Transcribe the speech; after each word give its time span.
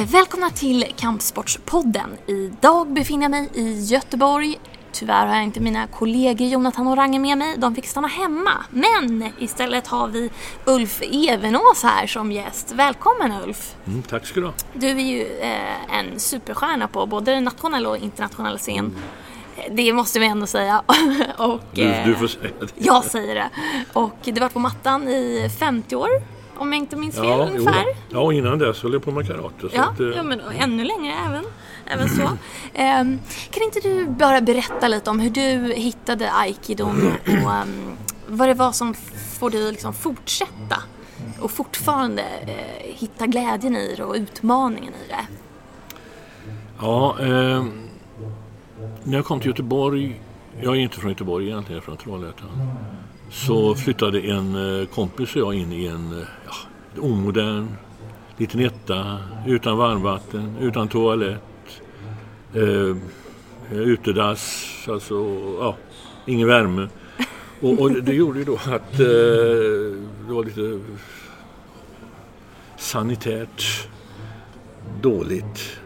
Eh, 0.00 0.06
Välkomna 0.06 0.50
till 0.50 0.84
Kampsportspodden. 0.96 2.10
Idag 2.26 2.92
befinner 2.92 3.24
jag 3.24 3.30
mig 3.30 3.48
i 3.54 3.80
Göteborg. 3.80 4.60
Tyvärr 4.92 5.26
har 5.26 5.34
jag 5.34 5.44
inte 5.44 5.60
mina 5.60 5.86
kollegor 5.86 6.48
Jonathan 6.48 6.86
och 6.86 6.96
Range 6.96 7.18
med 7.18 7.38
mig. 7.38 7.54
De 7.58 7.74
fick 7.74 7.86
stanna 7.86 8.08
hemma. 8.08 8.50
Men 8.70 9.32
istället 9.38 9.86
har 9.86 10.08
vi 10.08 10.30
Ulf 10.64 11.02
Evenås 11.02 11.82
här 11.82 12.06
som 12.06 12.32
gäst. 12.32 12.72
Välkommen 12.72 13.32
Ulf! 13.44 13.76
Mm, 13.86 14.02
tack 14.02 14.26
ska 14.26 14.40
du 14.40 14.46
ha. 14.46 14.52
Du 14.74 14.88
är 14.88 14.94
ju 14.94 15.38
eh, 15.40 15.98
en 15.98 16.20
superstjärna 16.20 16.88
på 16.88 17.06
både 17.06 17.34
den 17.34 17.44
nationella 17.44 17.88
och 17.88 17.96
internationella 17.96 18.58
scen. 18.58 18.96
Eh, 19.56 19.72
Det 19.74 19.92
måste 19.92 20.18
vi 20.18 20.26
ändå 20.26 20.46
säga. 20.46 20.82
och, 21.38 21.60
Du, 21.72 21.82
eh, 21.82 22.06
du 22.06 22.14
får 22.14 22.26
säga 22.26 22.50
det. 22.60 22.66
Jag 22.76 23.04
säger 23.04 23.34
det. 23.34 23.50
Och 23.92 24.14
du 24.24 24.32
har 24.32 24.40
varit 24.40 24.52
på 24.52 24.58
mattan 24.58 25.08
i 25.08 25.50
50 25.58 25.96
år, 25.96 26.08
om 26.60 26.72
jag 26.72 26.78
inte 26.78 26.96
minns 26.96 27.14
fel 27.14 27.24
Ja, 27.24 27.48
jo, 27.50 27.58
ungefär. 27.58 27.84
då. 27.84 27.90
ja, 28.08 28.18
och 28.20 28.34
innan 28.34 28.58
dess 28.58 28.82
höll 28.82 28.92
jag 28.92 29.02
på 29.02 29.10
med 29.10 29.26
karate. 29.26 29.68
Ja, 29.72 29.84
att, 29.84 30.00
eh, 30.00 30.06
ja 30.06 30.22
men 30.22 30.40
ännu 30.40 30.84
längre 30.84 31.14
även, 31.26 31.44
även 31.86 32.08
så. 32.08 32.22
Ehm, 32.74 33.18
kan 33.50 33.62
inte 33.62 33.80
du 33.80 34.06
bara 34.06 34.40
berätta 34.40 34.88
lite 34.88 35.10
om 35.10 35.20
hur 35.20 35.30
du 35.30 35.72
hittade 35.74 36.32
aikidon 36.32 37.12
och 37.26 37.52
ehm, 37.52 37.96
vad 38.26 38.48
det 38.48 38.54
var 38.54 38.72
som 38.72 38.94
får 39.38 39.50
dig 39.50 39.70
liksom 39.70 39.92
fortsätta 39.94 40.82
och 41.40 41.50
fortfarande 41.50 42.22
eh, 42.22 42.94
hitta 42.94 43.26
glädjen 43.26 43.76
i 43.76 43.94
det 43.96 44.04
och 44.04 44.14
utmaningen 44.14 44.92
i 44.94 45.08
det? 45.08 45.26
ja, 46.80 47.16
eh, 47.20 47.64
när 49.02 49.16
jag 49.18 49.24
kom 49.24 49.40
till 49.40 49.48
Göteborg, 49.48 50.20
jag 50.60 50.76
är 50.76 50.80
inte 50.80 50.96
från 50.96 51.10
Göteborg 51.10 51.46
egentligen, 51.46 51.74
jag 51.76 51.82
är 51.82 51.84
från 51.84 51.96
Trollhättan. 51.96 52.48
Så 53.30 53.74
flyttade 53.74 54.20
en 54.20 54.80
eh, 54.80 54.86
kompis 54.86 55.36
och 55.36 55.42
jag 55.42 55.54
in 55.54 55.72
i 55.72 55.86
en 55.86 56.12
eh, 56.12 56.26
ja, 56.46 57.02
omodern 57.02 57.68
liten 58.36 58.60
etta 58.60 59.18
utan 59.46 59.76
varmvatten, 59.76 60.56
utan 60.60 60.88
toalett, 60.88 61.82
eh, 62.54 62.96
eh, 63.72 63.78
utedass, 63.78 64.74
alltså 64.88 65.14
ja, 65.60 65.76
ingen 66.26 66.48
värme. 66.48 66.88
Och, 67.60 67.80
och 67.80 67.90
det 67.90 68.14
gjorde 68.14 68.38
ju 68.38 68.44
då 68.44 68.54
att 68.54 69.00
eh, 69.00 69.06
det 70.26 70.32
var 70.32 70.44
lite 70.44 70.80
sanitärt 72.76 73.88
dåligt. 75.02 75.80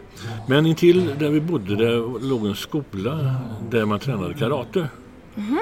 Men 0.47 0.65
intill 0.65 1.15
där 1.19 1.29
vi 1.29 1.41
bodde 1.41 1.75
där 1.75 2.19
låg 2.19 2.45
en 2.45 2.55
skola 2.55 3.35
där 3.69 3.85
man 3.85 3.99
tränade 3.99 4.33
karate. 4.33 4.89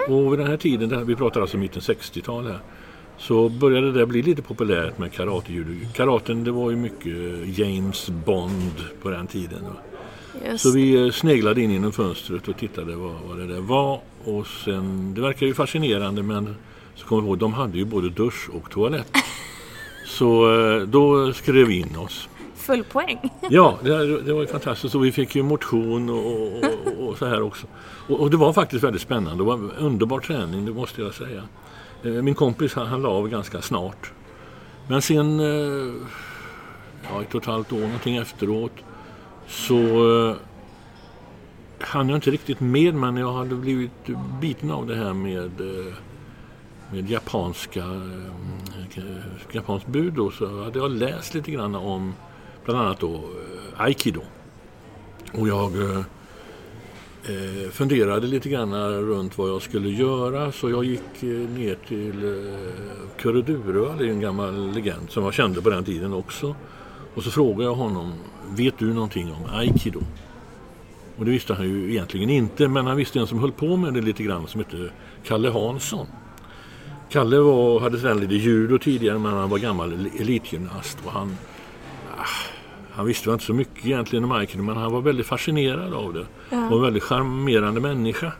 Och 0.07 0.33
vid 0.33 0.39
den 0.39 0.47
här 0.47 0.57
tiden, 0.57 1.07
vi 1.07 1.15
pratar 1.15 1.41
alltså 1.41 1.57
mitten 1.57 1.81
60-tal 1.81 2.47
här, 2.47 2.59
så 3.17 3.49
började 3.49 3.91
det 3.91 4.05
bli 4.05 4.21
lite 4.21 4.41
populärt 4.41 4.97
med 4.97 5.13
karate 5.13 5.65
Karaten 5.93 6.43
det 6.43 6.51
var 6.51 6.69
ju 6.69 6.75
mycket 6.75 7.57
James 7.57 8.09
Bond 8.09 8.73
på 9.01 9.09
den 9.09 9.27
tiden. 9.27 9.65
Just. 10.45 10.63
Så 10.63 10.71
vi 10.71 11.05
eh, 11.05 11.11
sneglade 11.11 11.61
in 11.61 11.71
genom 11.71 11.91
fönstret 11.91 12.47
och 12.47 12.57
tittade 12.57 12.95
vad, 12.95 13.15
vad 13.27 13.37
det 13.37 13.47
där 13.47 13.61
var. 13.61 13.99
Och 14.23 14.47
sen, 14.47 15.13
det 15.13 15.21
verkar 15.21 15.45
ju 15.45 15.53
fascinerande 15.53 16.23
men 16.23 16.55
så 16.95 17.05
kom 17.05 17.23
vi 17.23 17.27
ihåg, 17.29 17.37
de 17.37 17.53
hade 17.53 17.77
ju 17.77 17.85
både 17.85 18.09
dusch 18.09 18.49
och 18.53 18.71
toalett. 18.71 19.11
Så 20.05 20.59
eh, 20.59 20.81
då 20.81 21.33
skrev 21.33 21.67
vi 21.67 21.79
in 21.79 21.97
oss. 21.97 22.29
Full 22.63 22.83
poäng. 22.83 23.19
Ja, 23.49 23.77
det, 23.83 24.21
det 24.21 24.33
var 24.33 24.41
ju 24.41 24.47
fantastiskt. 24.47 24.95
Och 24.95 25.05
vi 25.05 25.11
fick 25.11 25.35
ju 25.35 25.43
motion 25.43 26.09
och, 26.09 26.57
och, 26.57 27.07
och 27.07 27.17
så 27.17 27.25
här 27.25 27.41
också. 27.41 27.67
Och, 28.07 28.19
och 28.19 28.31
det 28.31 28.37
var 28.37 28.53
faktiskt 28.53 28.83
väldigt 28.83 29.01
spännande. 29.01 29.43
Det 29.43 29.47
var 29.47 29.53
en 29.53 29.71
underbar 29.71 30.19
träning, 30.19 30.65
det 30.65 30.73
måste 30.73 31.01
jag 31.01 31.13
säga. 31.13 31.43
Eh, 32.03 32.11
min 32.11 32.35
kompis 32.35 32.73
han, 32.73 32.87
han 32.87 33.01
la 33.01 33.09
av 33.09 33.29
ganska 33.29 33.61
snart. 33.61 34.11
Men 34.87 35.01
sen, 35.01 35.39
eh, 35.39 35.93
ja, 37.09 37.21
ett 37.21 37.35
och 37.35 37.41
ett 37.41 37.47
halvt 37.47 37.71
år 37.71 37.79
någonting 37.79 38.15
efteråt, 38.15 38.71
så 39.47 39.77
eh, 40.29 40.35
hann 41.79 42.09
jag 42.09 42.17
inte 42.17 42.31
riktigt 42.31 42.59
med 42.59 42.95
men 42.95 43.17
jag 43.17 43.33
hade 43.33 43.55
blivit 43.55 44.09
biten 44.41 44.71
av 44.71 44.87
det 44.87 44.95
här 44.95 45.13
med, 45.13 45.51
med 46.91 47.09
japanska 47.09 47.83
japanskt 49.51 49.87
bud. 49.87 50.13
Då, 50.13 50.31
så 50.31 50.63
hade 50.63 50.79
jag 50.79 50.91
läst 50.91 51.33
lite 51.33 51.51
grann 51.51 51.75
om 51.75 52.13
bland 52.65 52.79
annat 52.79 52.99
då 52.99 53.13
eh, 53.13 53.81
aikido. 53.81 54.21
Och 55.33 55.47
jag 55.47 55.81
eh, 55.81 55.99
eh, 57.23 57.69
funderade 57.71 58.27
lite 58.27 58.49
grann 58.49 58.73
runt 59.01 59.37
vad 59.37 59.49
jag 59.49 59.61
skulle 59.61 59.89
göra 59.89 60.51
så 60.51 60.69
jag 60.69 60.83
gick 60.83 61.23
eh, 61.23 61.27
ner 61.29 61.77
till 61.87 62.23
eh, 62.23 63.19
Kurre 63.21 64.05
är 64.05 64.09
en 64.09 64.21
gammal 64.21 64.71
legend 64.71 65.09
som 65.11 65.23
jag 65.23 65.33
kände 65.33 65.61
på 65.61 65.69
den 65.69 65.83
tiden 65.83 66.13
också. 66.13 66.55
Och 67.15 67.23
så 67.23 67.31
frågade 67.31 67.63
jag 67.63 67.75
honom, 67.75 68.13
vet 68.49 68.77
du 68.77 68.93
någonting 68.93 69.31
om 69.31 69.59
aikido? 69.59 69.99
Och 71.17 71.25
det 71.25 71.31
visste 71.31 71.53
han 71.53 71.69
ju 71.69 71.91
egentligen 71.91 72.29
inte, 72.29 72.67
men 72.67 72.87
han 72.87 72.97
visste 72.97 73.19
en 73.19 73.27
som 73.27 73.39
höll 73.39 73.51
på 73.51 73.77
med 73.77 73.93
det 73.93 74.01
lite 74.01 74.23
grann 74.23 74.47
som 74.47 74.59
hette 74.59 74.89
Kalle 75.23 75.49
Hansson. 75.49 76.07
Kalle 77.09 77.39
var, 77.39 77.79
hade 77.79 77.99
tränat 77.99 78.19
lite 78.21 78.35
judo 78.35 78.77
tidigare 78.77 79.19
men 79.19 79.33
han 79.33 79.49
var 79.49 79.57
gammal 79.57 79.93
elitgymnast 80.19 80.97
och 81.05 81.11
han, 81.11 81.37
ah, 82.17 82.52
han 82.95 83.05
visste 83.05 83.29
väl 83.29 83.33
inte 83.33 83.45
så 83.45 83.53
mycket 83.53 83.85
egentligen 83.85 84.23
om 84.23 84.31
aikido 84.31 84.63
men 84.63 84.77
han 84.77 84.91
var 84.91 85.01
väldigt 85.01 85.25
fascinerad 85.25 85.93
av 85.93 86.13
det. 86.13 86.25
Ja. 86.49 86.67
Och 86.69 86.75
en 86.75 86.81
väldigt 86.81 87.03
charmerande 87.03 87.81
människa. 87.81 88.31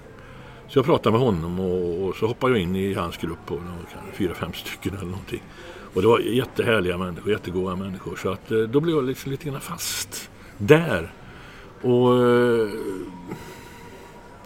Så 0.68 0.80
jag 0.80 0.86
pratade 0.86 1.18
med 1.18 1.22
honom 1.28 1.60
och, 1.60 2.08
och 2.08 2.16
så 2.16 2.28
hoppade 2.28 2.54
jag 2.54 2.62
in 2.62 2.76
i 2.76 2.94
hans 2.94 3.18
grupp 3.18 3.48
kanske 3.94 4.18
fyra, 4.18 4.34
fem 4.34 4.54
stycken 4.54 4.94
eller 4.98 5.06
någonting. 5.06 5.44
Och 5.94 6.02
det 6.02 6.08
var 6.08 6.20
jättehärliga 6.20 6.98
människor, 6.98 7.32
jättegoda 7.32 7.76
människor. 7.76 8.16
Så 8.16 8.32
att, 8.32 8.52
eh, 8.52 8.60
då 8.60 8.80
blev 8.80 8.96
jag 8.96 9.04
liksom 9.04 9.32
lite 9.32 9.46
grann 9.50 9.62
fast 9.62 10.30
där. 10.58 11.14
Och 11.82 12.24
eh, 12.24 12.70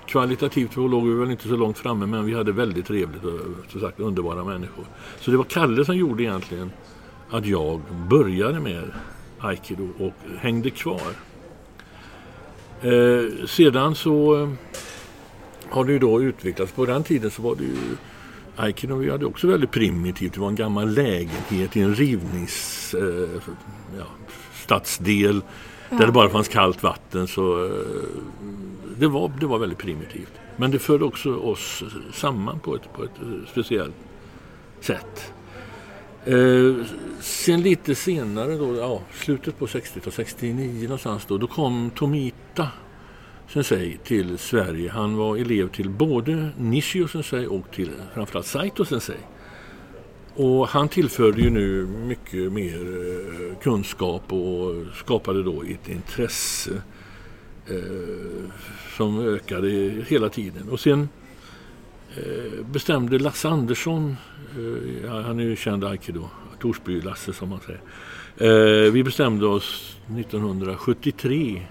kvalitativt 0.05 0.73
så 0.73 0.87
låg 0.87 1.07
vi 1.07 1.13
väl 1.13 1.31
inte 1.31 1.47
så 1.47 1.55
långt 1.55 1.77
framme 1.77 2.05
men 2.05 2.25
vi 2.25 2.33
hade 2.33 2.51
väldigt 2.51 2.85
trevligt 2.85 3.23
och 3.23 3.71
som 3.71 3.81
sagt 3.81 3.99
underbara 3.99 4.43
människor. 4.43 4.85
Så 5.19 5.31
det 5.31 5.37
var 5.37 5.43
Kalle 5.43 5.85
som 5.85 5.97
gjorde 5.97 6.23
egentligen 6.23 6.71
att 7.29 7.45
jag 7.45 7.81
började 8.09 8.59
med 8.59 8.91
aikido 9.39 9.89
och 9.99 10.13
hängde 10.39 10.69
kvar. 10.69 11.11
Eh, 12.81 13.45
sedan 13.47 13.95
så 13.95 14.41
eh, 14.41 14.49
har 15.69 15.85
det 15.85 15.91
ju 15.91 15.99
då 15.99 16.21
utvecklats. 16.21 16.71
På 16.71 16.85
den 16.85 17.03
tiden 17.03 17.31
så 17.31 17.41
var 17.41 17.55
det 17.55 17.63
ju 17.63 17.97
aikido 18.55 18.95
vi 18.95 19.11
hade 19.11 19.25
också 19.25 19.47
väldigt 19.47 19.71
primitivt. 19.71 20.33
Det 20.33 20.39
var 20.39 20.47
en 20.47 20.55
gammal 20.55 20.89
lägenhet 20.89 21.77
i 21.77 21.81
en 21.81 21.95
rivnings 21.95 22.93
eh, 22.93 23.29
ja, 23.97 24.05
stadsdel 24.53 25.41
där 25.89 26.05
det 26.05 26.11
bara 26.11 26.29
fanns 26.29 26.47
kallt 26.47 26.83
vatten. 26.83 27.27
Så 27.27 27.65
eh, 27.65 27.71
det, 28.97 29.07
var, 29.07 29.31
det 29.39 29.45
var 29.45 29.59
väldigt 29.59 29.77
primitivt. 29.77 30.31
Men 30.55 30.71
det 30.71 30.79
förde 30.79 31.05
också 31.05 31.35
oss 31.35 31.83
samman 32.13 32.59
på 32.59 32.75
ett, 32.75 32.93
på 32.93 33.03
ett 33.03 33.21
eh, 33.21 33.51
speciellt 33.51 33.95
sätt. 34.81 35.33
Eh, 36.27 36.85
sen 37.19 37.61
lite 37.61 37.95
senare, 37.95 38.55
då, 38.55 38.75
ja, 38.75 39.01
slutet 39.13 39.59
på 39.59 39.65
60-talet, 39.65 40.13
69 40.13 40.83
någonstans 40.83 41.25
då, 41.25 41.37
då 41.37 41.47
kom 41.47 41.91
Tomita 41.95 42.67
Sensei 43.47 43.97
till 44.03 44.37
Sverige. 44.37 44.91
Han 44.91 45.15
var 45.15 45.37
elev 45.37 45.69
till 45.69 45.89
både 45.89 46.49
Nishio 46.57 47.07
Sensei 47.07 47.45
och 47.45 47.71
till 47.71 47.91
framförallt 48.13 48.45
Saito 48.45 48.85
Sensei. 48.85 49.17
Och 50.35 50.67
han 50.67 50.89
tillförde 50.89 51.41
ju 51.41 51.49
nu 51.49 51.85
mycket 51.85 52.51
mer 52.51 52.77
eh, 52.77 53.57
kunskap 53.61 54.33
och 54.33 54.85
skapade 54.95 55.43
då 55.43 55.63
ett 55.63 55.89
intresse 55.89 56.81
eh, 57.67 58.51
som 58.97 59.19
ökade 59.19 59.69
hela 60.07 60.29
tiden. 60.29 60.69
Och 60.69 60.79
sen 60.79 61.09
eh, 62.17 62.65
bestämde 62.65 63.19
Lasse 63.19 63.49
Andersson, 63.49 64.15
han 65.09 65.39
är 65.39 65.43
ju 65.43 65.55
känd 65.55 65.83
aikido, 65.83 66.29
Torsby-Lasse 66.59 67.33
som 67.33 67.49
man 67.49 67.59
säger. 67.59 67.81
Eh, 68.37 68.91
vi 68.91 69.03
bestämde 69.03 69.47
oss 69.47 69.97
1973 70.19 71.61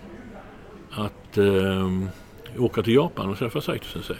att 0.90 1.38
eh, 1.38 1.90
åka 2.58 2.82
till 2.82 2.94
Japan 2.94 3.30
och 3.30 3.38
träffa 3.38 3.60
Saito 3.60 3.84
Sensei. 3.84 4.16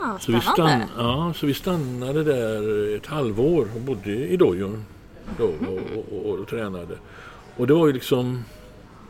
Ah, 0.00 0.18
Så 0.18 0.32
vi, 0.32 0.40
stann, 0.40 0.82
ja, 0.96 1.32
så 1.36 1.46
vi 1.46 1.54
stannade 1.54 2.24
där 2.24 2.96
ett 2.96 3.06
halvår 3.06 3.68
och 3.74 3.80
bodde 3.80 4.10
i 4.10 4.36
dojon 4.36 4.84
då, 5.38 5.44
och, 5.44 5.80
och, 5.96 6.26
och, 6.26 6.38
och 6.40 6.48
tränade. 6.48 6.98
Och 7.56 7.66
det 7.66 7.74
var 7.74 7.86
ju 7.86 7.92
liksom, 7.92 8.44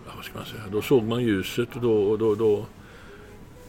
ja, 0.06 0.12
vad 0.16 0.24
ska 0.24 0.34
man 0.38 0.46
säga, 0.46 0.62
då 0.72 0.82
såg 0.82 1.02
man 1.04 1.22
ljuset 1.22 1.76
och 1.76 1.82
då, 1.82 1.92
och 1.92 2.18
då, 2.18 2.34
då 2.34 2.66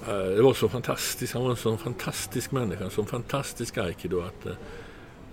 eh, 0.07 0.35
det 0.35 0.41
var 0.41 0.53
så 0.53 0.69
fantastiskt, 0.69 1.33
han 1.33 1.43
var 1.43 1.49
en 1.49 1.55
sån 1.55 1.77
fantastisk 1.77 2.51
människa, 2.51 2.83
en 2.83 2.89
sån 2.89 3.05
fantastisk 3.05 3.77
aikido 3.77 4.21
att 4.21 4.45
eh, 4.45 4.51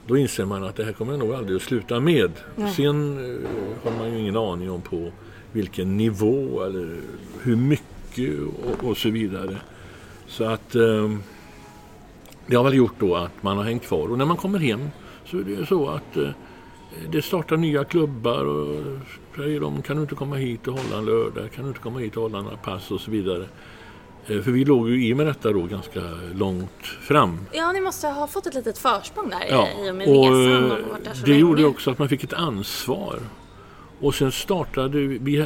då 0.07 0.17
inser 0.17 0.45
man 0.45 0.65
att 0.65 0.77
det 0.77 0.85
här 0.85 0.93
kommer 0.93 1.13
jag 1.13 1.19
nog 1.19 1.35
aldrig 1.35 1.57
att 1.57 1.63
sluta 1.63 2.01
med. 2.01 2.31
Nej. 2.57 2.73
Sen 2.73 3.19
eh, 3.19 3.49
har 3.85 3.99
man 3.99 4.13
ju 4.13 4.19
ingen 4.19 4.37
aning 4.37 4.71
om 4.71 4.81
på 4.81 5.13
vilken 5.53 5.97
nivå 5.97 6.63
eller 6.63 6.97
hur 7.43 7.57
mycket 7.57 8.39
och, 8.65 8.89
och 8.89 8.97
så 8.97 9.11
vidare. 9.11 9.57
Så 10.27 10.45
att 10.45 10.75
eh, 10.75 11.11
det 12.47 12.57
har 12.57 12.65
väl 12.65 12.75
gjort 12.75 12.95
då 12.99 13.17
att 13.17 13.43
man 13.43 13.57
har 13.57 13.65
hängt 13.65 13.83
kvar. 13.83 14.09
Och 14.11 14.19
när 14.19 14.25
man 14.25 14.37
kommer 14.37 14.59
hem 14.59 14.89
så 15.25 15.39
är 15.39 15.43
det 15.43 15.51
ju 15.51 15.67
så 15.67 15.89
att 15.89 16.17
eh, 16.17 16.29
det 17.11 17.23
startar 17.23 17.57
nya 17.57 17.85
klubbar 17.85 18.45
och 18.45 18.77
säger 19.37 19.61
de 19.61 19.83
kan 19.83 19.97
du 19.97 20.03
inte 20.03 20.15
komma 20.15 20.37
hit 20.37 20.69
och 20.69 20.79
hålla 20.79 20.99
en 20.99 21.05
lördag, 21.05 21.53
kan 21.53 21.65
du 21.65 21.69
inte 21.69 21.81
komma 21.81 21.99
hit 21.99 22.17
och 22.17 22.23
hålla 22.23 22.43
några 22.43 22.57
pass 22.57 22.91
och 22.91 23.01
så 23.01 23.11
vidare. 23.11 23.47
Eh, 24.27 24.41
för 24.43 24.51
vi 24.51 24.65
låg 24.65 24.91
ju 24.91 25.07
i 25.07 25.15
med 25.15 25.27
detta 25.27 25.53
då 25.53 25.63
ganska 25.63 26.01
långt 26.35 26.87
fram. 26.87 27.39
Ja, 27.53 27.73
ni 27.73 27.81
måste 27.81 28.09
ha 28.09 28.27
fått 28.27 28.47
ett 28.47 28.55
litet 28.55 28.79
försprång 28.79 29.31
där 29.31 29.45
Ja, 29.51 29.69
i 29.87 29.91
och 29.91 29.95
med 29.95 30.09
och 30.09 30.25
resan. 30.25 30.71
eh, 30.71 30.73
Och 30.73 31.17
så 31.17 31.25
det 31.25 31.31
länge. 31.31 31.41
gjorde 31.41 31.65
också 31.65 31.91
att 31.91 31.99
man 31.99 32.09
fick 32.09 32.25
ett 32.25 32.33
ansvar. 32.33 33.19
Och 34.01 34.15
sen 34.15 34.33
startade 34.33 34.99
vi, 34.99 35.45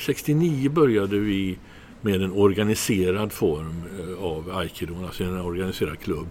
69 0.00 0.70
började 0.70 1.18
vi 1.18 1.58
med 2.00 2.22
en 2.22 2.32
organiserad 2.32 3.32
form 3.32 3.82
eh, 4.00 4.24
av 4.24 4.56
aikido, 4.56 4.94
alltså 5.04 5.24
en 5.24 5.40
organiserad 5.40 5.98
klubb. 5.98 6.28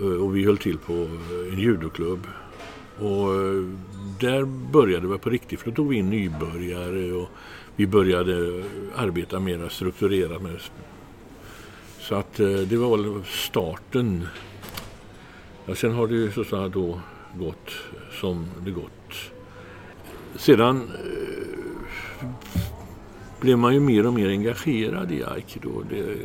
Eh, 0.00 0.06
Och 0.06 0.36
vi 0.36 0.44
höll 0.44 0.58
till 0.58 0.78
på 0.78 0.92
eh, 0.92 1.52
en 1.52 1.58
judoklubb. 1.58 2.26
Och 2.98 3.34
eh, 3.34 3.64
där 4.20 4.44
började 4.72 5.06
vi 5.08 5.18
på 5.18 5.30
riktigt, 5.30 5.60
för 5.60 5.70
då 5.70 5.76
tog 5.76 5.88
vi 5.88 5.96
in 5.96 6.10
nybörjare 6.10 7.12
och 7.12 7.28
vi 7.76 7.86
började 7.86 8.64
arbeta 8.96 9.40
mer 9.40 9.68
strukturerat 9.68 10.42
med 10.42 10.56
så 12.10 12.16
att 12.16 12.40
eh, 12.40 12.48
det 12.48 12.76
var 12.76 12.96
väl 12.96 13.24
starten. 13.24 14.26
Ja, 15.66 15.74
sen 15.74 15.92
har 15.92 16.06
det 16.06 16.14
ju 16.14 16.32
så 16.32 16.40
att 16.40 16.46
säga 16.46 16.68
då 16.68 17.00
gått 17.34 17.70
som 18.20 18.46
det 18.64 18.70
gått. 18.70 19.14
Sedan 20.36 20.82
eh, 20.82 22.26
blev 23.40 23.58
man 23.58 23.74
ju 23.74 23.80
mer 23.80 24.06
och 24.06 24.14
mer 24.14 24.28
engagerad 24.28 25.12
i 25.12 25.24
aikido. 25.24 25.82
Det, 25.90 26.16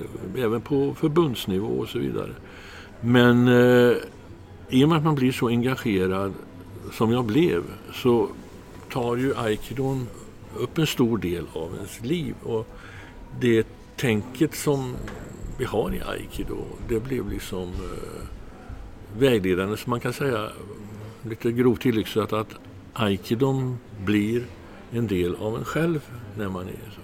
även 0.42 0.62
på 0.62 0.94
förbundsnivå 0.94 1.68
och 1.68 1.90
så 1.90 2.00
vidare. 2.00 2.32
Men 3.02 3.48
eh, 3.48 3.98
i 4.70 4.84
och 4.86 4.90
med 4.90 4.98
att 4.98 5.04
man 5.04 5.16
blir 5.16 5.32
så 5.32 5.48
engagerad 5.48 6.34
som 6.94 7.12
jag 7.12 7.26
blev 7.26 7.64
så 7.94 8.30
tar 8.92 9.16
ju 9.16 9.36
aikidon 9.36 10.08
upp 10.58 10.78
en 10.78 10.88
stor 10.88 11.18
del 11.18 11.46
av 11.54 11.76
ens 11.76 12.02
liv. 12.02 12.36
Och 12.44 12.68
det 13.40 13.68
tänket 13.96 14.56
som 14.56 14.96
vi 15.58 15.66
har 15.66 15.94
i 15.94 16.02
aikido, 16.02 16.58
det 16.88 17.00
blev 17.00 17.30
liksom 17.30 17.64
eh, 17.64 18.28
vägledande. 19.18 19.78
Så 19.78 19.90
man 19.90 20.00
kan 20.00 20.14
säga, 20.14 20.50
lite 21.24 21.52
grovt 21.52 21.82
tillyxat, 21.82 22.34
att 22.34 22.56
aikidon 22.94 23.78
blir 24.06 24.44
en 24.92 25.08
del 25.08 25.36
av 25.36 25.56
en 25.56 25.66
själv 25.66 26.12
när 26.38 26.50
man 26.50 26.68
är 26.68 26.92
så. 26.96 27.02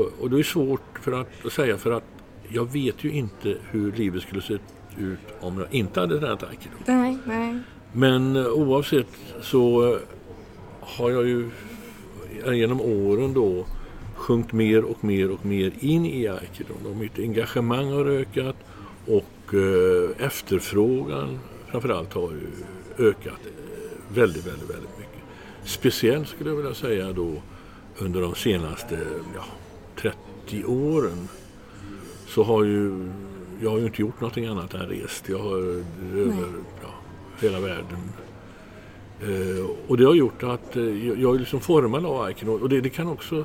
Och, 0.00 0.10
och 0.20 0.30
det 0.30 0.38
är 0.38 0.42
svårt 0.42 0.98
för 1.00 1.12
att, 1.12 1.46
att 1.46 1.52
säga 1.52 1.78
för 1.78 1.90
att 1.90 2.04
jag 2.48 2.72
vet 2.72 3.04
ju 3.04 3.12
inte 3.12 3.56
hur 3.70 3.92
livet 3.92 4.22
skulle 4.22 4.42
se 4.42 4.58
ut 4.98 5.18
om 5.40 5.58
jag 5.58 5.74
inte 5.74 6.00
hade 6.00 6.20
tränat 6.20 6.42
aikido. 6.42 6.74
Nej, 6.86 7.18
nej. 7.26 7.58
Men 7.92 8.36
eh, 8.36 8.46
oavsett 8.46 9.06
så 9.40 9.92
eh, 9.92 9.98
har 10.80 11.10
jag 11.10 11.26
ju 11.26 11.50
genom 12.46 12.80
åren 12.80 13.34
då 13.34 13.66
sjunkit 14.22 14.52
mer 14.52 14.84
och 14.84 15.04
mer 15.04 15.30
och 15.30 15.46
mer 15.46 15.72
in 15.80 16.06
i 16.06 16.28
aikido. 16.28 16.74
Och 16.84 16.96
mitt 16.96 17.18
engagemang 17.18 17.92
har 17.92 18.06
ökat 18.06 18.56
och 19.06 19.54
eh, 19.54 20.26
efterfrågan 20.26 21.38
framförallt 21.70 22.12
har 22.12 22.30
ju 22.30 22.48
ökat 23.08 23.40
eh, 23.46 24.14
väldigt, 24.14 24.46
väldigt, 24.46 24.70
väldigt 24.70 24.98
mycket. 24.98 25.22
Speciellt 25.64 26.28
skulle 26.28 26.50
jag 26.50 26.56
vilja 26.56 26.74
säga 26.74 27.12
då 27.12 27.42
under 27.98 28.20
de 28.20 28.34
senaste 28.34 28.98
ja, 29.34 29.44
30 29.96 30.64
åren 30.64 31.28
så 32.26 32.42
har 32.42 32.64
ju 32.64 33.10
jag 33.62 33.70
har 33.70 33.78
ju 33.78 33.86
inte 33.86 34.00
gjort 34.00 34.20
någonting 34.20 34.46
annat 34.46 34.74
än 34.74 34.86
rest. 34.86 35.28
Jag 35.28 35.38
har 35.38 35.56
över 36.14 36.48
ja, 36.82 36.94
hela 37.40 37.60
världen. 37.60 38.12
Eh, 39.20 39.66
och 39.88 39.96
det 39.96 40.04
har 40.04 40.14
gjort 40.14 40.42
att 40.42 40.76
eh, 40.76 41.06
jag 41.06 41.18
jag 41.18 41.34
är 41.34 41.38
liksom 41.38 41.60
formad 41.60 42.06
av 42.06 42.20
aikido. 42.22 42.52
Och 42.52 42.68
det, 42.68 42.80
det 42.80 42.90
kan 42.90 43.08
också... 43.08 43.44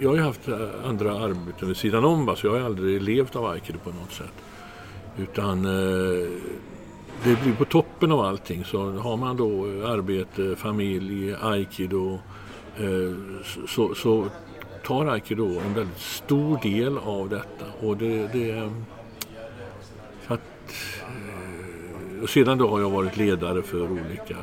Jag 0.00 0.08
har 0.08 0.16
ju 0.16 0.22
haft 0.22 0.48
eh, 0.48 0.58
andra 0.84 1.12
arbeten 1.12 1.68
vid 1.68 1.76
sidan 1.76 2.04
om, 2.04 2.26
va, 2.26 2.36
så 2.36 2.46
jag 2.46 2.52
har 2.52 2.60
aldrig 2.60 3.02
levt 3.02 3.36
av 3.36 3.46
aikido 3.46 3.78
på 3.78 3.90
något 3.90 4.12
sätt. 4.12 4.32
Utan 5.16 5.64
eh, 5.64 6.28
det 7.24 7.42
blir 7.42 7.54
på 7.58 7.64
toppen 7.64 8.12
av 8.12 8.20
allting. 8.20 8.64
Så 8.64 8.90
har 8.92 9.16
man 9.16 9.36
då 9.36 9.66
eh, 9.66 9.90
arbete, 9.90 10.56
familj, 10.56 11.34
aikido 11.42 12.18
eh, 12.76 13.14
så, 13.66 13.94
så 13.94 14.26
tar 14.86 15.06
aikido 15.06 15.60
en 15.66 15.74
väldigt 15.74 16.00
stor 16.00 16.58
del 16.62 16.98
av 16.98 17.28
detta. 17.28 17.64
Och 17.86 17.96
det, 17.96 18.32
det 18.32 18.70
så 20.26 20.34
att, 20.34 20.40
eh, 21.00 22.22
och 22.22 22.30
sedan 22.30 22.58
då 22.58 22.68
har 22.68 22.80
jag 22.80 22.90
varit 22.90 23.16
ledare 23.16 23.62
för 23.62 23.82
olika 23.82 24.36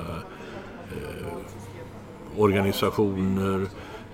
eh, 0.92 1.38
organisationer. 2.38 3.68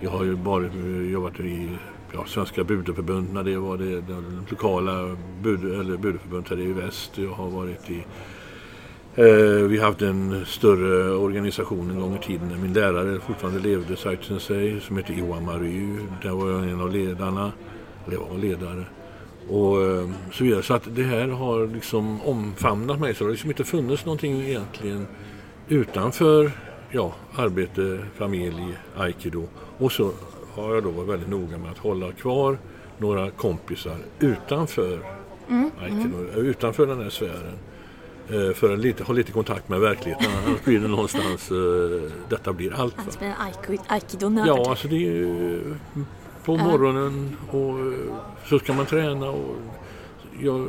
Jag 0.04 0.12
har 0.12 0.24
ju 0.24 0.36
bara 0.36 0.64
jobbat 1.12 1.40
i 1.40 1.70
ja, 2.14 2.26
Svenska 2.28 2.64
Budeförbund 2.64 3.34
när 3.34 3.44
det 3.44 3.58
var 3.58 3.78
det, 3.78 4.02
det 4.02 4.24
lokala 4.50 5.18
bud, 5.42 5.80
eller 5.80 5.98
budeförbundet 5.98 6.50
här 6.50 6.60
i 6.60 6.74
väst. 6.74 7.18
Jag 7.18 7.32
har 7.32 7.50
varit 7.50 7.90
i 7.90 8.06
Eh, 9.16 9.68
vi 9.68 9.78
har 9.78 9.86
haft 9.86 10.02
en 10.02 10.46
större 10.46 11.16
organisation 11.16 11.92
en 11.92 12.00
gång 12.00 12.16
i 12.16 12.20
tiden 12.20 12.48
när 12.48 12.58
min 12.58 12.74
lärare 12.74 13.20
fortfarande 13.20 13.60
levde, 13.60 13.96
Saito 13.96 14.40
som 14.40 14.98
heter 14.98 15.14
Johan 15.14 15.46
Maru. 15.46 15.98
Där 16.24 16.30
var 16.30 16.52
jag 16.52 16.70
en 16.70 16.82
av 16.82 16.92
ledarna, 16.92 17.52
eller 18.06 18.18
jag 18.18 18.28
var 18.30 18.38
ledare. 18.38 18.86
Och 19.50 19.82
eh, 19.82 20.10
så 20.32 20.44
vidare. 20.44 20.64
Så 20.64 20.74
att 20.74 20.96
det 20.96 21.04
här 21.04 21.28
har 21.28 21.68
liksom 21.68 22.22
omfamnat 22.22 23.00
mig. 23.00 23.16
Så 23.16 23.24
det 23.24 23.28
har 23.28 23.32
liksom 23.32 23.50
inte 23.50 23.64
funnits 23.64 24.06
någonting 24.06 24.42
egentligen 24.42 25.08
utanför 25.68 26.52
ja, 26.92 27.14
arbete, 27.36 28.00
familj, 28.16 28.78
aikido. 28.98 29.48
Och 29.82 29.92
så 29.92 30.12
har 30.56 30.74
jag 30.74 30.84
då 30.84 30.90
varit 30.92 31.10
väldigt 31.10 31.30
noga 31.30 31.58
med 31.58 31.72
att 31.72 31.78
hålla 31.78 32.12
kvar 32.12 32.58
några 32.98 33.32
kompisar 33.32 33.98
utanför 34.20 35.00
aikido, 35.82 36.18
utanför 36.36 36.88
den 36.88 37.02
här 37.02 37.10
sfären. 37.10 37.58
Eh, 38.30 38.54
För 38.54 38.74
att 38.74 38.80
lite, 38.80 39.04
ha 39.04 39.14
lite 39.14 39.32
kontakt 39.32 39.70
med 39.70 39.80
verkligheten. 39.80 40.28
Annars 40.48 40.64
blir 40.64 40.80
det 40.80 40.88
någonstans, 40.88 41.52
eh, 41.52 42.12
detta 42.30 42.54
blir 42.54 42.74
allt. 42.74 42.96
Annars 42.98 43.20
blir 43.20 43.36
aikido-nörd. 43.88 44.48
Ja, 44.48 44.70
alltså 44.70 44.88
det 44.88 44.96
är 44.96 45.00
ju 45.00 45.62
på 46.46 46.58
morgonen 46.58 47.38
och 47.52 47.80
eh, 47.80 48.16
så 48.46 48.60
ska 48.60 48.74
man 48.74 48.86
träna. 48.86 49.30
Och 49.30 49.56
jag, 50.40 50.68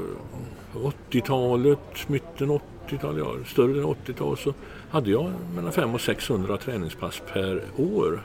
80-talet, 1.10 2.08
mitten 2.08 2.50
80-tal, 2.88 3.18
ja, 3.18 3.34
större 3.46 3.80
än 3.80 3.86
80-tal 3.86 4.36
så 4.36 4.54
hade 4.90 5.10
jag 5.10 5.32
mellan 5.54 5.72
500 5.72 5.94
och 5.94 6.00
600 6.00 6.56
träningspass 6.56 7.22
per 7.32 7.62
år. 7.76 8.22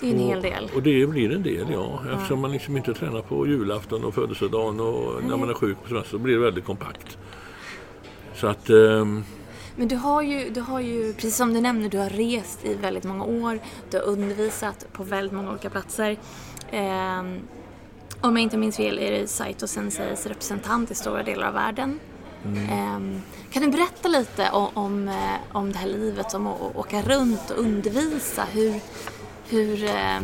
Det 0.00 0.06
är 0.06 0.10
en 0.10 0.20
och, 0.20 0.28
hel 0.28 0.42
del. 0.42 0.70
Och 0.74 0.82
det 0.82 1.06
blir 1.06 1.32
en 1.32 1.42
del, 1.42 1.66
ja. 1.72 2.00
Eftersom 2.14 2.40
man 2.40 2.52
liksom 2.52 2.76
inte 2.76 2.94
tränar 2.94 3.22
på 3.22 3.46
julafton 3.46 4.04
och 4.04 4.14
födelsedagen 4.14 4.80
och 4.80 5.24
när 5.24 5.36
man 5.36 5.50
är 5.50 5.54
sjuk 5.54 5.76
och 5.82 5.88
sådär, 5.88 6.06
så 6.10 6.18
blir 6.18 6.34
det 6.34 6.40
väldigt 6.40 6.64
kompakt. 6.64 7.18
Så 8.34 8.46
att... 8.46 8.70
ehm, 8.70 9.24
Men 9.76 9.88
du 9.88 9.96
har, 9.96 10.22
ju, 10.22 10.50
du 10.50 10.60
har 10.60 10.80
ju, 10.80 11.12
precis 11.12 11.36
som 11.36 11.52
du 11.54 11.60
nämner, 11.60 11.88
du 11.88 11.98
har 11.98 12.10
rest 12.10 12.64
i 12.64 12.74
väldigt 12.74 13.04
många 13.04 13.24
år. 13.24 13.58
Du 13.90 13.96
har 13.96 14.04
undervisat 14.04 14.86
på 14.92 15.02
väldigt 15.02 15.32
många 15.32 15.50
olika 15.50 15.70
platser. 15.70 16.16
Ehm, 16.70 17.38
om 18.20 18.36
jag 18.36 18.42
inte 18.42 18.56
minns 18.56 18.76
fel 18.76 18.98
är 18.98 19.10
det 19.12 19.26
Saito 19.26 19.66
Senseis 19.66 20.26
representant 20.26 20.90
i 20.90 20.94
stora 20.94 21.22
delar 21.22 21.48
av 21.48 21.54
världen. 21.54 21.98
Ehm, 22.70 23.20
kan 23.50 23.62
du 23.62 23.68
berätta 23.70 24.08
lite 24.08 24.50
om, 24.50 24.68
om, 24.74 25.08
eh, 25.08 25.14
om 25.52 25.72
det 25.72 25.78
här 25.78 25.88
livet 25.88 26.26
att 26.26 26.34
att 26.34 26.76
åka 26.76 27.02
runt 27.02 27.50
och 27.50 27.58
undervisa? 27.58 28.44
Hur, 28.52 28.80
hur, 29.48 29.84
eh, 29.84 30.20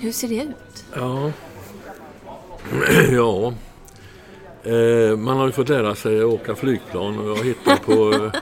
hur 0.00 0.12
ser 0.12 0.28
det 0.28 0.42
ut? 0.42 0.84
Ja. 0.94 1.32
ja. 3.12 3.52
Eh, 4.70 5.16
man 5.16 5.36
har 5.36 5.46
ju 5.46 5.52
fått 5.52 5.68
lära 5.68 5.94
sig 5.94 6.18
att 6.18 6.24
åka 6.24 6.54
flygplan 6.54 7.18
och 7.18 7.38
jag 7.38 7.44
hittar 7.44 7.76
på 7.76 8.24
eh, 8.24 8.40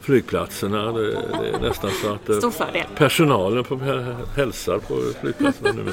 flygplatserna. 0.00 0.92
Det, 0.92 1.10
det 1.10 1.48
är 1.54 1.60
nästan 1.60 1.90
så 2.02 2.12
att 2.12 2.28
eh, 2.28 2.86
personalen 2.96 3.64
på, 3.64 3.76
hälsar 4.36 4.78
på 4.78 4.94
flygplatserna 5.20 5.72
nu. 5.72 5.92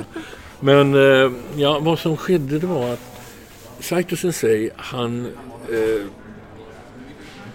Men 0.60 0.94
eh, 0.94 1.32
ja, 1.56 1.80
vad 1.80 2.00
som 2.00 2.18
skedde 2.18 2.60
det 2.60 2.68
var 2.68 2.94
att 2.94 3.00
Saito 3.80 4.16
Sensei 4.16 4.70
han 4.76 5.26
eh, 5.70 6.06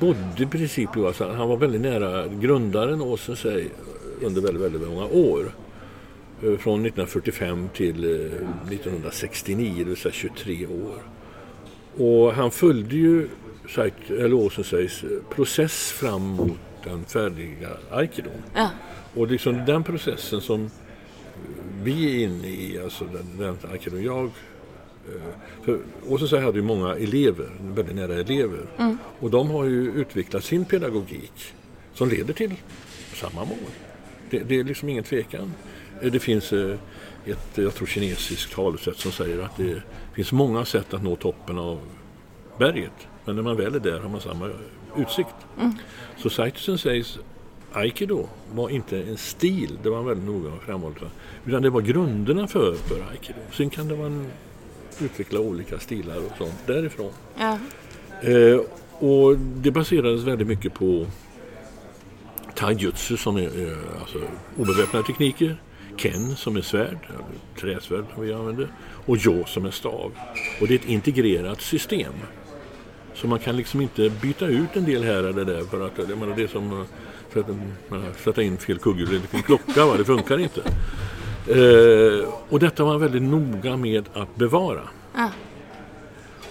bodde 0.00 0.42
i 0.42 0.46
princip 0.46 0.90
då, 0.94 1.06
alltså, 1.06 1.32
han 1.32 1.48
var 1.48 1.56
väldigt 1.56 1.80
nära 1.80 2.26
grundaren 2.28 3.18
Sensei 3.18 3.68
under 4.22 4.42
väldigt, 4.42 4.62
väldigt 4.62 4.88
många 4.88 5.04
år. 5.04 5.52
Eh, 6.42 6.56
Från 6.58 6.86
1945 6.86 7.68
till 7.74 8.04
eh, 8.04 8.10
1969, 8.72 9.74
det 9.78 9.84
vill 9.84 9.96
säga 9.96 10.12
23 10.12 10.66
år. 10.66 11.02
Och 11.96 12.32
han 12.34 12.50
följde 12.50 12.96
ju 12.96 13.28
eller 14.10 14.32
Åsenseis 14.34 15.04
process 15.34 15.90
fram 15.92 16.22
mot 16.22 16.58
den 16.84 17.04
färdiga 17.04 17.68
aikidon. 17.90 18.42
Ja. 18.54 18.70
Och 19.14 19.26
liksom 19.26 19.64
den 19.66 19.84
processen 19.84 20.40
som 20.40 20.70
vi 21.82 22.14
är 22.14 22.24
inne 22.24 22.48
i, 22.48 22.80
alltså 22.84 23.04
den, 23.04 23.26
den 23.38 23.70
aikidon 23.72 24.02
jag... 24.02 24.24
eh, 24.24 25.22
För 25.64 25.78
hade 26.40 26.58
ju 26.58 26.64
många 26.64 26.94
elever, 26.94 27.50
väldigt 27.60 27.96
nära 27.96 28.14
elever. 28.14 28.66
Och 29.20 29.30
de 29.30 29.50
har 29.50 29.64
ju 29.64 29.92
utvecklat 29.92 30.44
sin 30.44 30.64
pedagogik 30.64 31.54
som 31.94 32.08
leder 32.08 32.34
till 32.34 32.54
samma 33.14 33.44
mål. 33.44 33.58
Det, 34.30 34.38
det 34.38 34.58
är 34.58 34.64
liksom 34.64 34.88
ingen 34.88 35.04
tvekan. 35.04 35.52
Det 36.02 36.20
finns 36.20 36.52
eh, 36.52 36.76
ett, 37.24 37.48
jag 37.54 37.74
tror 37.74 37.86
kinesiskt 37.86 38.54
talesätt 38.54 38.98
som 38.98 39.12
säger 39.12 39.42
att 39.42 39.56
det 39.56 39.82
finns 40.14 40.32
många 40.32 40.64
sätt 40.64 40.94
att 40.94 41.02
nå 41.02 41.16
toppen 41.16 41.58
av 41.58 41.80
berget. 42.58 42.92
Men 43.24 43.36
när 43.36 43.42
man 43.42 43.56
väl 43.56 43.74
är 43.74 43.80
där 43.80 44.00
har 44.00 44.08
man 44.08 44.20
samma 44.20 44.50
utsikt. 44.96 45.34
Så 46.16 46.30
Saitusen 46.30 46.78
sägs 46.78 47.18
Aikido 47.72 48.28
var 48.52 48.70
inte 48.70 49.02
en 49.02 49.16
stil, 49.16 49.78
det 49.82 49.90
var 49.90 50.02
väldigt 50.02 50.26
noga 50.26 50.48
med 50.48 50.58
att 50.58 50.64
framhålla. 50.64 51.10
Utan 51.44 51.62
det 51.62 51.70
var 51.70 51.80
grunderna 51.80 52.46
för, 52.46 52.74
för 52.74 53.10
Aikido. 53.10 53.38
Sen 53.52 53.70
kan 53.70 53.88
det 53.88 53.96
man 53.96 54.26
utveckla 55.00 55.40
olika 55.40 55.78
stilar 55.78 56.16
och 56.16 56.32
sånt 56.38 56.66
därifrån. 56.66 57.12
Ja. 57.38 57.58
Eh, 58.20 58.60
och 58.98 59.38
det 59.38 59.70
baserades 59.70 60.22
väldigt 60.22 60.48
mycket 60.48 60.74
på 60.74 61.06
taijutsu 62.54 63.16
som 63.16 63.36
är 63.36 63.68
eh, 63.68 64.00
alltså, 64.00 64.18
obeväpnade 64.56 65.06
tekniker. 65.06 65.56
Ken 65.96 66.36
som 66.36 66.56
är 66.56 66.60
svärd, 66.60 66.98
träsvärd 67.60 68.04
som 68.14 68.22
vi 68.22 68.32
använder. 68.32 68.68
Och 69.06 69.16
Jo 69.16 69.44
som 69.46 69.64
är 69.66 69.70
stav. 69.70 70.12
Och 70.60 70.68
det 70.68 70.74
är 70.74 70.78
ett 70.78 70.88
integrerat 70.88 71.60
system. 71.60 72.12
Så 73.14 73.26
man 73.26 73.38
kan 73.38 73.56
liksom 73.56 73.80
inte 73.80 74.10
byta 74.10 74.46
ut 74.46 74.76
en 74.76 74.84
del 74.84 75.04
här 75.04 75.22
eller 75.22 75.44
där 75.44 75.60
för 75.60 75.86
att 75.86 76.08
jag 76.08 76.18
menar, 76.18 76.36
det 76.36 76.42
är 76.42 76.48
som 76.48 76.80
att 76.80 76.88
sätta, 77.32 77.52
menar, 77.88 78.12
sätta 78.24 78.42
in 78.42 78.56
fel 78.56 78.78
kugghjul 78.78 79.14
i 79.14 79.36
en 79.36 79.42
klocka, 79.42 79.86
va? 79.86 79.96
det 79.96 80.04
funkar 80.04 80.38
inte. 80.38 80.62
Eh, 81.46 82.28
och 82.48 82.58
detta 82.58 82.84
var 82.84 82.90
han 82.90 83.00
väldigt 83.00 83.22
noga 83.22 83.76
med 83.76 84.04
att 84.12 84.36
bevara. 84.36 84.82
Ja. 85.14 85.30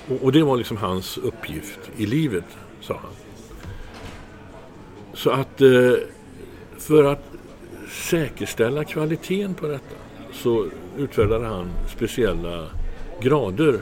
Och, 0.08 0.24
och 0.24 0.32
det 0.32 0.44
var 0.44 0.58
liksom 0.58 0.78
hans 0.78 1.18
uppgift 1.18 1.80
i 1.98 2.06
livet, 2.06 2.58
sa 2.82 2.94
han. 2.94 3.12
Så 5.14 5.30
att 5.30 5.62
eh, 5.62 5.94
för 6.78 7.04
att 7.04 7.35
säkerställa 7.96 8.84
kvaliteten 8.84 9.54
på 9.54 9.68
detta 9.68 9.96
så 10.34 10.68
utfärdade 10.98 11.46
han 11.46 11.70
speciella 11.88 12.68
grader. 13.22 13.80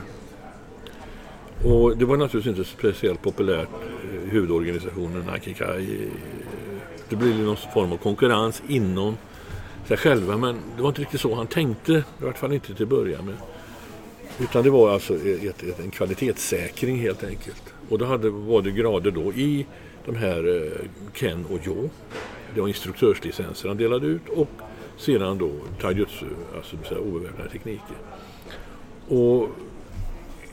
Och 1.64 1.96
det 1.96 2.04
var 2.04 2.16
naturligtvis 2.16 2.58
inte 2.58 2.70
speciellt 2.70 3.22
populärt 3.22 3.68
i 4.26 4.30
huvudorganisationen 4.30 5.28
Akikai. 5.28 6.08
Det 7.08 7.16
blev 7.16 7.38
någon 7.38 7.56
form 7.56 7.92
av 7.92 7.96
konkurrens 7.96 8.62
inom 8.68 9.16
sig 9.86 9.96
själva 9.96 10.36
men 10.36 10.56
det 10.76 10.82
var 10.82 10.88
inte 10.88 11.00
riktigt 11.00 11.20
så 11.20 11.34
han 11.34 11.46
tänkte, 11.46 11.92
i 11.92 12.04
vart 12.24 12.38
fall 12.38 12.52
inte 12.52 12.74
till 12.74 12.82
att 12.82 12.88
börja 12.88 13.22
med. 13.22 13.34
Utan 14.40 14.64
det 14.64 14.70
var 14.70 14.90
alltså 14.90 15.14
ett, 15.14 15.62
ett, 15.62 15.80
en 15.80 15.90
kvalitetssäkring 15.90 16.96
helt 16.96 17.24
enkelt. 17.24 17.74
Och 17.88 17.98
då 17.98 18.04
hade, 18.04 18.30
var 18.30 18.62
det 18.62 18.70
grader 18.70 19.10
då 19.10 19.32
i 19.32 19.66
de 20.04 20.16
här 20.16 20.56
eh, 20.56 20.88
Ken 21.14 21.44
och 21.50 21.58
Jo. 21.62 21.90
Det 22.54 22.60
var 22.60 22.68
instruktörslicenser 22.68 23.68
han 23.68 23.76
delade 23.76 24.06
ut 24.06 24.28
och 24.28 24.48
sedan 24.96 25.38
då 25.38 25.50
taijutsu, 25.80 26.26
alltså 26.56 26.76
obeväpnade 26.96 27.50
tekniker. 27.50 27.96
Och 29.08 29.48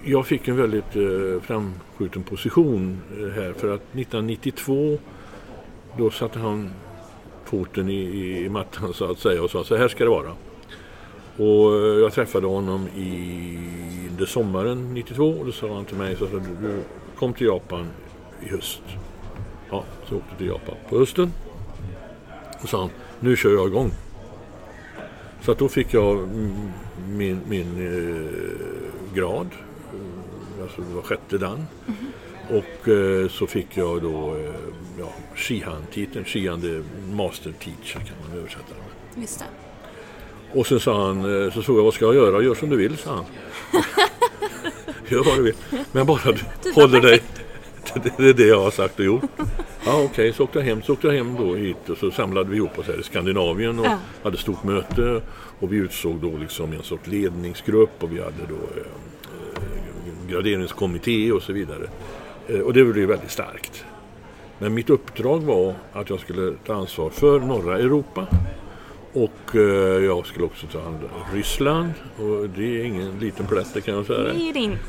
jag 0.03 0.27
fick 0.27 0.47
en 0.47 0.57
väldigt 0.57 0.95
eh, 0.95 1.41
framskjuten 1.41 2.23
position 2.23 3.01
eh, 3.11 3.27
här 3.27 3.53
för 3.53 3.75
att 3.75 3.81
1992 3.81 4.97
då 5.97 6.09
satte 6.09 6.39
han 6.39 6.69
foten 7.45 7.89
i, 7.89 8.01
i, 8.01 8.45
i 8.45 8.50
mattan 8.50 8.93
så 8.93 9.11
att 9.11 9.19
säga 9.19 9.43
och 9.43 9.51
sa 9.51 9.63
så 9.63 9.75
här 9.75 9.88
ska 9.88 10.03
det 10.03 10.09
vara. 10.09 10.31
Och 11.38 11.75
eh, 11.75 12.00
jag 12.00 12.13
träffade 12.13 12.47
honom 12.47 12.88
i 12.88 13.57
under 14.21 14.31
sommaren 14.31 14.93
92 14.93 15.23
och 15.23 15.45
då 15.45 15.51
sa 15.51 15.75
han 15.75 15.85
till 15.85 15.97
mig 15.97 16.15
så 16.15 16.25
att 16.25 16.31
du, 16.31 16.83
kom 17.15 17.33
till 17.33 17.47
Japan 17.47 17.88
i 18.41 18.50
höst. 18.50 18.81
Ja, 19.69 19.83
så 20.07 20.13
jag 20.13 20.17
åkte 20.17 20.38
till 20.38 20.47
Japan 20.47 20.75
på 20.89 21.00
hösten. 21.00 21.33
Och 22.61 22.69
sa 22.69 22.79
han, 22.79 22.89
nu 23.19 23.35
kör 23.35 23.53
jag 23.53 23.67
igång. 23.67 23.91
Så 25.41 25.51
att 25.51 25.57
då 25.57 25.69
fick 25.69 25.93
jag 25.93 26.17
mm, 26.17 26.71
min, 27.07 27.41
min 27.47 27.67
eh, 27.77 29.15
grad, 29.15 29.47
eh, 29.93 30.63
alltså 30.63 30.81
det 30.81 30.95
var 30.95 31.01
sjätte 31.01 31.38
dan. 31.38 31.67
Och 32.50 32.88
eh, 32.88 33.27
så 33.29 33.47
fick 33.47 33.77
jag 33.77 34.01
då 34.01 34.35
eh, 34.35 34.53
ja, 35.00 35.13
Shihan-titeln, 35.35 36.25
Shihan 36.25 36.63
är 36.63 36.83
master 37.15 37.51
teacher 37.51 38.00
kan 38.00 38.15
man 38.27 38.39
översätta 38.39 38.65
det 38.69 39.15
med. 39.15 39.21
Just 39.21 39.39
det. 39.39 39.45
Och 40.53 40.67
sen 40.67 40.79
sa 40.79 41.05
han, 41.08 41.43
eh, 41.46 41.51
så 41.53 41.62
såg 41.62 41.77
jag 41.77 41.84
vad 41.84 41.93
ska 41.93 42.05
jag 42.05 42.15
göra? 42.15 42.41
Gör 42.41 42.55
som 42.55 42.70
du 42.70 42.75
vill, 42.77 42.98
sa 42.98 43.12
han. 43.15 43.25
Gör 45.10 45.24
vad 45.24 45.36
du 45.38 45.43
vill. 45.43 45.53
Men 45.91 46.05
bara 46.05 46.31
du 46.63 46.72
håller 46.74 47.01
dig. 47.01 47.22
Det 48.17 48.29
är 48.29 48.34
det 48.34 48.48
jag 48.48 48.62
har 48.62 48.72
sagt 48.72 49.00
och 49.00 49.05
gjort. 49.05 49.24
Ja 49.86 50.03
okej, 50.03 50.34
så 50.34 50.43
åkte 50.43 50.60
jag 50.60 50.65
hem. 50.65 50.81
Så 50.81 50.93
åkte 50.93 51.08
jag 51.08 51.13
hem 51.13 51.36
då 51.39 51.55
hit 51.55 51.89
och 51.89 51.98
så 51.98 52.12
samlade 52.12 52.50
vi 52.50 52.55
ihop 52.58 52.79
oss 52.79 52.88
här 52.88 53.00
i 53.00 53.03
Skandinavien 53.03 53.79
och 53.79 53.86
Ja. 53.86 53.98
hade 54.24 54.38
stort 54.38 54.63
möte. 54.63 55.22
Och 55.60 55.74
vi 55.74 55.77
utsåg 55.77 56.15
då 56.22 56.38
liksom 56.38 56.74
en 56.74 56.84
sorts 56.84 57.08
ledningsgrupp 57.08 58.03
och 58.03 58.12
vi 58.15 58.20
hade 58.20 58.46
då 58.50 58.55
eh, 58.55 58.84
eh, 58.84 60.31
graderingskommitté 60.31 61.31
och 61.31 61.41
så 61.41 61.53
vidare. 61.53 61.88
Eh, 62.48 62.60
och 62.60 62.74
det 62.74 62.86
blev 62.86 63.08
väldigt 63.08 63.31
starkt. 63.31 63.86
Men 64.60 64.74
mitt 64.74 64.89
uppdrag 64.89 65.41
var 65.43 65.74
att 65.93 66.10
jag 66.10 66.20
skulle 66.20 66.53
ta 66.65 66.74
ansvar 66.74 67.10
för 67.10 67.39
norra 67.39 67.77
Europa. 67.79 68.27
Och 69.13 69.56
eh, 69.56 69.62
jag 70.06 70.25
skulle 70.27 70.46
också 70.46 70.68
ta 70.68 70.82
hand 70.82 70.96
om 71.03 71.36
Ryssland. 71.38 71.91
Och 72.18 72.50
det 72.50 72.82
är 72.82 72.84
ingen 72.86 73.20
liten 73.20 73.46
plätt 73.48 73.86
kan 73.86 73.94
jag 73.96 74.06
säga. 74.06 74.20
Det 74.34 74.50
är 74.50 74.53
det 74.53 74.60
inte. 74.60 74.80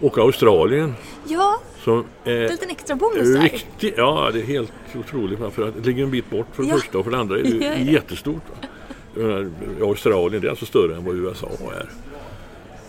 Och 0.00 0.18
Australien. 0.18 0.94
Ja, 1.28 1.60
Som 1.84 2.04
är 2.24 2.32
en 2.42 2.50
liten 2.50 2.70
extra 2.70 2.96
bonus 2.96 3.34
där. 3.34 3.42
riktigt, 3.42 3.94
ja 3.96 4.30
det 4.32 4.40
är 4.40 4.44
helt 4.44 4.72
otroligt. 4.98 5.38
För 5.54 5.68
att 5.68 5.74
det 5.74 5.86
ligger 5.86 6.02
en 6.04 6.10
bit 6.10 6.30
bort 6.30 6.46
för 6.52 6.62
det 6.62 6.68
Ja. 6.68 6.74
första 6.76 6.98
och 6.98 7.04
för 7.04 7.10
det 7.12 7.18
andra 7.18 7.38
är 7.38 7.42
det 7.42 7.48
Ja, 7.48 7.72
ja. 7.72 7.92
jättestort. 7.92 8.42
Menar, 9.14 9.50
Australien 9.82 10.42
det 10.42 10.48
är 10.48 10.50
alltså 10.50 10.66
större 10.66 10.96
än 10.96 11.04
vad 11.04 11.16
USA 11.16 11.48
är. 11.72 11.88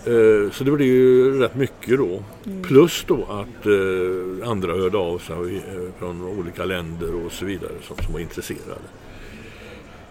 Eh, 0.06 0.52
Så 0.52 0.64
det 0.64 0.72
blir 0.72 0.86
ju 0.86 1.40
rätt 1.40 1.56
mycket 1.56 1.98
då. 1.98 2.24
Mm. 2.46 2.64
Plus 2.64 3.04
då 3.08 3.24
att 3.24 3.66
eh, 3.66 4.50
andra 4.50 4.74
hörde 4.74 4.98
av 4.98 5.18
sig 5.18 5.36
eh, 5.58 6.00
från 6.00 6.22
olika 6.40 6.66
länder 6.66 7.26
och 7.26 7.32
så 7.32 7.46
vidare 7.46 7.72
som, 7.88 7.98
som 8.06 8.14
var 8.14 8.20
intresserade. 8.20 8.82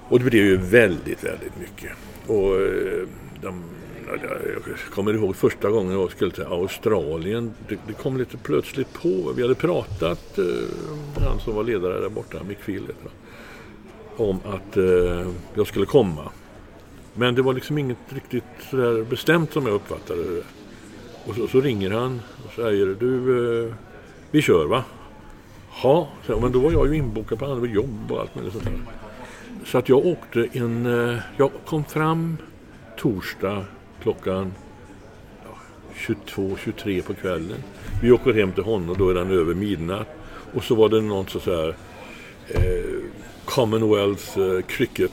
Och 0.09 0.19
det 0.19 0.25
blev 0.25 0.45
ju 0.45 0.57
väldigt, 0.57 1.25
väldigt 1.25 1.61
mycket. 1.61 1.93
Och 2.27 2.61
eh, 2.61 3.09
de, 3.43 3.63
jag 4.07 4.79
kommer 4.95 5.15
ihåg 5.15 5.37
första 5.37 5.71
gången 5.71 5.93
jag 5.93 6.11
skulle 6.11 6.31
till 6.31 6.45
Australien. 6.45 7.55
Det, 7.69 7.79
det 7.87 7.93
kom 7.93 8.17
lite 8.17 8.37
plötsligt 8.37 8.93
på. 8.93 9.33
Vi 9.37 9.43
hade 9.43 9.55
pratat, 9.55 10.39
eh, 10.39 11.25
han 11.27 11.41
som 11.41 11.55
var 11.55 11.65
ledare 11.65 12.01
där 12.01 12.09
borta, 12.09 12.39
Mick 12.49 12.59
Phil 12.65 12.83
om 14.17 14.41
att 14.45 14.77
eh, 14.77 15.27
jag 15.55 15.67
skulle 15.67 15.87
komma. 15.87 16.31
Men 17.15 17.35
det 17.35 17.43
var 17.43 17.53
liksom 17.53 17.79
inget 17.79 17.99
riktigt 18.09 18.45
sådär 18.71 19.05
bestämt 19.05 19.53
som 19.53 19.67
jag 19.67 19.75
uppfattade 19.75 20.23
det. 20.23 20.43
Och 21.27 21.35
så, 21.35 21.49
så 21.49 21.61
ringer 21.61 21.91
han 21.91 22.21
och 22.47 22.53
säger 22.53 22.97
du, 23.01 23.65
eh, 23.67 23.75
vi 24.31 24.43
kör 24.43 24.67
va? 24.67 24.85
Ja, 25.83 26.09
men 26.27 26.53
då 26.53 26.59
var 26.59 26.73
jag 26.73 26.89
ju 26.89 26.97
inbokad 26.97 27.39
på 27.39 27.47
andra 27.47 27.67
jobb 27.67 28.13
och 28.13 28.21
allt 28.21 28.35
möjligt 28.35 28.53
sånt 28.53 28.65
där. 28.65 29.04
Så 29.65 29.79
att 29.79 29.89
jag 29.89 30.07
åkte 30.07 30.49
en, 30.53 30.87
eh, 30.87 31.19
jag 31.37 31.51
kom 31.67 31.85
fram 31.85 32.37
torsdag 32.97 33.65
klockan 34.03 34.53
22-23 35.95 37.03
på 37.03 37.15
kvällen. 37.15 37.59
Vi 38.03 38.13
åker 38.13 38.33
hem 38.33 38.53
till 38.53 38.63
honom, 38.63 38.97
då 38.99 39.11
är 39.11 39.15
den 39.15 39.31
över 39.31 39.55
midnatt. 39.55 40.09
Och 40.55 40.65
så 40.65 40.75
var 40.75 40.89
det 40.89 41.01
någon 41.01 41.27
så 41.27 41.39
här 41.39 41.77
eh, 42.49 43.01
Commonwealth 43.45 44.39
eh, 44.39 44.61
cricket 44.61 45.13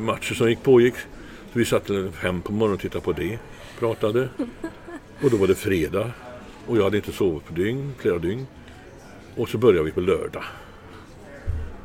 matcher 0.00 0.34
som 0.34 0.50
gick 0.50 0.62
pågick. 0.62 0.94
Så 1.52 1.58
vi 1.58 1.64
satt 1.64 1.86
till 1.86 2.10
fem 2.22 2.42
på 2.42 2.52
morgonen 2.52 2.74
och 2.74 2.80
tittade 2.80 3.04
på 3.04 3.12
det, 3.12 3.38
pratade. 3.78 4.28
Och 5.22 5.30
då 5.30 5.36
var 5.36 5.46
det 5.46 5.54
fredag. 5.54 6.10
Och 6.66 6.76
jag 6.76 6.84
hade 6.84 6.96
inte 6.96 7.12
sovit 7.12 7.46
på 7.46 7.52
dygn, 7.52 7.92
flera 7.98 8.18
dygn. 8.18 8.46
Och 9.36 9.48
så 9.48 9.58
började 9.58 9.84
vi 9.84 9.92
på 9.92 10.00
lördag. 10.00 10.44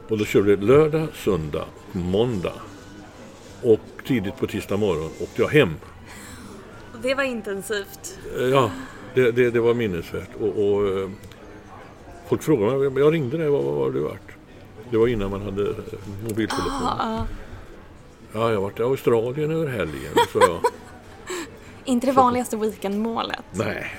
Och 0.10 0.18
då 0.18 0.26
körde 0.26 0.56
vi 0.56 0.66
lördag, 0.66 1.08
söndag, 1.14 1.66
måndag. 1.92 2.54
Och 3.64 3.80
tidigt 4.08 4.38
på 4.38 4.48
tisdag 4.48 4.78
morgon 4.78 5.10
åkte 5.22 5.42
jag 5.42 5.50
hem. 5.50 5.74
Det 7.02 7.16
var 7.16 7.24
intensivt. 7.24 8.20
Eh, 8.40 8.44
Ja, 8.46 8.72
det, 9.14 9.32
det, 9.32 9.50
det 9.52 9.60
var 9.60 9.74
minnesvärt. 9.74 10.30
Och, 10.40 10.48
och, 10.74 10.88
eh, 10.88 11.10
folk 12.28 12.44
frågade 12.44 12.90
mig, 12.90 13.04
jag 13.04 13.14
ringde 13.14 13.38
dig, 13.38 13.50
vad, 13.50 13.64
vad 13.64 13.76
har 13.76 13.92
du 13.92 14.00
varit? 14.00 14.22
Det 14.92 14.98
var 14.98 15.08
innan 15.08 15.32
man 15.32 15.42
hade 15.42 15.62
eh, 15.70 15.76
mobiltelefon. 16.24 16.72
Ja, 16.82 17.26
Ja, 18.36 18.50
jag 18.50 18.56
har 18.58 18.62
varit 18.62 18.80
i 18.80 18.84
Australien 18.84 19.52
över 19.52 19.68
helgen, 19.68 20.14
så 20.34 20.40
jag. 20.40 20.60
inte 21.86 22.08
det 22.08 22.12
vanligaste 22.14 22.58
weekendmålet. 22.58 23.44
Nej. 23.52 23.92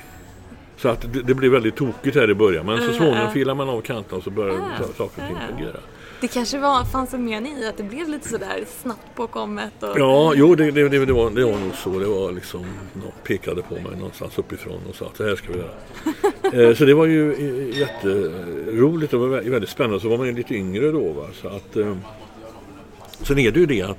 Så 0.76 0.88
att 0.88 1.12
det, 1.12 1.22
det 1.22 1.34
blev 1.34 1.50
väldigt 1.52 1.76
tokigt 1.76 2.16
här 2.16 2.30
i 2.30 2.34
början. 2.34 2.66
Men 2.66 2.76
så 2.78 2.82
Mm, 2.84 2.96
småningom 2.96 3.20
ja. 3.24 3.30
filar 3.30 3.54
man 3.54 3.68
av 3.68 3.80
kanterna 3.80 4.16
och 4.18 4.24
så 4.24 4.30
börjar 4.30 4.54
Ah, 4.54 4.78
sa- 4.78 4.84
saker 4.96 5.22
och 5.22 5.28
ting 5.28 5.36
ah. 5.36 5.48
fungera. 5.48 5.76
Det 6.20 6.28
kanske 6.28 6.58
var, 6.58 6.84
fanns 6.84 7.14
en 7.14 7.24
mening 7.24 7.56
i 7.56 7.66
att 7.66 7.76
det 7.76 7.82
blev 7.82 8.08
lite 8.08 8.28
sådär 8.28 8.64
snabbt 8.82 9.14
påkommet. 9.14 9.82
Och... 9.82 9.98
Ja, 9.98 10.32
jo 10.36 10.54
det, 10.54 10.70
det, 10.70 10.88
det, 10.88 11.06
det, 11.06 11.12
var, 11.12 11.30
det 11.30 11.44
var 11.44 11.58
nog 11.58 11.74
så. 11.74 11.98
Det 11.98 12.06
var 12.06 12.32
liksom, 12.32 12.66
någon 12.92 13.12
pekade 13.24 13.62
på 13.62 13.74
mig 13.74 13.96
någonstans 13.96 14.38
uppifrån 14.38 14.80
och 14.88 14.94
sa 14.94 15.06
att 15.06 15.18
det 15.18 15.24
här 15.24 15.36
ska 15.36 15.52
vi 15.52 15.58
göra. 15.58 16.68
eh, 16.68 16.74
så 16.74 16.84
det 16.84 16.94
var 16.94 17.06
ju 17.06 17.32
eh, 17.32 17.78
jätteroligt 17.78 19.12
och 19.12 19.32
väldigt 19.32 19.70
spännande. 19.70 20.00
Så 20.00 20.08
var 20.08 20.18
man 20.18 20.26
ju 20.26 20.32
lite 20.32 20.54
yngre 20.54 20.90
då. 20.90 21.12
Va? 21.12 21.26
Så 21.42 21.48
att, 21.48 21.76
eh, 21.76 21.96
sen 23.22 23.38
är 23.38 23.50
det 23.50 23.60
ju 23.60 23.66
det 23.66 23.82
att 23.82 23.98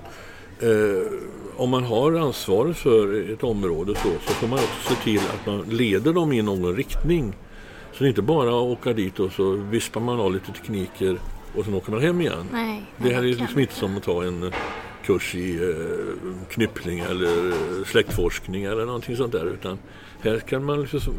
eh, 0.60 1.12
om 1.58 1.70
man 1.70 1.84
har 1.84 2.14
ansvaret 2.14 2.78
för 2.78 3.34
ett 3.34 3.44
område 3.44 3.96
så, 3.96 4.10
så 4.28 4.34
får 4.34 4.48
man 4.48 4.60
också 4.60 4.94
se 4.94 5.04
till 5.04 5.20
att 5.20 5.46
man 5.46 5.62
leder 5.62 6.14
dem 6.14 6.34
i 6.34 6.42
någon 6.42 6.76
riktning. 6.76 7.36
Så 7.94 8.04
det 8.04 8.08
är 8.08 8.10
inte 8.10 8.22
bara 8.22 8.50
att 8.50 8.80
åka 8.80 8.94
dit 8.94 9.20
och 9.20 9.32
så 9.32 9.52
vispar 9.52 10.02
man 10.02 10.20
av 10.20 10.34
lite 10.34 10.52
tekniker 10.52 11.20
och 11.58 11.66
sen 11.66 11.74
åker 11.74 11.92
man 11.92 12.02
hem 12.02 12.22
igen. 12.22 12.46
Nej, 12.52 12.84
det 12.98 13.10
här 13.14 13.20
är 13.24 13.28
liksom 13.28 13.60
inte 13.60 13.74
som 13.74 13.98
att 13.98 14.04
ta 14.04 14.24
en 14.24 14.52
kurs 15.06 15.36
i 15.36 15.56
eh, 15.56 16.46
knyppling 16.50 17.00
eller 17.00 17.54
släktforskning 17.86 18.64
eller 18.64 18.86
någonting 18.86 19.16
sånt 19.16 19.32
där 19.32 19.46
utan 19.46 19.80
här 20.22 20.40
kan 20.40 20.64
man 20.66 20.82
liksom 20.82 21.14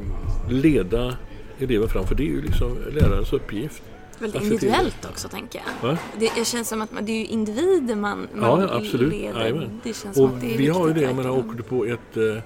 leda 0.51 1.17
eleven 1.59 1.89
fram 1.89 2.07
för 2.07 2.15
det 2.15 2.23
är 2.23 2.27
ju 2.33 2.43
liksom 2.43 2.77
lärarens 2.93 3.33
uppgift. 3.33 3.83
Väldigt 4.19 4.41
det- 4.41 4.47
individuellt 4.47 5.05
också 5.11 5.29
tänker 5.29 5.63
jag. 5.83 5.89
Va? 5.89 5.99
Det, 6.19 6.31
det 6.37 6.45
känns 6.47 6.69
som 6.69 6.83
att 6.83 6.93
man, 6.93 7.05
det 7.05 7.13
är 7.13 7.17
ju 7.19 7.27
individer 7.27 7.95
man, 7.97 8.27
man 8.35 8.61
Ja, 8.61 8.69
absolut. 8.77 9.13
leder. 9.13 9.71
Det 9.83 9.97
känns 9.97 10.17
Och 10.19 10.31
det 10.41 10.57
vi 10.57 10.69
har 10.69 10.89
ju 10.89 10.95
det, 10.95 11.01
jag 11.01 11.17
menar, 11.17 11.31
åker 11.31 11.57
du 11.57 11.63
på 11.63 11.85
ett 11.85 12.17
eh, 12.17 12.43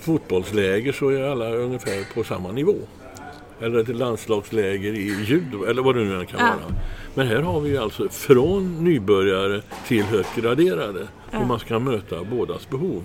fotbollsläger 0.00 0.92
så 0.92 1.08
är 1.08 1.22
alla 1.22 1.50
ungefär 1.54 2.14
på 2.14 2.24
samma 2.24 2.52
nivå. 2.52 2.74
Eller 3.64 3.78
ett 3.78 3.88
landslagsläger 3.96 4.92
i 4.94 5.24
judo 5.24 5.64
eller 5.64 5.82
vad 5.82 5.94
det 5.96 6.04
nu 6.04 6.16
än 6.20 6.26
kan 6.26 6.40
Ja. 6.40 6.46
vara. 6.46 6.76
Men 7.14 7.26
här 7.26 7.42
har 7.42 7.60
vi 7.60 7.70
ju 7.70 7.76
alltså 7.78 8.08
från 8.08 8.84
nybörjare 8.84 9.62
till 9.88 10.02
högt 10.02 10.36
graderade 10.36 11.08
och 11.40 11.46
man 11.46 11.58
ska 11.58 11.78
möta 11.78 12.24
bådas 12.24 12.68
behov. 12.70 13.02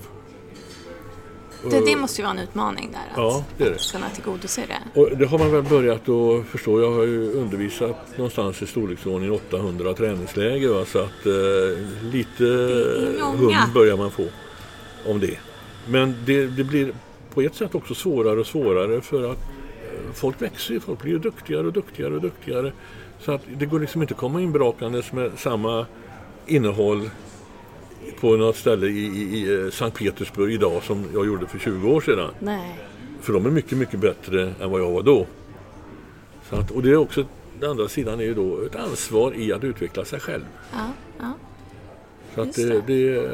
det, 1.70 1.86
det 1.86 1.96
måste 1.96 2.22
ju 2.22 2.26
vara 2.28 2.38
en 2.38 2.44
utmaning 2.44 2.90
där. 2.92 3.00
Att, 3.12 3.18
Ja, 3.34 3.46
det 3.58 3.64
är 3.64 3.70
det. 3.70 3.76
att 3.76 3.92
kunna 3.92 4.10
tillgodose 4.10 4.62
det. 4.68 5.00
Och 5.02 5.18
det 5.18 5.26
har 5.26 5.40
man 5.40 5.52
väl 5.52 5.64
börjat 5.64 6.10
att 6.10 6.46
förstå. 6.46 6.82
Jag 6.82 6.92
har 6.92 7.04
ju 7.04 7.34
undervisat 7.34 8.18
någonstans 8.18 8.62
i 8.62 8.66
storleksordningen 8.68 9.36
800 9.36 9.94
träningsläger. 9.94 10.70
Va? 10.70 10.86
Så 10.86 11.00
att 11.00 11.26
eh, 11.26 12.12
lite 12.12 12.44
hum 13.22 13.54
börjar 13.74 13.98
man 13.98 14.12
få 14.12 14.26
om 15.06 15.20
det. 15.20 15.38
Men 15.88 16.16
det, 16.26 16.48
det 16.48 16.64
blir 16.64 16.92
på 17.34 17.42
ett 17.42 17.56
sätt 17.56 17.76
också 17.76 17.94
svårare 17.96 18.40
och 18.40 18.48
svårare 18.48 19.02
för 19.02 19.32
att 19.32 19.38
folk 20.14 20.42
växer 20.42 20.74
ju. 20.74 20.80
Folk 20.80 21.02
blir 21.02 21.12
ju 21.12 21.20
duktigare 21.20 21.68
och 21.68 21.74
duktigare 21.74 22.16
och 22.16 22.22
duktigare. 22.22 22.72
Så 23.20 23.32
att 23.32 23.42
det 23.58 23.66
går 23.66 23.80
liksom 23.80 24.02
inte 24.02 24.14
att 24.14 24.20
komma 24.20 24.42
in 24.42 24.52
brakandes 24.52 25.12
med 25.12 25.32
samma 25.38 25.86
innehåll 26.48 27.10
på 28.20 28.36
något 28.36 28.56
ställe 28.56 28.88
i, 28.88 29.06
i, 29.06 29.22
i 29.22 29.64
eh, 29.66 29.72
Sankt 29.72 29.98
Petersburg 29.98 30.54
idag 30.54 30.84
som 30.84 31.06
jag 31.14 31.26
gjorde 31.26 31.48
för 31.48 31.60
20 31.60 31.90
år 31.90 32.02
sedan. 32.02 32.30
Nej. 32.40 32.80
För 33.22 33.34
de 33.34 33.46
är 33.46 33.50
mycket, 33.50 33.78
mycket 33.78 34.00
bättre 34.00 34.54
än 34.62 34.72
vad 34.72 34.82
jag 34.82 34.92
var 34.92 35.04
då. 35.04 35.28
Så 36.50 36.56
att, 36.56 36.72
och 36.72 36.84
det 36.84 36.90
är 36.90 36.96
också, 36.96 37.26
den 37.60 37.70
andra 37.70 37.88
sidan 37.88 38.20
är 38.20 38.24
ju 38.24 38.34
då 38.34 38.62
ett 38.62 38.76
ansvar 38.76 39.34
i 39.36 39.54
att 39.54 39.64
utveckla 39.64 40.06
sig 40.06 40.20
själv. 40.20 40.46
Ja, 40.74 40.94
ja. 41.20 41.34
Så 42.36 42.42
att 42.42 42.54
det, 42.54 42.82
det 42.88 43.30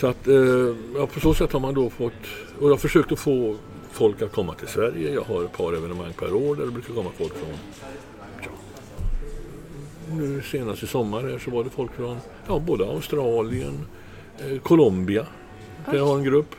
så 0.00 0.06
att, 0.06 0.28
eh, 0.28 0.74
ja, 0.96 1.06
på 1.06 1.20
så 1.20 1.34
sätt 1.34 1.52
har 1.52 1.60
man 1.60 1.74
då 1.74 1.90
fått, 1.90 2.12
och 2.58 2.66
jag 2.66 2.70
har 2.70 2.76
försökt 2.76 3.12
att 3.12 3.18
få 3.18 3.56
folk 4.00 4.22
att 4.22 4.32
komma 4.32 4.54
till 4.54 4.68
Sverige. 4.68 5.14
Jag 5.14 5.22
har 5.22 5.44
ett 5.44 5.52
par 5.52 5.72
evenemang 5.72 6.12
per 6.18 6.34
år 6.34 6.56
där 6.56 6.64
det 6.64 6.70
brukar 6.70 6.94
komma 6.94 7.10
folk 7.18 7.34
från, 7.34 7.54
ja, 8.42 8.48
nu 10.12 10.42
senast 10.42 10.82
i 10.82 10.86
sommar 10.86 11.22
här 11.22 11.38
så 11.38 11.50
var 11.50 11.64
det 11.64 11.70
folk 11.70 11.92
från 11.92 12.16
ja, 12.48 12.58
både 12.58 12.84
Australien, 12.84 13.86
eh, 14.38 14.58
Colombia, 14.58 15.26
där 15.86 15.96
jag 15.96 16.06
har 16.06 16.18
en 16.18 16.24
grupp. 16.24 16.54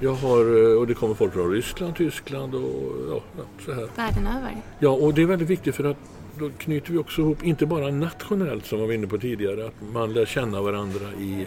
Jag 0.00 0.12
har, 0.12 0.70
eh, 0.70 0.78
och 0.78 0.86
det 0.86 0.94
kommer 0.94 1.14
folk 1.14 1.32
från 1.32 1.50
Ryssland, 1.52 1.96
Tyskland 1.96 2.54
och 2.54 2.92
ja, 3.10 3.20
ja, 3.36 3.44
så 3.64 3.72
här. 3.72 3.88
Världen 3.96 4.26
över. 4.26 4.56
Ja, 4.78 4.90
och 4.90 5.14
det 5.14 5.22
är 5.22 5.26
väldigt 5.26 5.48
viktigt 5.48 5.74
för 5.74 5.84
att 5.84 5.96
då 6.38 6.50
knyter 6.58 6.92
vi 6.92 6.98
också 6.98 7.20
ihop, 7.20 7.44
inte 7.44 7.66
bara 7.66 7.90
nationellt 7.90 8.66
som 8.66 8.80
vi 8.80 8.86
var 8.86 8.92
inne 8.92 9.06
på 9.06 9.18
tidigare, 9.18 9.66
att 9.66 9.92
man 9.92 10.12
lär 10.12 10.26
känna 10.26 10.62
varandra 10.62 11.12
i, 11.18 11.46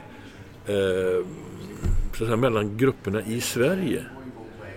eh, 0.66 1.26
så 2.18 2.24
att 2.24 2.28
säga, 2.28 2.36
mellan 2.36 2.78
grupperna 2.78 3.22
i 3.22 3.42
Sverige. 3.42 4.06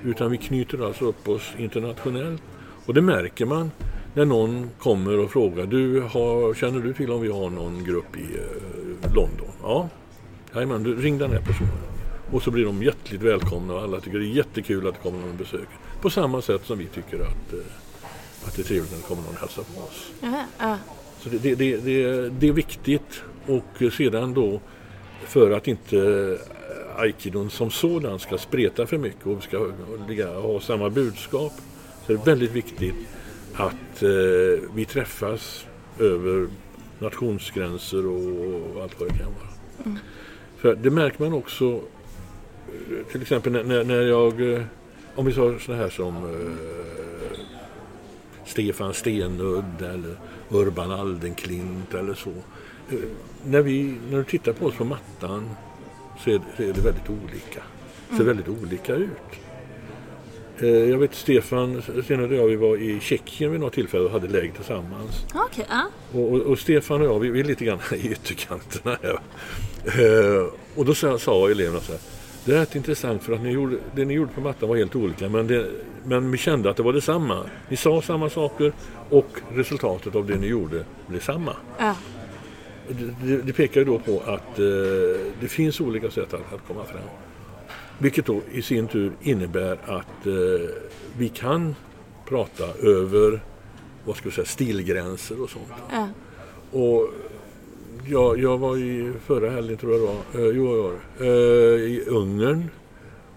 Utan 0.05 0.31
vi 0.31 0.39
knyter 0.39 0.87
alltså 0.87 1.05
upp 1.05 1.29
oss 1.29 1.53
internationellt. 1.59 2.43
Och 2.87 2.95
det 2.95 3.03
märker 3.03 3.47
man 3.47 3.71
när 4.15 4.25
någon 4.25 4.71
kommer 4.79 5.19
och 5.19 5.31
frågar, 5.31 5.67
du 5.67 6.01
har, 6.01 6.55
känner 6.55 6.81
du 6.81 6.95
till 6.95 7.11
om 7.11 7.21
vi 7.21 7.29
har 7.29 7.51
någon 7.51 7.85
grupp 7.85 8.17
i 8.17 8.37
eh, 8.37 9.15
London? 9.15 9.49
Ja, 9.63 9.89
Jajamän, 10.55 10.83
du 10.83 10.97
ring 10.97 11.19
den 11.19 11.31
här 11.31 11.41
personen. 11.41 11.73
Och 12.33 12.43
så 12.43 12.51
blir 12.51 12.65
de 12.65 12.83
hjärtligt 12.83 13.23
välkomna 13.23 13.75
och 13.75 13.83
alla 13.83 14.01
tycker 14.01 14.19
det 14.19 14.27
är 14.27 14.37
jättekul 14.37 14.89
att 14.89 14.95
det 14.95 15.01
kommer 15.01 15.19
någon 15.19 15.31
och 15.31 15.37
besöker. 15.37 15.79
På 16.01 16.11
samma 16.11 16.43
sätt 16.43 16.65
som 16.65 16.79
vi 16.79 16.87
tycker 16.87 17.17
att, 17.17 17.53
eh, 17.53 18.47
att 18.47 18.57
det 18.57 18.63
är 18.63 18.65
trevligt 18.65 18.91
när 18.91 18.99
det 18.99 19.05
kommer 19.05 19.23
någon 19.23 19.35
och 19.35 19.41
hälsar 19.41 19.63
på 19.63 19.81
oss. 19.81 20.11
Ja. 20.59 20.79
Så 21.21 21.29
det, 21.29 21.39
det, 21.39 21.55
det, 21.55 22.29
det 22.29 22.49
är 22.49 22.53
viktigt 22.53 23.23
och 23.47 23.93
sedan 23.93 24.35
då 24.35 24.61
för 25.27 25.51
att 25.51 25.69
inte 25.69 25.99
eh, 25.99 27.01
aikidon 27.01 27.51
som 27.51 27.71
sådan 27.71 28.19
ska 28.19 28.39
spreta 28.39 28.87
för 28.87 28.99
mycket 28.99 29.27
och 29.27 29.43
ska 29.43 29.59
ha 30.41 30.61
samma 30.61 30.91
budskap 30.91 31.53
så 32.07 32.13
är 32.13 32.17
det 32.17 32.27
väldigt 32.27 32.53
viktigt 32.53 32.95
att 33.55 34.03
eh, 34.03 34.09
vi 34.75 34.85
träffas 34.89 35.67
över 36.01 36.49
nationsgränser 36.99 38.07
och 38.07 38.83
allt 38.83 39.01
vad 39.01 39.09
det 39.09 39.19
kan 39.19 39.33
vara. 39.41 39.97
För 40.57 40.75
det 40.75 40.91
märker 40.91 41.23
man 41.25 41.33
också 41.33 41.65
eh, 41.75 43.07
till 43.13 43.23
exempel 43.23 43.53
när- 43.53 43.85
när, 43.85 44.03
jag, 44.03 44.33
om 45.15 45.27
vi 45.27 45.33
tar 45.35 45.59
sådana 45.59 45.83
här 45.83 45.91
som 45.91 46.17
eh, 46.17 47.39
Stefan 48.47 48.95
Stenudd 48.95 49.83
eller 49.83 50.17
Urban 50.51 50.91
Aldenklint 50.91 51.95
eller 51.95 52.15
så. 52.15 52.33
Eh, 52.91 52.97
När, 53.47 53.63
vi, 53.63 53.95
när 54.11 54.19
du 54.19 54.25
tittar 54.25 54.53
på 54.53 54.67
oss 54.67 54.75
på 54.75 54.85
mattan 54.85 55.51
så 56.25 56.31
är, 56.31 56.41
så 56.57 56.63
är 56.63 56.67
det 56.73 56.81
väldigt 56.81 57.11
olika. 57.11 57.63
Det 58.11 58.17
ser 58.17 58.25
väldigt 58.25 58.49
olika 58.49 58.95
ut. 58.95 59.11
Eh, 60.59 60.69
Jag 60.69 60.99
vet 60.99 61.15
Stefan 61.15 61.83
Stenudd 62.05 62.31
och 62.33 62.37
jag 62.39 62.47
vi 62.47 62.57
var 62.57 62.77
i 62.77 63.01
Tjeckien 63.01 63.51
vid 63.53 63.61
något 63.61 63.73
tillfälle 63.73 64.05
och 64.05 64.11
hade 64.11 64.29
läger 64.29 64.53
tillsammans. 64.53 65.27
Okej, 65.35 65.67
ja. 65.71 65.83
Och, 66.13 66.33
och, 66.33 66.41
och 66.41 66.59
Stefan 66.59 67.01
och 67.01 67.07
jag, 67.07 67.21
vi, 67.21 67.29
vi 67.31 67.41
är 67.41 67.45
lite 67.45 67.65
grann 67.65 67.79
i 67.95 68.09
ytterkanterna 68.13 68.99
här. 69.03 69.19
Eh, 69.85 70.47
och 70.77 70.85
då 70.85 70.95
sa, 70.95 71.19
sa 71.19 71.51
eleverna 71.51 71.81
så 71.81 71.93
här. 71.93 72.01
Det 72.45 72.53
är 72.53 72.57
rätt 72.59 72.75
intressant 72.77 73.23
för 73.23 73.33
att 73.33 73.41
ni 73.43 73.51
gjorde, 73.51 73.77
det 73.97 74.05
ni 74.05 74.15
gjorde 74.15 74.33
på 74.33 74.41
mattan 74.41 74.69
var 74.69 74.77
helt 74.77 74.97
olika 74.97 75.29
men, 75.29 75.47
det, 75.47 75.67
men 76.05 76.31
vi 76.31 76.39
kände 76.39 76.71
att 76.71 76.77
det 76.77 76.83
var 76.83 76.93
detsamma. 76.93 77.39
Ni 77.69 77.77
sa 77.77 78.03
samma 78.03 78.31
saker 78.31 78.73
och 79.11 79.29
resultatet 79.55 80.15
av 80.15 80.27
det 80.27 80.37
ni 80.37 80.47
gjorde 80.47 80.85
blev 81.07 81.21
samma. 81.21 81.57
ja. 81.79 81.95
Det, 82.89 83.37
det, 83.37 83.53
pekar 83.53 83.81
ju 83.81 83.85
då 83.85 83.99
på 83.99 84.23
att 84.27 84.59
eh, 84.59 84.65
det 85.41 85.49
finns 85.49 85.81
olika 85.81 86.11
sätt 86.11 86.35
att, 86.35 86.53
att 86.55 86.67
komma 86.69 86.85
fram. 86.85 87.03
Vilket 87.99 88.27
då 88.27 88.41
i 88.53 88.63
sin 88.63 88.89
tur 88.89 89.13
innebär 89.23 89.79
att 89.85 90.27
eh, 90.27 90.69
vi 91.19 91.29
kan 91.29 91.75
prata 92.29 92.65
över 92.83 93.41
vad 94.05 94.17
ska 94.17 94.29
vi 94.29 94.35
säga, 94.35 94.45
stilgränser 94.45 95.43
och 95.43 95.51
sånt. 95.51 95.73
ja. 95.91 96.09
Och 96.73 97.09
jag, 98.07 98.41
jag 98.41 98.59
var 98.59 98.77
i 98.77 99.13
förra 99.27 99.51
helgen 99.51 99.77
tror 99.77 99.93
jag 99.93 100.01
det 100.01 100.07
var, 100.07 100.47
eh, 100.47 100.57
jo, 100.57 100.77
jag 100.77 100.83
var 100.83 100.93
eh, 101.21 101.81
i 101.81 102.05
Ungern. 102.07 102.71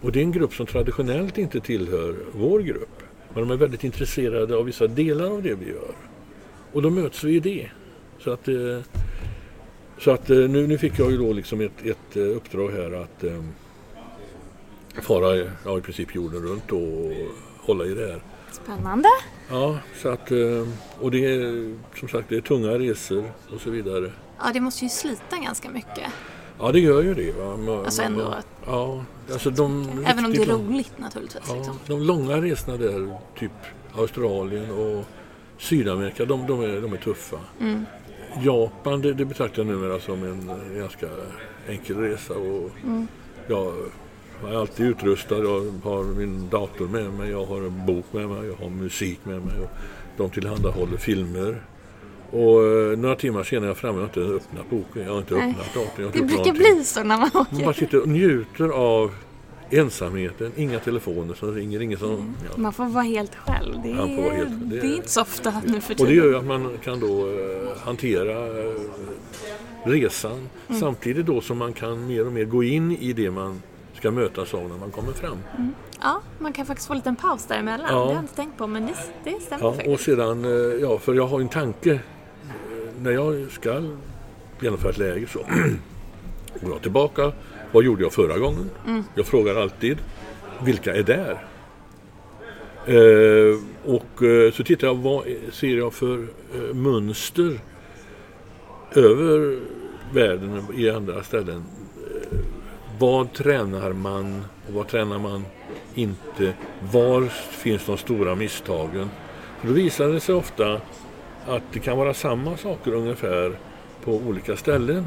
Och 0.02 0.12
det 0.12 0.20
är 0.20 0.24
en 0.24 0.32
grupp 0.32 0.54
som 0.54 0.66
traditionellt 0.66 1.38
inte 1.38 1.60
tillhör 1.60 2.16
vår 2.32 2.60
grupp. 2.60 3.04
Men 3.34 3.48
de 3.48 3.52
är 3.52 3.58
väldigt 3.58 3.84
intresserade 3.84 4.56
av 4.56 4.66
vissa 4.66 4.88
delar 4.88 5.26
av 5.26 5.44
det 5.44 5.56
vi 5.56 5.66
gör. 5.66 5.96
Och 6.74 6.82
då 6.82 6.90
möts 6.90 7.24
vi 7.24 7.36
i 7.36 7.40
det. 7.40 7.70
Så 8.20 8.32
att, 8.32 8.48
eh, 8.48 8.80
så 10.00 10.12
att 10.12 10.30
eh, 10.30 10.38
nu, 10.38 10.68
nu 10.68 10.78
fick 10.78 11.00
jag 11.00 11.12
ju 11.12 11.18
då 11.18 11.34
liksom 11.34 11.62
ett, 11.62 11.86
ett 11.86 12.16
eh, 12.16 12.22
uppdrag 12.24 12.70
här 12.72 13.02
att 13.04 13.24
eh, 13.24 13.44
fara 15.02 15.36
ja, 15.66 15.78
i 15.78 15.82
princip 15.82 16.16
jorden 16.16 16.42
runt 16.42 16.72
och 16.72 17.12
hålla 17.66 17.86
i 17.86 17.94
det 17.94 18.08
här. 18.08 18.22
Spännande. 18.52 19.10
Ja, 19.50 19.78
så 20.02 20.10
att, 20.10 20.32
och 21.00 21.12
det 21.12 21.26
är 21.26 21.76
som 22.00 22.08
sagt 22.08 22.30
det 22.30 22.36
är 22.38 22.42
tunga 22.42 22.80
resor 22.80 23.32
och 23.56 23.62
så 23.62 23.70
vidare. 23.70 24.12
Ja, 24.40 24.46
det 24.54 24.60
måste 24.60 24.86
ju 24.86 24.90
slita 24.90 25.38
ganska 25.38 25.70
mycket. 25.70 26.12
Ja, 26.60 26.72
det 26.72 26.80
gör 26.80 27.02
ju 27.04 27.14
det. 27.14 27.32
Va? 27.32 27.58
Man, 27.58 27.86
Alltså 27.86 28.02
man- 28.02 28.12
ändå- 28.12 28.36
Ja, 28.66 29.04
alltså 29.32 29.50
de 29.50 29.90
Även 30.08 30.26
om 30.26 30.32
det 30.32 30.42
är 30.42 30.46
roligt 30.46 30.92
naturligtvis. 30.98 31.44
Ja, 31.48 31.56
Liksom. 31.56 31.80
de 31.88 32.02
långa 32.02 32.42
resorna 32.42 32.78
där, 32.78 33.18
typ 33.40 33.52
Australien 33.98 34.72
och 34.72 35.06
Sydamerika, 35.58 36.26
de, 36.26 36.48
de, 36.48 36.62
är, 36.62 36.82
de 36.82 36.94
är 36.94 36.98
tuffa. 36.98 37.38
Mm. 37.60 37.86
Japan, 38.44 39.02
det, 39.02 39.14
det 39.14 39.26
betraktar 39.26 39.64
jag 39.64 39.68
numera 39.68 40.00
som 40.00 40.24
en 40.24 40.50
eh, 40.50 40.80
ganska 40.82 41.08
enkel 41.68 41.98
resa. 41.98 42.34
Och 42.34 42.70
Mm. 42.84 43.08
Jag 43.50 43.74
är 44.54 44.58
alltid 44.60 44.86
utrustad, 44.86 45.38
jag 45.38 45.62
har 45.84 46.04
min 46.04 46.50
dator 46.50 46.88
med 46.88 47.14
mig, 47.14 47.32
jag 47.32 47.46
har 47.46 47.58
en 47.58 47.86
bok 47.86 48.06
med 48.12 48.30
mig, 48.30 48.48
jag 48.48 48.64
har 48.66 48.70
musik 48.70 49.20
med 49.24 49.42
mig. 49.42 49.54
Och 49.64 49.70
de 50.18 50.30
tillhandahåller 50.30 50.98
filmer 50.98 51.62
Och 52.32 52.64
eh, 52.66 52.98
några 52.98 53.16
timmar 53.16 53.44
senare 53.44 53.66
är 53.66 53.70
jag 53.70 53.78
framme 53.78 53.94
och 53.94 54.16
har 54.16 54.24
inte 54.24 54.36
öppnat 54.36 54.70
boken. 54.70 55.04
Jag 55.04 55.12
har 55.12 55.18
inte 55.18 55.36
öppnat 55.36 55.74
datorn. 55.74 56.04
Jag 56.04 56.12
Det 56.14 56.20
brukar 56.20 56.36
någonting. 56.38 56.54
bli 56.76 56.84
så 56.84 57.04
när 57.04 57.18
man 57.18 57.30
Man 57.34 57.42
åker. 57.54 57.64
bara 57.66 57.74
sitter 57.74 58.02
och 58.02 58.08
njuter 58.08 58.70
av 58.70 59.12
ensamheten. 59.70 60.52
Inga 60.56 60.80
telefoner 60.80 61.34
som 61.34 61.52
ringer, 61.56 61.82
ingen 61.82 62.00
som... 62.00 62.10
Mm. 62.14 62.34
Ja. 62.52 62.58
Man 62.58 62.74
får 62.74 62.86
vara 62.86 63.04
helt 63.04 63.36
själv. 63.36 63.74
Det 63.84 63.94
vara 63.94 64.08
är, 64.08 64.36
helt- 64.36 64.70
det 64.70 64.80
det 64.80 64.88
är 64.88 64.96
inte 64.96 65.10
så 65.10 65.22
ofta 65.22 65.54
nu 65.66 65.82
för 65.82 65.94
Och 65.94 65.98
det 66.00 66.06
tiden. 66.06 66.16
gör 66.16 66.26
ju 66.26 66.36
att 66.38 66.46
man 66.46 66.70
kan 66.84 67.00
då 67.00 67.28
eh, 67.30 67.78
hantera 67.86 68.60
eh, 68.64 68.74
resan 69.84 70.50
Mm. 70.70 70.82
samtidigt 70.82 71.26
då 71.26 71.42
som 71.42 71.58
man 71.58 71.74
kan 71.74 72.08
mer 72.08 72.26
och 72.26 72.32
mer 72.34 72.46
gå 72.46 72.64
in 72.64 72.92
i 72.92 73.14
det 73.14 73.32
man 73.32 73.62
ska 73.94 74.12
mötas 74.12 74.54
av 74.54 74.70
när 74.70 74.78
man 74.78 74.92
kommer 74.92 75.12
fram. 75.12 75.38
Ja, 76.02 76.22
man 76.40 76.54
kan 76.54 76.66
faktiskt 76.66 76.88
få 76.88 76.94
en 76.94 76.98
liten 76.98 77.16
paus 77.16 77.46
däremellan. 77.48 77.88
Ja. 77.90 77.96
Det 78.00 78.06
har 78.06 78.14
jag 78.14 78.24
inte 78.24 78.36
tänkt 78.36 78.58
på, 78.58 78.68
men 78.68 78.86
det, 78.86 78.94
det 79.24 79.40
stämmer 79.42 79.64
Ja, 79.66 79.74
faktiskt. 79.74 79.94
och 79.94 80.00
sedan, 80.00 80.46
eh, 80.46 80.52
ja, 80.82 80.98
för 81.00 81.14
jag 81.14 81.28
har 81.28 81.42
en 81.42 81.50
tanke. 81.50 81.92
Eh, 81.94 82.00
När 83.02 83.12
jag 83.12 83.52
ska 83.52 83.84
genomföra 84.62 84.90
ett 84.92 84.98
läger 84.98 85.28
så 85.28 85.40
går 86.62 86.72
jag 86.72 86.82
tillbaka. 86.82 87.32
Vad 87.72 87.84
gjorde 87.84 88.04
jag 88.04 88.14
förra 88.14 88.38
gången? 88.38 88.70
Jag 89.16 89.26
frågar 89.26 89.56
alltid, 89.56 89.98
vilka 90.64 90.96
är 90.96 91.04
där? 91.04 91.44
Eh, 92.88 93.60
och 93.86 94.24
eh, 94.24 94.52
så 94.52 94.64
tittar 94.64 94.88
jag, 94.88 94.96
vad 94.96 95.24
ser 95.52 95.78
jag 95.78 95.94
för 95.94 96.28
eh, 96.56 96.74
mönster 96.74 97.60
över 98.96 99.60
världen 100.14 100.64
i 100.76 100.90
andra 100.90 101.24
ställen? 101.24 101.64
Eh, 102.22 102.38
vad 103.00 103.34
tränar 103.34 103.94
man 103.94 104.44
och 104.68 104.74
vad 104.74 104.88
tränar 104.88 105.20
man 105.20 105.46
inte? 105.96 106.54
Var 106.92 107.26
finns 107.52 107.86
de 107.86 107.98
stora 107.98 108.36
misstagen? 108.36 109.10
För 109.60 109.68
då 109.68 109.74
visar 109.74 110.08
det 110.08 110.20
sig 110.20 110.36
ofta 110.36 110.82
att 111.48 111.64
det 111.72 111.80
kan 111.80 111.98
vara 111.98 112.14
samma 112.14 112.58
saker 112.58 112.94
ungefär 112.94 113.58
på 114.04 114.12
olika 114.12 114.58
ställen. 114.58 115.06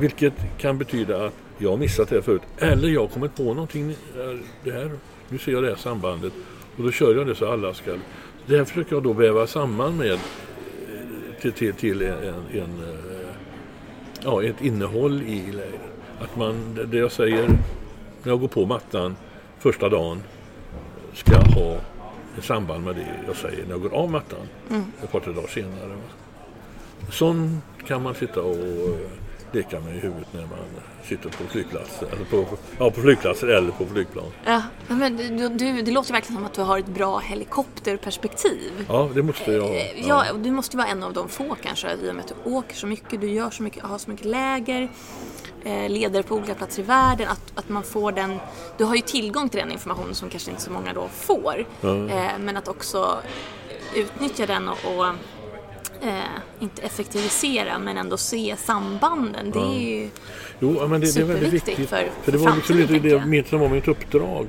Vilket 0.00 0.34
kan 0.58 0.78
betyda 0.78 1.26
att 1.26 1.34
jag 1.62 1.70
har 1.70 1.76
missat 1.76 2.08
det 2.08 2.14
här 2.14 2.22
förut. 2.22 2.42
Eller 2.58 2.88
jag 2.88 3.00
har 3.00 3.08
kommit 3.08 3.36
på 3.36 3.42
någonting. 3.42 3.90
eh, 3.90 4.38
Det 4.64 4.72
här, 4.72 4.90
nu 5.28 5.38
ser 5.38 5.52
jag 5.52 5.62
det 5.62 5.68
här 5.68 5.76
sambandet. 5.76 6.32
Och 6.76 6.82
då 6.84 6.90
kör 6.90 7.14
jag 7.14 7.26
det 7.26 7.34
så 7.34 7.52
alla 7.52 7.74
ska. 7.74 7.90
Det 8.46 8.56
här 8.56 8.64
försöker 8.64 8.94
jag 8.96 9.02
då 9.02 9.12
väva 9.12 9.46
samman 9.46 9.96
med 9.96 10.12
eh, 10.12 10.18
till, 11.40 11.52
till, 11.52 11.74
till 11.74 12.02
en, 12.02 12.12
en, 12.12 12.34
en, 12.52 12.82
eh, 12.88 13.26
ja, 14.24 14.42
ett 14.44 14.60
innehåll 14.60 15.22
i 15.22 15.52
lägret. 15.52 15.80
Att 16.20 16.36
man, 16.36 16.78
det 16.90 16.98
jag 16.98 17.12
säger 17.12 17.48
när 18.22 18.32
jag 18.32 18.40
går 18.40 18.48
på 18.48 18.66
mattan 18.66 19.16
första 19.58 19.88
dagen 19.88 20.22
ska 21.14 21.36
ha 21.36 21.76
ett 22.38 22.44
samband 22.44 22.84
med 22.84 22.96
det 22.96 23.06
jag 23.26 23.36
säger 23.36 23.64
när 23.64 23.70
jag 23.70 23.80
går 23.82 23.94
av 23.94 24.10
mattan 24.10 24.48
ett 25.02 25.12
par 25.12 25.20
tre 25.20 25.32
dagar 25.32 25.48
senare. 25.48 25.88
va. 25.88 25.96
Sån 27.10 27.62
kan 27.86 28.02
man 28.02 28.14
sitta 28.14 28.42
och 28.42 28.56
leka 29.54 29.80
med 29.80 29.96
i 29.96 29.98
huvudet 29.98 30.28
när 30.32 30.40
man 30.40 30.58
sitter 31.04 31.28
på 31.30 31.44
flygplatser, 31.50 32.08
eller 32.12 32.24
på, 32.24 32.44
ja, 32.78 32.90
på 32.90 33.00
flygplatser 33.00 33.46
eller 33.46 33.70
på 33.70 33.86
flygplan. 33.86 34.24
Ja, 34.44 34.62
men 34.88 35.16
du, 35.16 35.48
du, 35.48 35.82
det 35.82 35.90
låter 35.90 36.12
verkligen 36.12 36.36
som 36.36 36.46
att 36.46 36.52
du 36.54 36.62
har 36.62 36.78
ett 36.78 36.86
bra 36.86 37.18
helikopterperspektiv. 37.18 38.86
Ja, 38.88 39.08
det 39.14 39.22
måste 39.22 39.52
jag 39.52 39.62
ha. 39.62 39.70
Eh, 39.74 40.06
Ja, 40.08 40.32
och 40.32 40.38
du 40.40 40.50
måste 40.50 40.76
vara 40.76 40.86
en 40.86 41.02
av 41.02 41.12
de 41.12 41.28
få 41.28 41.56
kanske 41.62 41.92
i 41.94 42.10
och 42.10 42.14
med 42.14 42.24
att 42.24 42.34
du 42.44 42.50
åker 42.50 42.76
så 42.76 42.86
mycket, 42.86 43.20
du 43.20 43.30
gör 43.30 43.50
så 43.50 43.62
mycket, 43.62 43.82
har 43.84 43.98
så 43.98 44.10
mycket 44.10 44.26
läger, 44.26 44.88
eh, 45.64 45.88
leder 45.90 46.22
på 46.22 46.34
olika 46.34 46.54
platser 46.54 46.82
i 46.82 46.86
världen, 46.86 47.28
att, 47.28 47.52
att 47.58 47.68
man 47.68 47.82
får 47.82 48.12
den, 48.12 48.38
du 48.78 48.84
har 48.84 48.94
ju 48.94 49.00
tillgång 49.02 49.48
till 49.48 49.60
den 49.60 49.72
informationen 49.72 50.14
som 50.14 50.28
kanske 50.30 50.50
inte 50.50 50.62
så 50.62 50.70
många 50.70 50.92
då 50.92 51.08
får. 51.08 51.66
Eh, 51.82 52.38
men 52.40 52.56
att 52.56 52.68
också 52.68 53.18
utnyttja 53.96 54.46
den 54.46 54.68
och, 54.68 54.76
och 54.96 55.06
eh, 56.02 56.14
inte 56.60 56.82
effektivisera 56.82 57.78
men 57.78 57.96
ändå 57.96 58.16
se 58.16 58.54
sambanden. 58.58 59.50
Det 59.50 59.58
är 59.58 59.80
ju, 59.80 60.08
Jo, 60.60 60.88
men 60.88 61.00
det, 61.00 61.14
det 61.14 61.20
är 61.20 61.24
väldigt 61.24 61.52
viktigt. 61.52 61.88
för- 61.88 62.08
för 62.22 62.32
det 62.32 62.38
var 62.38 62.56
liksom 62.56 62.76
tänker 62.78 63.00
det 63.00 63.26
mitt 63.26 63.48
som 63.48 63.60
var 63.60 63.68
mitt 63.68 63.88
uppdrag. 63.88 64.46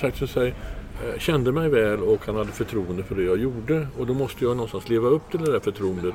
För 0.00 0.08
att 0.24 0.30
säga, 0.30 0.46
eh, 0.46 1.18
kände 1.18 1.52
mig 1.52 1.68
väl 1.68 2.00
och 2.02 2.26
han 2.26 2.36
hade 2.36 2.52
förtroende 2.52 3.02
för 3.04 3.14
det 3.14 3.22
jag 3.22 3.38
gjorde. 3.38 3.86
Och 3.98 4.06
då 4.06 4.14
måste 4.14 4.44
jag 4.44 4.56
någonstans 4.56 4.88
leva 4.88 5.08
upp 5.08 5.30
till 5.30 5.40
det 5.44 5.52
där 5.52 5.60
förtroendet. 5.60 6.14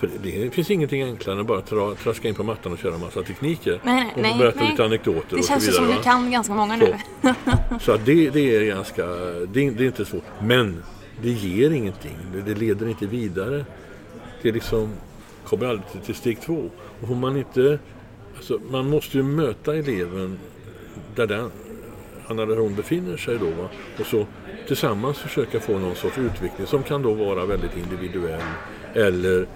För 0.00 0.10
det 0.22 0.50
finns 0.54 0.70
ingenting 0.70 1.02
enklare 1.02 1.34
än 1.34 1.40
att 1.40 1.46
bara 1.46 1.60
tra, 1.60 1.94
traska 1.94 2.28
in 2.28 2.34
på 2.34 2.42
mattan 2.42 2.72
och 2.72 2.78
köra 2.78 2.94
en 2.94 3.00
massa 3.00 3.22
tekniker. 3.22 3.80
Nej, 3.84 4.12
och 4.16 4.22
nej, 4.22 4.38
berätta 4.38 4.60
nej. 4.60 4.70
lite 4.70 4.84
anekdoter 4.84 5.26
det 5.30 5.36
och 5.36 5.44
så 5.44 5.48
känns 5.48 5.68
ju 5.68 5.70
vidare. 5.70 5.86
som 5.86 5.96
du 5.96 6.02
kan 6.02 6.30
ganska 6.30 6.54
många 6.54 6.76
nu. 6.76 6.94
Så 7.80 7.96
det, 8.04 8.30
det 8.30 8.56
är 8.56 8.64
ganska, 8.64 9.06
det, 9.06 9.70
det 9.70 9.84
är 9.84 9.86
inte 9.86 10.04
svårt. 10.04 10.24
Men 10.42 10.82
det 11.22 11.30
ger 11.30 11.70
ingenting. 11.70 12.16
Det, 12.34 12.42
det 12.42 12.54
leder 12.60 12.88
inte 12.88 13.06
vidare. 13.06 13.64
Det 14.42 14.52
liksom, 14.52 14.92
kommer 15.44 15.66
aldrig 15.66 15.88
till, 15.92 16.00
till 16.00 16.14
steg 16.14 16.40
två. 16.40 16.70
Och 17.00 17.08
får 17.08 17.14
man 17.14 17.36
inte, 17.36 17.78
alltså 18.36 18.60
man 18.70 18.90
måste 18.90 19.16
ju 19.16 19.22
möta 19.22 19.76
eleven 19.76 20.38
där 21.14 21.26
den, 21.26 21.50
han 22.26 22.38
eller 22.38 22.56
hon 22.56 22.74
befinner 22.74 23.16
sig 23.16 23.38
då. 23.38 23.50
Va? 23.50 23.68
Och 24.00 24.06
så 24.06 24.26
tillsammans 24.66 25.18
försöka 25.18 25.60
få 25.60 25.78
någon 25.78 25.94
sorts 25.94 26.18
utveckling 26.18 26.66
som 26.66 26.82
kan 26.82 27.02
då 27.02 27.14
vara 27.14 27.46
väldigt 27.46 27.76
individuell. 27.76 28.42
Eller 28.94 29.46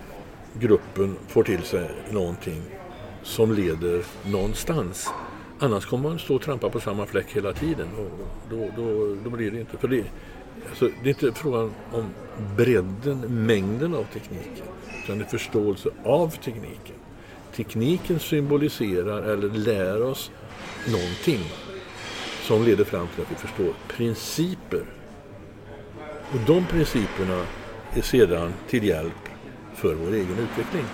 gruppen 0.60 1.16
får 1.28 1.42
till 1.42 1.62
sig 1.62 1.90
någonting 2.10 2.62
som 3.22 3.52
leder 3.52 4.04
någonstans. 4.24 5.10
Annars 5.58 5.86
kommer 5.86 6.08
man 6.08 6.18
stå 6.18 6.34
och 6.34 6.42
trampa 6.42 6.70
på 6.70 6.80
samma 6.80 7.06
fläck 7.06 7.26
hela 7.32 7.52
tiden 7.52 7.88
och 7.98 8.10
då, 8.50 8.70
då, 8.76 9.16
då 9.24 9.30
blir 9.30 9.50
det 9.50 9.60
inte. 9.60 9.78
För 9.78 9.88
det, 9.88 10.04
alltså, 10.68 10.88
det 11.02 11.08
är 11.08 11.24
inte 11.24 11.32
frågan 11.32 11.72
om 11.92 12.04
bredden, 12.56 13.46
mängden 13.46 13.94
av 13.94 14.04
tekniken 14.12 14.66
utan 15.04 15.18
det 15.18 15.24
är 15.24 15.28
förståelse 15.28 15.88
av 16.04 16.30
tekniken. 16.30 16.96
Tekniken 17.56 18.18
symboliserar 18.18 19.22
eller 19.22 19.48
lär 19.48 20.02
oss 20.02 20.30
någonting 20.86 21.40
som 22.42 22.64
leder 22.64 22.84
fram 22.84 23.08
till 23.08 23.22
att 23.22 23.30
vi 23.30 23.34
förstår 23.34 23.74
principer. 23.88 24.84
Och 26.32 26.40
de 26.46 26.66
principerna 26.66 27.46
är 27.94 28.02
sedan 28.02 28.52
till 28.68 28.84
hjälp 28.84 29.28
för 29.74 29.94
vår 29.94 30.12
egen 30.12 30.38
utveckling. 30.38 30.84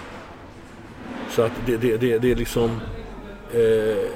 Så 1.31 1.43
att 1.43 1.53
det, 1.67 1.77
det, 1.77 1.97
det, 1.97 2.19
det 2.19 2.31
är 2.31 2.37
liksom... 2.37 2.81
Eh, 3.53 4.11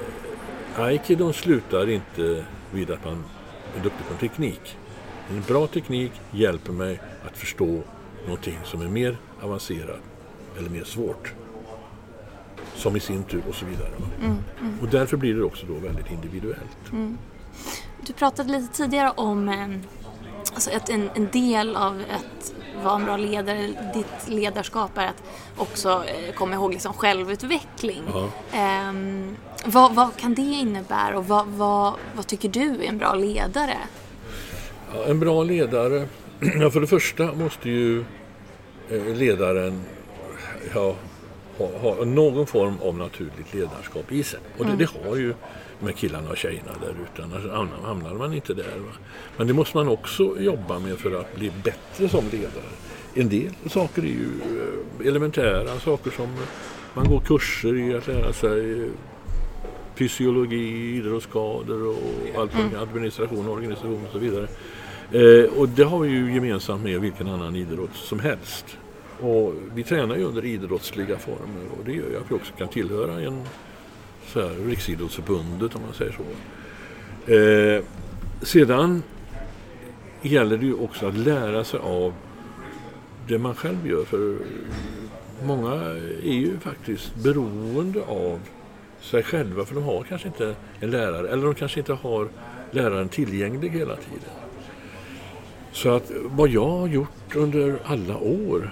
Aikidon 0.77 1.33
slutar 1.33 1.89
inte 1.89 2.45
vid 2.71 2.91
att 2.91 3.05
man 3.05 3.23
är 3.77 3.83
duktig 3.83 4.07
på 4.07 4.13
teknik. 4.13 4.77
En 5.29 5.41
bra 5.47 5.67
teknik 5.67 6.11
hjälper 6.31 6.71
mig 6.71 6.99
att 7.25 7.37
förstå 7.37 7.81
någonting 8.25 8.57
som 8.63 8.81
är 8.81 8.87
mer 8.87 9.17
avancerat 9.45 10.01
eller 10.57 10.69
mer 10.69 10.83
svårt. 10.83 11.33
Som 12.75 12.95
i 12.95 12.99
sin 12.99 13.23
tur 13.23 13.43
och 13.49 13.55
så 13.55 13.65
vidare. 13.65 13.89
va. 13.97 14.35
Och 14.81 14.87
därför 14.87 15.17
blir 15.17 15.33
det 15.33 15.43
också 15.43 15.65
då 15.65 15.73
väldigt 15.73 16.11
individuellt. 16.11 16.91
Du 18.01 18.13
pratade 18.13 18.51
lite 18.51 18.73
tidigare 18.73 19.11
om 19.15 19.49
eh, 19.49 19.67
alltså 20.53 20.71
att 20.75 20.89
en, 20.89 21.09
en 21.15 21.29
del 21.31 21.75
av 21.75 22.03
att 22.11 22.53
vara 22.83 22.95
en 22.95 23.05
bra 23.05 23.17
ledare, 23.17 23.67
ditt 23.93 24.27
ledarskap 24.27 24.97
är 24.97 25.07
att 25.07 25.23
också 25.57 25.89
eh, 25.89 26.33
komma 26.33 26.55
ihåg 26.55 26.71
liksom 26.73 26.93
självutveckling. 26.93 28.03
Ja. 28.13 28.29
Ehm, 28.53 29.35
vad, 29.65 29.95
vad 29.95 30.15
kan 30.17 30.33
det 30.33 30.41
innebära 30.41 31.17
och 31.17 31.27
vad, 31.27 31.47
vad, 31.47 31.93
vad 32.15 32.27
tycker 32.27 32.49
du 32.49 32.69
är 32.69 32.83
en 32.83 32.97
bra 32.97 33.15
ledare? 33.15 33.77
Ja, 34.93 35.05
en 35.05 35.19
bra 35.19 35.43
ledare, 35.43 36.07
för 36.71 36.81
det 36.81 36.87
första 36.87 37.33
måste 37.33 37.69
ju 37.69 38.05
ledaren 38.89 39.81
ja, 40.73 40.95
ha, 41.57 41.77
ha 41.77 42.05
någon 42.05 42.47
form 42.47 42.77
av 42.81 42.97
naturligt 42.97 43.53
ledarskap 43.53 44.11
i 44.11 44.23
sig. 44.23 44.39
Och 44.57 44.65
det, 44.65 44.75
det 44.75 45.09
har 45.09 45.15
ju 45.15 45.33
de 45.79 45.85
här 45.85 45.93
killarna 45.93 46.29
och 46.29 46.37
tjejerna 46.37 46.71
där 46.81 46.89
ute, 46.89 47.23
annars 47.23 47.51
hamnar- 47.83 48.13
man 48.13 48.33
inte 48.33 48.53
där. 48.53 48.77
Va? 48.77 48.91
Men 49.37 49.47
det 49.47 49.53
måste 49.53 49.77
man 49.77 49.87
också 49.87 50.39
jobba 50.39 50.79
med 50.79 50.97
för 50.97 51.19
att 51.19 51.35
bli 51.35 51.51
bättre 51.63 52.09
som 52.09 52.25
ledare. 52.31 52.63
En 53.13 53.29
del 53.29 53.53
saker 53.69 54.01
är 54.01 54.05
ju 54.05 54.29
eh, 55.01 55.07
elementära 55.07 55.79
saker 55.79 56.11
som 56.11 56.35
man 56.93 57.07
går 57.09 57.19
kurser 57.19 57.75
i 57.75 57.95
att 57.95 58.07
lära 58.07 58.33
sig 58.33 58.83
eh, 58.83 58.89
fysiologi, 59.95 60.95
idrottsskador 60.97 61.87
och 61.87 62.41
allt 62.41 62.53
mm. 62.53 62.79
administration, 62.81 63.49
organisation 63.49 64.05
och 64.05 64.11
så 64.11 64.19
vidare. 64.19 64.47
Eh, 65.11 65.59
och 65.59 65.69
det 65.69 65.83
har 65.83 65.99
vi 65.99 66.09
ju 66.09 66.33
gemensamt 66.33 66.83
med 66.83 67.01
vilken 67.01 67.27
annan 67.27 67.55
idrott 67.55 67.95
som 67.95 68.19
helst. 68.19 68.77
Och 69.19 69.53
vi 69.73 69.83
tränar 69.83 70.15
ju 70.15 70.23
under 70.23 70.45
idrottsliga 70.45 71.17
former 71.17 71.65
och 71.77 71.85
det 71.85 71.91
gör 71.91 72.09
ju 72.09 72.17
att 72.17 72.31
vi 72.31 72.35
också 72.35 72.53
kan 72.53 72.67
tillhöra 72.67 73.21
en 73.21 73.41
så 74.27 74.41
här, 74.41 74.49
Riksidrottsförbundet 74.49 75.75
om 75.75 75.81
man 75.81 75.93
säger 75.93 76.11
så. 76.11 76.23
Eh, 77.33 77.83
sedan 78.41 79.03
gäller 80.21 80.57
det 80.57 80.65
ju 80.65 80.73
också 80.73 81.07
att 81.07 81.17
lära 81.17 81.63
sig 81.63 81.79
av 81.79 82.13
det 83.27 83.37
man 83.37 83.55
själv 83.55 83.87
gör. 83.87 84.03
För 84.03 84.37
många 85.43 85.73
är 86.23 86.33
ju 86.33 86.59
faktiskt 86.59 87.15
beroende 87.15 88.01
av 88.01 88.39
sig 89.01 89.23
själva 89.23 89.65
för 89.65 89.75
de 89.75 89.83
har 89.83 90.03
kanske 90.03 90.27
inte 90.27 90.55
en 90.79 90.91
lärare 90.91 91.29
eller 91.29 91.43
de 91.43 91.55
kanske 91.55 91.79
inte 91.79 91.93
har 91.93 92.27
läraren 92.71 93.09
tillgänglig 93.09 93.69
hela 93.69 93.95
tiden. 93.95 94.44
Så 95.75 95.89
att 95.89 96.11
vad 96.25 96.49
jag 96.49 96.69
har 96.69 96.87
gjort 96.87 97.35
under 97.35 97.79
alla 97.85 98.17
år 98.17 98.71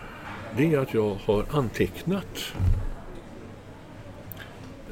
det 0.57 0.73
är 0.73 0.79
att 0.79 0.93
jag 0.93 1.17
har 1.25 1.45
antecknat. 1.51 2.53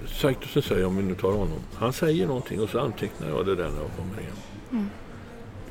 Saitusen 0.08 0.62
säger, 0.62 0.86
om 0.86 0.97
vi 0.97 1.04
nu 1.04 1.15
tar 1.15 1.32
honom, 1.32 1.60
han 1.76 1.93
säger 1.93 2.28
någonting 2.28 2.62
och 2.62 2.69
så 2.69 2.80
antecknar 2.80 3.30
jag 3.30 3.45
det 3.45 3.56
där 3.56 3.69
när 3.69 3.82
jag 3.82 3.89
kommer 3.97 4.15
hem. 4.15 4.36
Mm. 4.71 4.89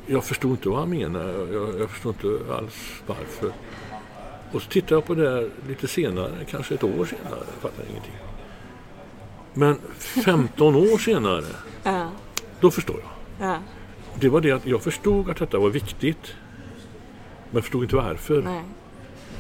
Jag 0.07 0.25
förstod 0.25 0.51
inte 0.51 0.69
vad 0.69 0.79
han 0.79 0.91
menar, 0.91 1.25
jag, 1.53 1.81
jag 1.81 1.91
förstod 1.91 2.15
inte 2.15 2.55
alls 2.55 3.03
varför. 3.07 3.53
Och 4.53 4.63
så 4.63 4.71
tittar 4.71 4.97
jag 4.97 5.05
på 5.05 5.15
det 5.15 5.31
här 5.31 5.51
lite 5.69 5.89
senare, 5.89 6.33
kanske 6.51 6.75
ett 6.75 6.85
år 6.85 7.05
senare, 7.05 7.45
fattar 7.61 7.85
ingenting. 7.91 8.17
Men 9.55 9.77
15 10.25 10.77
år 10.77 10.99
senare, 10.99 11.45
då 12.61 12.71
förstår 12.71 12.97
jag. 13.01 13.51
Det 14.15 14.29
var 14.29 14.41
det 14.41 14.53
att 14.53 14.67
jag 14.67 14.83
förstod 14.83 15.31
att 15.31 15.37
detta 15.37 15.59
var 15.59 15.71
viktigt. 15.71 16.35
Men 17.51 17.55
jag 17.57 17.63
förstod 17.63 17.83
inte 17.83 17.97
varför. 17.97 18.43
Nej. 18.43 18.63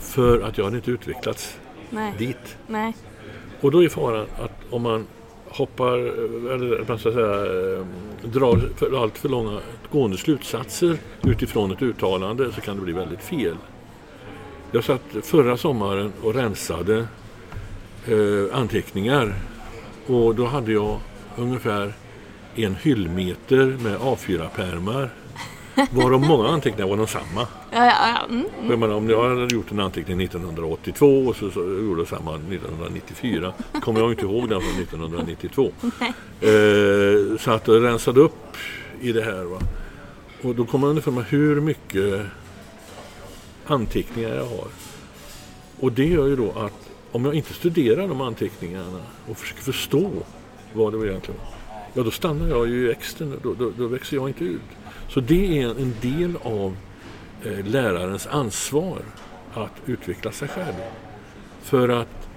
För 0.00 0.40
att 0.40 0.58
jag 0.58 0.64
hade 0.64 0.76
inte 0.76 0.90
utvecklats 0.90 1.58
Nej. 1.90 2.14
dit. 2.18 2.56
Nej. 2.66 2.96
Och 3.60 3.70
då 3.70 3.84
är 3.84 3.88
faran 3.88 4.26
att 4.38 4.52
om 4.70 4.82
man 4.82 5.06
hoppar, 5.48 5.98
eller 6.54 6.84
man 6.88 6.98
ska 6.98 7.12
säga, 7.12 7.34
eh, 7.78 7.86
drar 8.22 8.68
för 8.76 9.02
allt 9.02 9.18
för 9.18 9.28
långa 9.28 9.60
gående 9.92 10.16
slutsatser 10.16 10.98
utifrån 11.22 11.72
ett 11.72 11.82
uttalande 11.82 12.52
så 12.52 12.60
kan 12.60 12.76
det 12.76 12.82
bli 12.82 12.92
väldigt 12.92 13.22
fel. 13.22 13.56
Jag 14.72 14.84
satt 14.84 15.02
förra 15.22 15.56
sommaren 15.56 16.12
och 16.22 16.34
rensade 16.34 17.06
eh, 18.06 18.58
anteckningar 18.58 19.34
och 20.06 20.34
då 20.34 20.46
hade 20.46 20.72
jag 20.72 20.98
ungefär 21.36 21.92
en 22.56 22.74
hyllmeter 22.74 23.76
med 23.82 23.98
A4-pärmar 23.98 25.10
varav 25.90 26.20
många 26.20 26.48
anteckningar 26.48 26.88
var 26.88 26.96
de 26.96 27.06
samma. 27.06 27.46
Ja, 27.70 27.84
ja, 27.84 27.94
ja. 27.98 28.26
Mm. 28.28 28.46
Jag 28.68 28.78
menar, 28.78 28.94
om 28.94 29.10
jag 29.10 29.28
hade 29.28 29.54
gjort 29.54 29.70
en 29.70 29.80
anteckning 29.80 30.20
1982 30.20 31.26
och 31.26 31.36
så, 31.36 31.50
så 31.50 31.60
gjorde 31.60 32.00
jag 32.00 32.08
samma 32.08 32.34
1994 32.34 33.52
kommer 33.80 34.00
jag 34.00 34.12
inte 34.12 34.22
ihåg 34.22 34.48
den 34.48 34.60
från 34.60 34.82
1992. 34.82 35.72
Eh, 36.40 37.38
så 37.38 37.50
att 37.50 37.68
jag 37.68 37.84
rensade 37.84 38.20
upp 38.20 38.56
i 39.00 39.12
det 39.12 39.22
här. 39.22 39.44
Va? 39.44 39.58
Och 40.42 40.54
då 40.54 40.64
kommer 40.64 40.86
jag 40.86 40.90
underfund 40.90 41.16
med 41.16 41.26
hur 41.26 41.60
mycket 41.60 42.22
anteckningar 43.66 44.28
jag 44.28 44.44
har. 44.44 44.68
Och 45.80 45.92
det 45.92 46.04
gör 46.06 46.26
ju 46.26 46.36
då 46.36 46.50
att 46.50 46.90
om 47.12 47.24
jag 47.24 47.34
inte 47.34 47.54
studerar 47.54 48.08
de 48.08 48.20
anteckningarna 48.20 49.00
och 49.28 49.36
försöker 49.36 49.62
förstå 49.62 50.10
vad 50.72 50.92
det 50.92 50.98
var 50.98 51.06
egentligen 51.06 51.40
var, 51.40 51.59
ja 51.94 52.02
då 52.02 52.10
stannar 52.10 52.48
jag 52.48 52.68
ju 52.68 52.88
i 52.88 52.90
exten, 52.90 53.40
då, 53.42 53.54
då, 53.54 53.72
då 53.78 53.86
växer 53.86 54.16
jag 54.16 54.28
inte 54.28 54.44
ut. 54.44 54.60
Så 55.08 55.20
det 55.20 55.62
är 55.62 55.68
en 55.68 55.94
del 56.00 56.36
av 56.42 56.76
eh, 57.44 57.64
lärarens 57.66 58.26
ansvar 58.26 58.98
att 59.54 59.72
utveckla 59.86 60.32
sig 60.32 60.48
själv. 60.48 60.74
För 61.62 61.88
att 61.88 62.28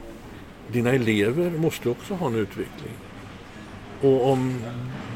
dina 0.67 0.91
elever 0.91 1.49
måste 1.49 1.89
också 1.89 2.13
ha 2.13 2.27
en 2.27 2.35
utveckling. 2.35 2.93
Och 4.01 4.31
om 4.31 4.61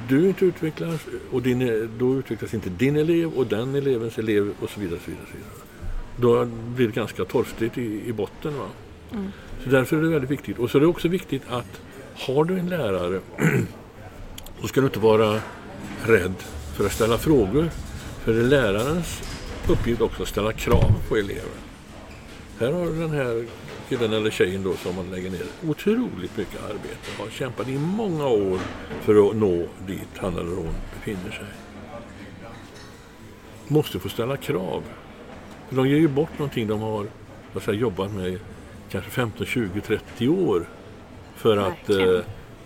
du 0.09 0.27
inte 0.27 0.45
utvecklas, 0.45 1.01
och 1.31 1.41
din, 1.41 1.89
då 1.99 2.15
utvecklas 2.15 2.53
inte 2.53 2.69
din 2.69 2.95
elev 2.95 3.33
och 3.33 3.47
den 3.47 3.75
elevens 3.75 4.17
elev 4.17 4.53
och 4.59 4.69
så 4.69 4.79
vidare. 4.79 4.99
Så 5.05 5.11
vidare, 5.11 5.25
så 5.31 5.37
vidare. 5.37 5.51
Då 6.19 6.45
blir 6.75 6.87
det 6.87 6.93
ganska 6.93 7.25
torftigt 7.25 7.77
i, 7.77 8.07
i 8.07 8.13
botten. 8.13 8.57
Va? 8.57 8.67
Så 9.63 9.69
därför 9.69 9.97
är 9.97 10.01
det 10.01 10.09
väldigt 10.09 10.31
viktigt. 10.31 10.59
Och 10.59 10.71
så 10.71 10.77
är 10.77 10.81
det 10.81 10.87
också 10.87 11.07
viktigt 11.07 11.41
att 11.49 11.81
har 12.15 12.45
du 12.45 12.59
en 12.59 12.69
lärare 12.69 13.19
så 14.61 14.67
ska 14.67 14.81
du 14.81 14.87
inte 14.87 14.99
vara 14.99 15.41
rädd 16.05 16.33
för 16.75 16.85
att 16.85 16.91
ställa 16.91 17.17
frågor. 17.17 17.69
För 18.23 18.33
det 18.33 18.39
är 18.39 18.43
lärarens 18.43 19.21
uppgift 19.69 20.01
också 20.01 20.23
att 20.23 20.29
ställa 20.29 20.53
krav 20.53 20.91
på 21.09 21.15
eleven. 21.15 21.59
Här 22.59 22.71
har 22.71 22.85
du 22.85 22.99
den 22.99 23.11
här 23.11 23.45
killen 23.89 24.13
eller 24.13 24.29
tjejen 24.29 24.63
då 24.63 24.73
som 24.73 24.95
man 24.95 25.11
lägger 25.11 25.29
ner 25.29 25.45
otroligt 25.67 26.37
mycket 26.37 26.63
arbete. 26.63 27.11
Har 27.19 27.29
kämpat 27.29 27.67
i 27.67 27.77
många 27.77 28.27
år 28.27 28.59
för 29.01 29.29
att 29.29 29.35
nå 29.35 29.67
dit 29.87 30.17
han 30.17 30.33
eller 30.33 30.55
hon 30.55 30.73
befinner 30.93 31.31
sig. 31.31 31.45
Måste 33.67 33.99
få 33.99 34.09
ställa 34.09 34.37
krav. 34.37 34.83
För 35.69 35.75
de 35.75 35.87
ger 35.87 35.97
ju 35.97 36.07
bort 36.07 36.39
någonting 36.39 36.67
de 36.67 36.79
har 36.79 37.07
jag, 37.53 37.61
säga, 37.61 37.77
jobbat 37.77 38.11
med 38.11 38.39
kanske 38.89 39.11
15, 39.11 39.45
20, 39.45 39.81
30 39.81 40.27
år 40.29 40.65
för 41.35 41.57
att 41.57 41.89
eh, 41.89 42.19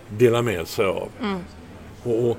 dela 0.08 0.42
med 0.42 0.68
sig 0.68 0.86
av. 0.86 1.08
Och, 2.02 2.30
och 2.30 2.38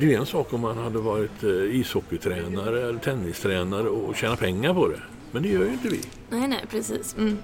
det 0.00 0.14
är 0.14 0.18
en 0.18 0.26
sak 0.26 0.52
om 0.52 0.60
man 0.60 0.78
hade 0.78 0.98
varit 0.98 1.42
eh, 1.42 1.50
ishockeytränare 1.50 2.88
eller 2.88 2.98
tennistränare 2.98 3.88
och 3.88 4.16
tjänat 4.16 4.38
pengar 4.40 4.74
på 4.74 4.88
det. 4.88 5.00
Men 5.32 5.42
det 5.42 5.48
gör 5.48 5.64
ju 5.64 5.72
inte 5.72 5.88
vi. 5.88 6.00
Nej, 6.30 6.48
nej, 6.48 6.64
precis. 6.70 7.16
Mm. 7.18 7.38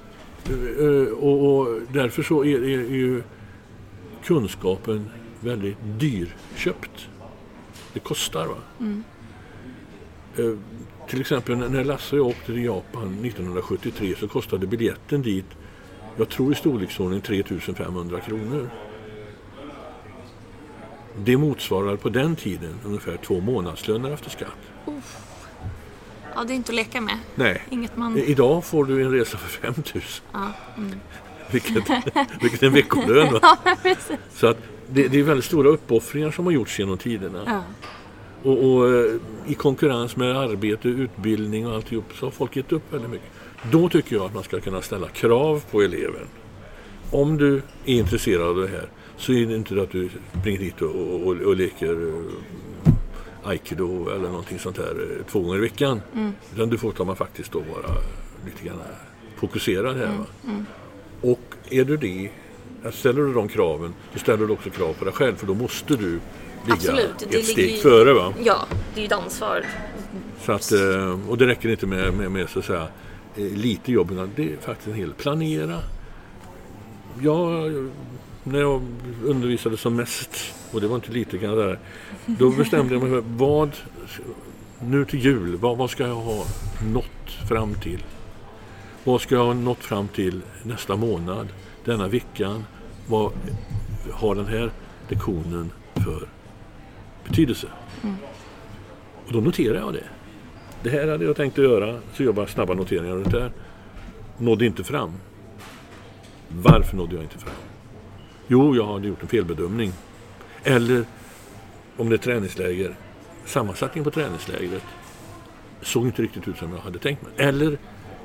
Eh, 0.79 1.13
och, 1.13 1.59
och 1.59 1.79
därför 1.93 2.23
så 2.23 2.45
är, 2.45 2.59
är, 2.65 2.79
är 2.79 2.95
ju 2.95 3.23
kunskapen 4.25 5.09
väldigt 5.41 5.77
dyrköpt. 5.99 7.09
Det 7.93 8.01
kostar 8.01 8.47
va. 8.47 8.57
Eh, 10.39 10.57
till 11.09 11.21
exempel 11.21 11.57
när- 11.57 11.69
när 11.69 11.85
Lasse 11.85 12.13
och 12.17 12.19
jag 12.19 12.27
åkte 12.27 12.45
till 12.47 12.65
Japan 12.65 13.03
1973 13.25 14.15
så 14.21 14.29
kostade 14.29 14.67
biljetten 14.67 15.23
dit, 15.23 15.47
jag 16.17 16.29
tror 16.29 16.53
i 16.53 16.55
storleksordning 16.55 17.21
3500 17.21 18.21
kronor. 18.21 18.71
Det 21.17 21.37
motsvarar 21.37 21.97
på 21.97 22.09
den 22.09 22.37
tiden 22.37 22.75
ungefär 22.85 23.17
två 23.17 23.41
månadslöner 23.41 24.11
efter 24.11 24.31
skatt. 24.31 24.57
Ja, 26.35 26.45
det 26.45 26.53
är 26.53 26.55
inte 26.55 26.73
att 26.73 26.77
leka 26.77 27.01
med. 27.01 27.19
Nej, 27.35 27.63
Inget 27.71 27.97
man... 27.97 28.19
Idag 28.19 28.65
får 28.65 28.85
du 28.85 29.03
en 29.05 29.11
resa 29.11 29.39
för 29.39 29.49
5000. 29.49 30.03
Ja, 30.33 30.53
Vilket, 31.51 31.75
vilket 32.41 32.63
är 32.63 32.67
en 32.67 32.73
veckolön. 32.73 33.39
Ja 33.43 33.59
precis. 33.83 34.19
Så 34.35 34.47
att 34.47 34.59
det, 34.89 35.09
det 35.09 35.19
är 35.19 35.23
väldigt 35.23 35.45
stora 35.45 35.69
uppoffringar 35.69 36.31
som 36.31 36.45
har 36.45 36.53
gjorts 36.53 36.79
genom 36.79 36.99
tiderna. 36.99 37.43
Ja. 37.47 37.63
Och, 38.51 38.65
och 38.65 38.89
eh, 38.89 39.15
i 39.47 39.55
konkurrens 39.55 40.17
med 40.17 40.37
arbete, 40.37 40.89
utbildning 40.89 41.67
och 41.67 41.75
alltihop 41.75 42.05
så 42.15 42.27
har 42.27 42.31
folk 42.31 42.57
gett 42.57 42.73
upp 42.73 42.93
väldigt 42.93 43.11
mycket. 43.11 43.29
Då 43.71 43.89
tycker 43.89 44.17
jag 44.17 44.25
att 44.25 44.35
man 44.35 44.43
ska 44.43 44.61
kunna 44.61 44.83
ställa 44.83 45.09
krav 45.09 45.65
på 45.71 45.83
eleven. 45.83 46.27
Om 47.11 47.37
du 47.37 47.57
är 47.85 47.95
intresserad 47.95 48.43
av 48.43 48.57
det 48.57 48.69
här 48.69 48.89
så 49.23 49.33
är 49.33 49.47
det 49.47 49.55
inte 49.57 49.83
att 49.83 49.91
du 49.91 50.09
springer 50.41 50.59
hit 50.59 50.83
och, 50.83 50.91
och, 51.27 51.37
och 51.37 51.57
leker 51.57 52.09
eh, 52.09 52.93
aikido 53.45 54.09
eller 54.11 54.29
någonting 54.29 54.59
sånt 54.59 54.79
här 54.79 54.91
eh, 55.19 55.27
två 55.27 55.41
gånger 55.41 55.57
i 55.57 55.61
veckan. 55.61 56.01
Utan 56.55 56.69
du 56.69 56.79
får 56.79 56.93
ta 56.93 57.05
man 57.05 57.17
faktiskt 57.17 57.53
då 57.53 57.59
vara 57.59 57.95
lite 58.45 58.65
grann 58.67 58.79
fokuserad 59.37 59.97
här. 59.97 60.07
Va? 60.19 60.55
Och 61.21 61.55
är 61.71 61.85
du 61.85 61.97
det, 61.97 62.31
ställer 62.93 63.23
du 63.23 63.33
de 63.33 63.49
kraven, 63.49 63.95
då 64.13 64.19
ställer 64.19 64.47
du 64.47 64.53
också 64.53 64.71
krav 64.71 64.93
på 64.93 65.05
dig 65.05 65.15
själv 65.15 65.37
för 65.37 65.47
då 65.47 65.55
måste 65.55 65.97
du 65.97 66.11
ligga 66.11 66.75
Absolut, 66.75 67.23
ett 67.35 67.45
steg 67.47 67.71
ju- 67.71 67.77
före. 67.77 68.13
Va? 68.13 68.35
ja, 68.45 68.67
det 68.95 69.01
är 69.01 69.03
ju 69.03 69.07
ett 69.07 69.13
ansvar. 69.13 69.65
Så 70.41 70.53
att, 70.53 70.73
eh, 70.73 71.31
och 71.31 71.39
det 71.39 71.47
räcker 71.47 71.69
inte 71.69 71.87
med, 71.87 72.15
med, 72.15 72.31
med 72.31 72.49
så 72.49 72.59
att 72.59 72.65
säga, 72.65 72.89
lite 73.37 73.93
jobb, 73.93 74.11
utan 74.11 74.31
det 74.37 74.43
är 74.53 74.57
faktiskt 74.57 74.89
en 74.89 74.95
hel 74.95 75.13
planera. 75.13 75.79
Jag, 77.21 77.73
när 78.45 78.61
jag 78.61 78.83
undervisade 79.25 79.77
som 79.77 79.97
mest, 79.97 80.55
och 80.73 80.81
det 80.81 80.87
var 80.87 80.97
inte 80.97 81.13
lite 81.13 81.39
kan 81.39 81.49
jag 81.51 81.59
säga, 81.59 81.77
då 82.27 82.51
bestämde 82.51 82.95
jag 82.95 83.03
mig 83.03 83.11
för 83.11 83.25
vad, 83.27 83.71
nu 84.81 85.05
till 85.05 85.25
jul, 85.25 85.57
vad, 85.57 85.77
vad 85.77 85.91
ska 85.91 86.07
jag 86.07 86.15
ha 86.15 86.45
nått 86.93 87.49
fram 87.49 87.75
till? 87.75 88.05
Vad 89.05 89.21
ska 89.21 89.35
jag 89.35 89.45
ha 89.45 89.55
nått 89.55 89.85
fram 89.85 90.09
till 90.09 90.43
nästa 90.63 90.97
månad, 90.97 91.49
denna 91.85 92.09
veckan? 92.09 92.65
Vad 93.09 93.33
har 94.13 94.35
den 94.35 94.47
här 94.47 94.71
lektionen 95.09 95.71
för 95.95 96.29
betydelse? 97.29 97.67
Och 99.27 99.33
då 99.33 99.41
noterar 99.41 99.79
jag 99.79 99.93
det. 99.93 100.05
Det 100.83 100.91
här 100.91 101.09
hade 101.09 101.25
jag 101.25 101.37
tänkt 101.37 101.59
att 101.59 101.65
göra, 101.65 101.99
så 102.15 102.23
jag 102.23 102.35
bara 102.35 102.47
snabba 102.47 102.75
noteringar 102.75 103.15
runt 103.15 103.31
det 103.31 103.41
här. 103.41 103.53
Nådde 104.39 104.67
inte 104.67 104.85
fram. 104.85 105.13
Varför 106.49 106.97
nådde 106.97 107.15
jag 107.15 107.25
inte 107.25 107.39
fram? 107.39 107.72
Jo, 108.53 108.77
jag 108.77 108.87
hade 108.87 109.09
gjort 109.09 109.23
en 109.23 109.29
felbedömning. 109.29 109.93
Eller, 110.65 111.05
om 111.97 112.09
det 112.09 112.17
är 112.17 112.19
träningsläger, 112.19 112.95
sammansättningen 113.45 114.05
på 114.05 114.11
träningslägret 114.11 114.83
såg 115.83 116.07
inte 116.07 116.23
riktigt 116.23 116.49
ut 116.49 116.59
som 116.59 116.73
jag 116.73 116.79
hade 116.79 116.99
tänkt 116.99 117.23
mig. 117.23 117.33
Eller, 117.37 117.79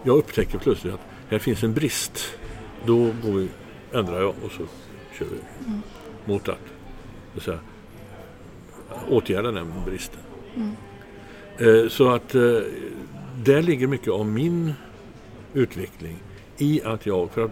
jag 0.04 0.18
upptäcker 0.18 0.58
plötsligt 0.58 0.94
att 0.94 1.00
här 1.30 1.40
finns 1.40 1.64
en 1.64 1.74
brist. 1.74 2.38
Då 2.86 2.98
går 2.98 3.32
vi, 3.32 3.50
ändrar 3.94 4.22
jag 4.22 4.34
och 4.44 4.52
så 4.52 4.64
kör 5.20 5.26
vi 5.26 5.40
mot 6.26 6.50
att, 6.50 6.58
så 7.36 7.40
säga, 7.40 7.60
åtgärda 9.10 9.52
den 9.52 9.74
bristen. 9.86 10.20
Eh, 11.58 11.90
Så 11.90 12.10
att 12.10 12.36
eh, 12.36 12.42
där 13.44 13.62
ligger 13.62 13.88
mycket 13.88 14.14
av 14.14 14.26
min 14.26 14.74
utveckling 15.54 16.18
i 16.58 16.82
att 16.84 17.06
jag, 17.06 17.32
för 17.32 17.46
att 17.46 17.52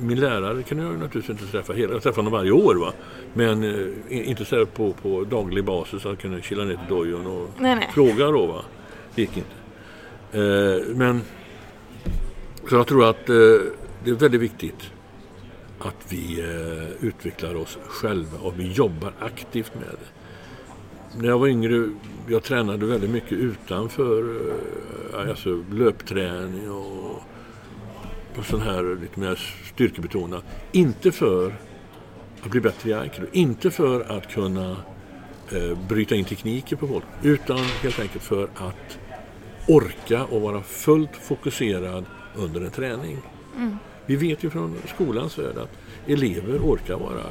min 0.00 0.20
lärare 0.20 0.62
kan 0.62 0.78
jag 0.78 0.98
naturligtvis 0.98 1.30
inte 1.30 1.52
träffa 1.52 1.72
hela, 1.72 1.92
jag 1.92 2.02
träffar 2.02 2.16
honom 2.16 2.32
varje 2.32 2.50
år 2.50 2.74
va. 2.74 2.92
Men 3.34 3.64
eh, 3.64 4.28
inte 4.28 4.44
så 4.44 4.66
på, 4.66 4.92
på 4.92 5.24
daglig 5.24 5.64
basis 5.64 5.94
att 5.94 6.04
jag 6.04 6.18
kunde 6.18 6.42
kila 6.42 6.64
ner 6.64 6.74
till 6.74 6.96
dojon 6.96 7.26
och 7.26 7.50
Nej, 7.58 7.76
nej. 7.76 7.90
fråga 7.94 8.26
då 8.26 8.46
va. 8.46 8.62
Det 9.14 9.20
gick 9.22 9.36
inte. 9.36 9.56
Eh, 10.32 10.96
men 10.96 11.20
Så 12.68 12.74
jag 12.74 12.86
tror 12.86 13.10
att 13.10 13.28
eh, 13.28 13.34
det 14.04 14.10
är 14.10 14.14
väldigt 14.14 14.40
viktigt 14.40 14.90
att 15.78 16.06
vi 16.08 16.40
eh, 16.40 17.06
utvecklar 17.06 17.54
oss 17.54 17.78
själva 17.88 18.38
och 18.38 18.60
vi 18.60 18.72
jobbar 18.72 19.12
aktivt 19.20 19.74
med 19.74 19.84
det. 19.90 21.18
När 21.20 21.28
jag 21.28 21.38
var 21.38 21.48
yngre, 21.48 21.90
jag 22.28 22.42
tränade 22.42 22.86
väldigt 22.86 23.10
mycket 23.10 23.32
utanför 23.32 24.36
eh, 25.14 25.30
alltså 25.30 25.64
löpträning 25.72 26.70
och 26.70 27.22
sån 28.42 28.60
här 28.60 28.98
lite 29.00 29.20
mer 29.20 29.40
styrkebetonat. 29.74 30.44
Inte 30.72 31.12
för 31.12 31.54
att 32.42 32.50
bli 32.50 32.60
bättre 32.60 32.90
i 32.90 32.94
aikido, 32.94 33.26
inte 33.32 33.70
för 33.70 34.16
att 34.18 34.28
kunna 34.28 34.76
eh, 35.52 35.78
bryta 35.88 36.14
in 36.14 36.24
tekniker 36.24 36.76
på 36.76 36.88
folk, 36.88 37.04
utan 37.22 37.58
helt 37.58 38.00
enkelt 38.00 38.24
för 38.24 38.44
att 38.44 38.98
orka 39.68 40.24
och 40.24 40.40
vara 40.40 40.62
fullt 40.62 41.16
fokuserad 41.16 42.04
under 42.34 42.60
en 42.60 42.70
träning. 42.70 43.18
Mm. 43.56 43.76
Vi 44.06 44.16
vet 44.16 44.44
ju 44.44 44.50
från 44.50 44.76
skolans 44.94 45.38
värld 45.38 45.58
att 45.58 45.70
elever 46.06 46.58
orkar 46.58 46.96
vara 46.96 47.22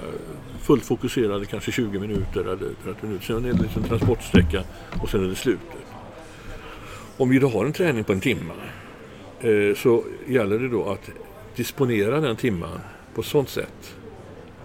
fullt 0.62 0.86
fokuserade 0.86 1.46
kanske 1.46 1.72
20 1.72 2.00
minuter 2.00 2.41
eller 2.41 2.70
30 2.84 3.06
minuter. 3.06 3.26
Sen 3.26 3.46
är 3.46 3.54
det 3.54 3.62
liksom 3.62 3.84
transportsträcka 3.84 4.63
och 5.02 5.10
sen 5.10 5.24
är 5.24 5.28
det 5.28 5.36
slutet. 5.36 5.86
Om 7.18 7.30
vi 7.30 7.39
då 7.39 7.50
har 7.50 7.65
en 7.65 7.74
träning 7.74 8.04
på 8.04 8.13
en 8.13 8.20
timme 8.20 8.54
så 9.76 10.04
gäller 10.28 10.60
det 10.60 10.69
då 10.69 10.89
att 10.89 11.10
disponera 11.56 12.19
den 12.19 12.36
timman 12.36 12.80
på 13.15 13.24
sånt 13.24 13.50
sätt 13.50 13.95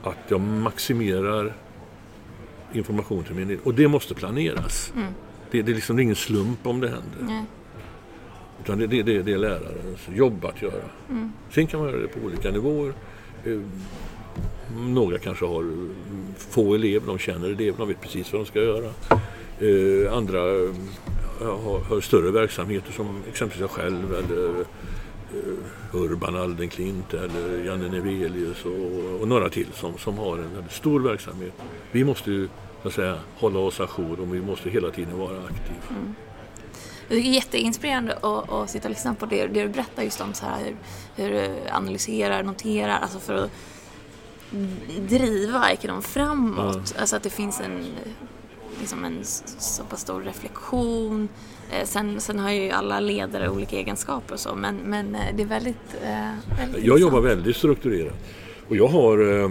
att 0.02 0.18
jag 0.28 0.40
maximerar 0.40 1.52
information 2.72 3.24
till 3.24 3.34
min 3.34 3.44
elev. 3.44 3.58
Och 3.64 3.74
det 3.74 3.88
måste 3.88 4.14
planeras. 4.14 4.92
Mm. 4.96 5.12
Det, 5.50 5.62
det, 5.62 5.72
är 5.72 5.74
liksom 5.74 5.98
ingen 5.98 6.16
slump 6.16 6.66
om 6.66 6.80
det 6.80 6.88
händer. 6.88 7.34
Nej. 7.34 7.44
Utan 8.64 8.78
det, 8.78 8.86
det, 8.86 9.02
det, 9.02 9.22
det 9.22 9.32
är 9.32 9.38
lärarens 9.38 10.08
jobb 10.14 10.44
att 10.44 10.62
göra. 10.62 10.82
Mm. 11.10 11.32
Sen 11.50 11.66
kan 11.66 11.80
man 11.80 11.88
göra 11.88 12.00
det 12.00 12.08
på 12.08 12.26
olika 12.26 12.50
nivåer. 12.50 12.92
Eh, 13.44 13.60
några 14.76 15.18
kanske 15.18 15.46
har 15.46 15.64
få 16.36 16.74
elever, 16.74 17.06
de 17.06 17.18
känner 17.18 17.48
elever, 17.48 17.78
de 17.78 17.88
vet 17.88 18.00
precis 18.00 18.32
vad 18.32 18.40
de 18.42 18.46
ska 18.46 18.58
göra. 18.58 18.90
Eh, 19.60 20.16
andra 20.16 20.40
har, 21.40 21.80
har, 21.80 22.00
större 22.00 22.30
verksamheter 22.30 22.92
som 22.92 23.22
exempelvis 23.28 23.60
jag 23.60 23.70
själv 23.70 24.14
eller 24.14 24.48
uh, 24.48 24.66
Urban 25.92 26.36
Aldenklint 26.36 27.14
eller 27.14 27.64
Janne 27.64 27.88
Nevelius 27.88 28.64
och, 28.64 29.20
och, 29.20 29.28
några 29.28 29.48
till 29.48 29.66
som, 29.74 29.98
som 29.98 30.18
har 30.18 30.38
en 30.38 30.54
väldigt 30.54 30.72
stor 30.72 31.00
verksamhet. 31.00 31.52
Vi 31.92 32.04
måste 32.04 32.30
ju 32.30 32.48
så 32.82 32.90
säga, 32.90 33.18
hålla 33.34 33.58
oss 33.58 33.80
ajour 33.80 34.20
och 34.20 34.34
vi 34.34 34.40
måste 34.40 34.70
hela 34.70 34.90
tiden 34.90 35.18
vara 35.18 35.38
aktiva. 35.38 36.00
Mm. 36.00 36.14
Det 37.08 37.14
är 37.16 37.20
jätteinspirerande 37.20 38.16
att, 38.16 38.52
att 38.52 38.70
sitta 38.70 38.88
och 38.88 38.90
lyssna 38.90 39.14
på 39.14 39.26
det, 39.26 39.46
det 39.46 39.62
du 39.62 39.68
berättar 39.68 40.02
just 40.02 40.20
om 40.20 40.34
så 40.34 40.46
här, 40.46 40.58
hur, 40.64 40.76
hur 41.24 41.32
du 41.32 41.50
analyserar, 41.70 42.42
noterar, 42.42 42.98
alltså 42.98 43.18
för 43.18 43.34
att 43.34 43.50
driva 45.08 45.58
Aikedon 45.58 46.02
framåt. 46.02 46.74
Mm. 46.74 46.84
Alltså 46.98 47.16
att 47.16 47.22
det 47.22 47.30
finns 47.30 47.60
en, 47.60 47.86
liksom 48.80 49.04
en 49.04 49.24
så 49.24 49.84
pass 49.84 50.00
stor 50.00 50.20
reflektion. 50.20 51.28
Eh, 51.70 51.84
sen, 51.84 52.20
sen 52.20 52.38
har 52.38 52.50
ju 52.50 52.70
alla 52.70 53.00
ledare 53.00 53.48
olika 53.48 53.76
egenskaper 53.76 54.34
och 54.34 54.40
så 54.40 54.54
men, 54.54 54.76
men 54.76 55.14
eh, 55.14 55.20
det 55.36 55.42
är 55.42 55.46
väldigt, 55.46 55.94
eh, 56.02 56.58
väldigt 56.58 56.84
Jag 56.84 56.98
jobbar 56.98 57.20
väldigt 57.20 57.56
strukturerat. 57.56 58.14
Och 58.68 58.76
jag 58.76 58.88
har 58.88 59.50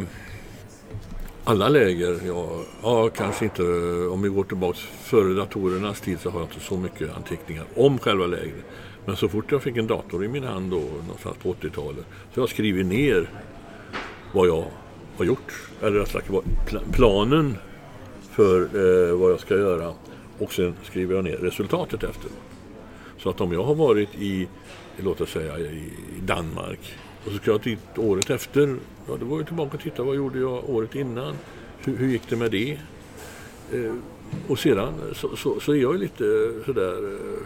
alla 1.44 1.70
läger, 1.70 2.20
ja, 2.28 2.50
ja, 2.84 3.10
kanske 3.10 3.46
inte 3.46 3.64
om 4.08 4.22
vi 4.22 4.30
går 4.30 4.44
tillbaka 4.44 4.80
före 5.04 5.34
datorernas 5.34 6.02
tid 6.02 6.20
så 6.20 6.30
har 6.30 6.40
jag 6.40 6.50
inte 6.50 6.60
så 6.60 6.78
mycket 6.78 7.16
anteckningar 7.16 7.66
om 7.76 8.00
själva 8.00 8.26
lägret. 8.26 8.66
Men 9.06 9.16
så 9.16 9.30
fort 9.30 9.52
jag 9.52 9.64
fick 9.64 9.78
en 9.78 9.88
dator 9.88 10.26
i 10.26 10.28
min 10.28 10.44
hand 10.44 10.72
då, 10.72 10.80
någonstans 10.80 11.38
på 11.38 11.54
80-talet, 11.54 12.06
så 12.34 12.42
har 12.42 12.44
jag 12.44 12.50
skrivit 12.50 12.86
ner 12.86 13.30
vad 14.34 14.48
jag 14.48 14.66
har 15.18 15.26
gjort. 15.26 15.54
Eller 15.82 16.00
rättare 16.00 16.24
sagt 16.24 16.92
planen 16.92 17.58
för 18.40 18.62
eh, 18.62 19.18
vad 19.18 19.32
jag 19.32 19.40
ska 19.40 19.58
göra. 19.58 19.94
Och 20.38 20.54
sen 20.54 20.74
skriver 20.84 21.16
jag 21.16 21.24
ner 21.24 21.38
resultatet 21.38 22.04
efter. 22.04 22.32
Så 23.18 23.30
att 23.30 23.42
om 23.42 23.54
jag 23.54 23.64
har 23.64 23.76
varit 23.76 24.16
i, 24.16 24.48
låt 24.98 25.22
oss 25.22 25.30
säga 25.30 25.60
i 25.60 25.92
Danmark 26.22 26.80
och 27.26 27.32
så 27.32 27.38
ska 27.38 27.52
jag 27.52 27.62
dit 27.62 27.98
året 27.98 28.30
efter. 28.30 28.76
Ja, 29.08 29.14
då 29.20 29.26
går 29.26 29.40
jag 29.40 29.48
tillbaka 29.48 29.78
och 29.78 29.84
tittar. 29.84 30.04
Vad 30.04 30.16
gjorde 30.16 30.40
jag 30.40 30.70
året 30.70 30.96
innan? 30.96 31.36
Hur, 31.84 31.98
hur 31.98 32.08
gick 32.08 32.30
det 32.30 32.36
med 32.36 32.52
det? 32.52 32.72
Eh, 33.74 33.94
och 34.48 34.60
sedan 34.60 34.94
så, 35.16 35.36
så, 35.36 35.60
så, 35.60 35.72
är 35.72 35.82
jag 35.82 36.00
lite 36.00 36.54
sådär... 36.66 37.14
Eh, 37.14 37.40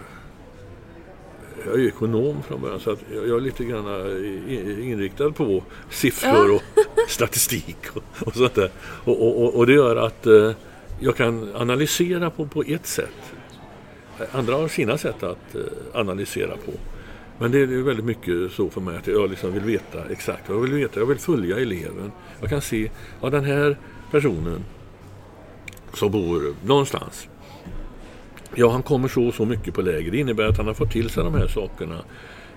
jag 1.66 1.80
är 1.80 1.88
ekonom 1.88 2.44
från 2.44 2.62
början 2.62 2.80
så 2.80 2.92
att 2.92 3.00
jag 3.12 3.38
är 3.38 3.40
lite 3.40 3.64
grann 3.64 3.88
eh, 3.88 4.90
inriktad 4.92 5.32
på 5.32 5.64
siffror 5.90 6.56
och 6.56 6.64
statistik 7.08 7.78
och, 7.94 8.28
och 8.28 8.36
sånt 8.36 8.56
där. 8.56 8.72
Och, 9.06 9.44
och, 9.44 9.56
och, 9.56 9.68
det 9.68 9.74
gör 9.74 9.96
att 9.96 10.28
eh, 10.28 10.52
jag 11.04 11.16
kan 11.16 11.56
analysera 11.56 12.30
på, 12.30 12.46
på 12.46 12.64
ett 12.68 12.86
sätt. 12.86 13.34
Andra 14.32 14.56
har 14.56 14.68
sina 14.68 14.98
sätt 14.98 15.24
att 15.24 15.56
eh, 15.56 15.62
analysera 15.94 16.58
på. 16.66 16.72
Men 17.40 17.52
det 17.52 17.60
är 17.60 17.68
väldigt 17.68 18.06
mycket 18.06 18.52
så 18.52 18.70
för 18.70 18.82
mig 18.82 18.98
att 18.98 19.08
jag 19.08 19.30
liksom 19.30 19.54
vill 19.54 19.64
veta 19.64 20.06
exakt 20.10 20.50
vad 20.50 20.58
jag 20.58 20.62
vill 20.62 20.74
veta. 20.74 21.00
Jag 21.00 21.06
vill 21.06 21.18
följa 21.18 21.60
eleven. 21.60 22.12
Jag 22.42 22.50
kan 22.50 22.62
se, 22.62 22.92
ja 23.22 23.30
den 23.30 23.44
här 23.44 23.78
personen 24.12 24.66
som 25.94 26.12
bor 26.12 26.56
någonstans. 26.66 27.28
Ja, 28.56 28.72
han 28.72 28.84
kommer 28.84 29.08
så 29.08 29.28
och 29.28 29.34
så 29.34 29.46
mycket 29.46 29.74
på 29.74 29.82
läger. 29.82 30.12
Det 30.12 30.18
innebär 30.18 30.44
att 30.44 30.58
han 30.58 30.68
har 30.68 30.74
fått 30.74 30.92
till 30.92 31.10
sig 31.10 31.24
de 31.24 31.34
här 31.34 31.48
sakerna. 31.48 32.00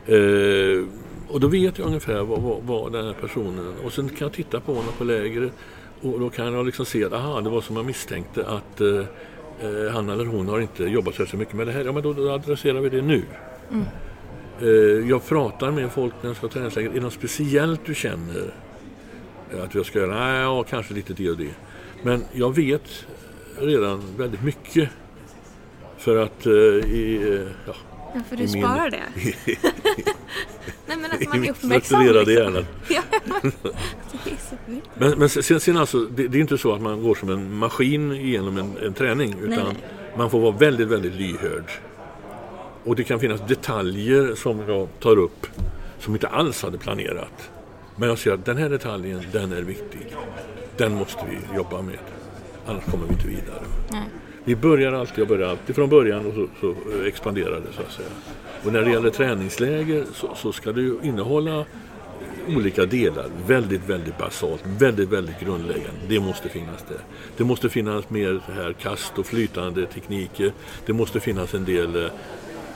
Eh, 0.06 0.85
och 1.28 1.40
då 1.40 1.48
vet 1.48 1.78
jag 1.78 1.87
ungefär 1.87 2.22
vad, 2.22 2.42
vad, 2.42 2.62
vad, 2.62 2.92
den 2.92 3.06
här 3.06 3.14
personen... 3.20 3.74
Och 3.85 3.92
sen 3.92 4.09
kan 4.09 4.18
jag 4.18 4.32
titta 4.32 4.61
på 4.61 4.74
honom 4.74 4.92
på 4.98 5.04
lägret 5.04 5.52
och 6.02 6.20
då 6.20 6.30
kan 6.30 6.54
jag 6.54 6.66
liksom 6.66 6.87
se 6.87 7.04
att 7.04 7.12
aha, 7.12 7.40
det 7.40 7.50
var 7.50 7.61
som 7.61 7.76
jag 7.76 7.87
misstänkte 7.87 8.46
att 8.46 8.80
eh, 8.80 8.98
eh 9.61 9.92
han 9.92 10.09
eller 10.09 10.24
hon 10.24 10.48
har 10.48 10.61
inte 10.61 10.85
jobbat 10.85 11.14
så 11.28 11.37
mycket 11.37 11.54
med 11.54 11.66
det 11.66 11.72
här. 11.72 11.85
Ja, 11.85 11.92
men 11.92 12.02
då, 12.02 12.12
då 12.12 12.30
adresserar 12.30 12.80
vi 12.80 12.88
det 12.88 13.02
nu. 13.02 13.22
Mm. 13.70 13.85
Eh, 14.61 15.09
jag 15.11 15.26
pratar 15.26 15.70
med 15.70 15.92
folk 15.92 16.14
när 16.20 16.30
jag 16.30 16.37
ska 16.37 16.48
träningsläger. 16.48 16.90
Är 16.90 16.94
det 16.94 17.00
något 17.00 17.12
speciellt 17.12 17.80
du 17.87 17.94
känner 17.94 18.50
att 19.64 19.74
jag 19.74 19.87
ska 19.87 19.98
göra? 19.98 20.24
Nej, 20.24 20.40
ja, 20.40 20.62
kanske 20.62 20.94
lite 20.94 21.12
det 21.12 21.30
och 21.30 21.37
det. 21.37 21.54
Men 22.02 22.24
jag 22.32 22.54
vet 22.54 23.06
redan 23.59 24.02
väldigt 24.16 24.42
mycket. 24.42 24.90
För 25.98 26.16
att 26.16 26.46
eh, 26.46 26.52
i, 26.52 27.20
eh, 27.35 27.52
ja, 27.66 27.74
ja, 28.16 28.22
för 28.29 28.37
du 28.37 28.48
sparar 28.48 28.90
min, 28.90 28.90
det? 28.90 29.57
Nej, 30.87 30.96
men 30.96 31.05
att 31.12 31.29
man 31.29 31.44
är 31.44 31.50
uppmärksam. 31.50 32.02
Liksom. 32.02 32.33
hjärnan. 32.33 32.64
men 34.94 35.18
men 35.18 35.29
sen, 35.29 35.61
sen 35.61 35.76
alltså, 35.76 35.98
det, 35.98 36.29
det, 36.29 36.38
är 36.38 36.40
inte 36.40 36.59
så 36.59 36.74
att 36.74 36.83
man 36.83 37.02
går 37.02 37.14
som 37.14 37.31
en 37.31 37.55
maskin 37.55 38.12
genom 38.12 38.59
en, 38.59 38.76
en 38.83 38.94
träning. 38.94 39.35
Utan 39.38 39.48
nej, 39.48 39.64
nej. 39.64 39.76
man 40.16 40.31
får 40.31 40.40
vara 40.40 40.57
väldigt, 40.57 40.88
väldigt 40.88 41.14
lyhörd. 41.14 41.70
Och 42.85 42.96
det 42.96 43.05
kan 43.05 43.20
finnas 43.20 43.40
detaljer 43.48 44.35
som 44.35 44.68
jag 44.68 44.88
tar 45.00 45.18
upp 45.18 45.46
som 45.98 46.14
inte 46.14 46.29
alls 46.29 46.62
hade 46.62 46.79
planerat. 46.79 47.50
Men 47.96 48.09
jag 48.09 48.18
ser 48.18 48.33
att 48.33 48.44
den 48.44 48.57
här 48.57 48.68
detaljen, 48.68 49.22
den 49.33 49.52
är 49.52 49.62
viktig. 49.62 50.16
Den 50.76 50.94
måste 50.94 51.20
vi 51.31 51.57
jobba 51.57 51.83
med. 51.83 51.98
Annars 52.66 52.85
kommer 52.85 53.07
vi 53.07 53.12
inte 53.12 53.29
vidare. 53.29 53.62
Nej. 53.92 54.09
Vi 54.46 54.56
börjar 54.56 54.92
alltid, 54.92 55.18
jag 55.18 55.28
börjar 55.28 55.48
alltid 55.48 55.74
från 55.74 55.88
början 55.88 56.26
och 56.26 56.35
så, 56.35 56.48
så 56.61 56.70
eh, 56.70 57.06
expanderar 57.06 57.61
det 57.61 57.72
så 57.76 57.82
att 57.82 57.92
säga. 57.92 58.09
Och 58.64 58.72
när 58.72 58.82
det 58.82 58.90
gäller 58.90 59.11
träningsläger 59.11 60.04
så, 60.14 60.35
så 60.35 60.52
ska 60.52 60.72
det 60.72 60.80
ju 60.80 60.96
innehålla 61.02 61.59
eh, 61.59 62.56
olika 62.56 62.87
delar. 62.87 63.26
Väldigt, 63.46 63.88
väldigt 63.88 64.18
basalt, 64.18 64.62
väldigt, 64.78 65.09
väldigt 65.09 65.40
grundläggande. 65.40 66.00
Det 66.09 66.20
måste 66.20 66.48
finnas 66.48 66.85
där. 66.88 66.98
Det 67.37 67.44
måste 67.44 67.68
finnas 67.68 68.11
mer 68.11 68.40
här 68.54 68.72
kast 68.72 69.18
och 69.18 69.26
flytande 69.26 69.87
tekniker. 69.87 70.52
Det 70.87 70.92
måste 70.92 71.20
finnas 71.20 71.54
en 71.54 71.64
del 71.64 72.04
eh, 72.04 72.10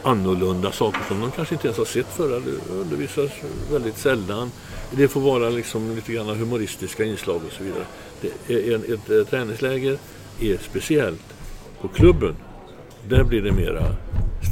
annorlunda 0.03 0.72
saker 0.72 1.01
som 1.09 1.20
de 1.20 1.30
kanske 1.30 1.55
inte 1.55 1.66
ens 1.66 1.78
har 1.78 1.84
sett 1.84 2.07
förr 2.07 2.42
Det 2.45 2.74
undervisas 2.74 3.30
väldigt 3.72 3.99
sällan. 3.99 4.51
Det 4.90 5.09
får 5.09 5.20
vara 5.20 5.51
liksom 5.51 5.95
lite 5.95 6.12
grann 6.12 6.26
humoristiska 6.26 7.05
inslag 7.05 7.40
och 7.47 7.53
så 7.53 7.64
vidare. 7.64 7.84
Det 8.20 8.55
är 8.55 8.74
en, 8.74 8.95
ett, 8.95 9.11
ett 9.11 9.30
träningsläger 9.30 9.99
är 10.40 10.59
speciellt. 10.70 11.30
På 11.81 11.89
klubben, 11.89 12.37
där 13.09 13.24
blir 13.24 13.43
det 13.43 13.53
mera 13.53 13.83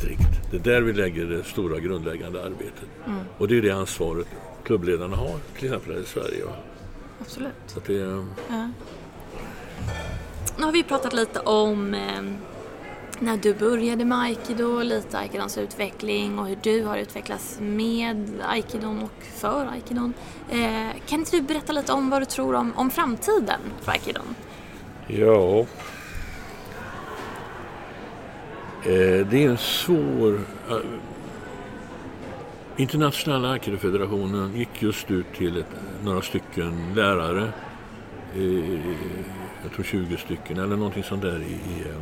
strikt. 0.01 0.51
Det 0.51 0.57
är 0.57 0.61
där 0.61 0.83
vi 0.83 0.93
lägger 0.93 1.25
det 1.25 1.45
stora 1.45 1.81
grundläggande 1.81 2.45
arbetet. 2.45 2.89
Mm. 3.07 3.21
Och 3.39 3.49
det 3.49 3.59
är 3.59 3.63
det 3.63 3.71
ansvaret 3.71 4.27
klubbledarna 4.65 5.17
har, 5.17 5.39
till 5.57 5.65
exempel 5.65 5.93
här 5.93 6.01
i 6.01 6.05
Sverige. 6.05 6.45
Absolut. 7.21 7.53
Så 7.67 7.81
det, 7.87 7.93
ja. 8.49 8.71
Nu 10.57 10.65
har 10.65 10.73
vi 10.73 10.83
pratat 10.83 11.13
lite 11.13 11.41
om 11.41 11.95
eh, 11.95 12.23
när 13.19 13.37
du 13.37 13.55
började 13.55 14.05
med 14.05 14.19
aikido, 14.19 14.83
lite 14.83 15.19
aikidons 15.19 15.59
utveckling 15.59 16.39
och 16.39 16.47
hur 16.47 16.59
du 16.63 16.85
har 16.85 16.97
utvecklats 16.97 17.59
med 17.61 18.31
aikidon 18.49 19.03
och 19.03 19.25
för 19.35 19.67
aikidon. 19.67 20.15
Eh, 20.51 20.89
kan 21.07 21.19
inte 21.19 21.37
du 21.37 21.43
berätta 21.43 21.73
lite 21.73 21.93
om 21.93 22.11
vad 22.11 22.23
du 22.23 22.27
tror 22.27 22.55
om, 22.55 22.73
om 22.77 22.91
framtiden 22.91 23.61
för 23.81 23.93
aikidon? 23.93 24.35
Ja, 25.07 25.59
eh, 25.59 25.67
det 28.85 29.45
är 29.45 29.49
en 29.49 29.59
svår... 29.59 30.41
Eh, 30.71 30.77
Internationella 32.77 33.51
Aikido-federationen 33.51 34.57
gick 34.57 34.83
just 34.83 35.11
ut 35.11 35.27
till 35.37 35.57
ett, 35.57 35.67
några 36.05 36.23
stycken 36.23 36.95
lärare. 36.95 37.53
Eh, 38.35 38.81
jag 39.63 39.73
tror 39.75 39.85
20 39.85 40.17
stycken 40.17 40.59
eller 40.59 40.77
någonting 40.77 41.03
sånt 41.03 41.23
där 41.23 41.39
i, 41.39 41.81
eh, 41.89 41.97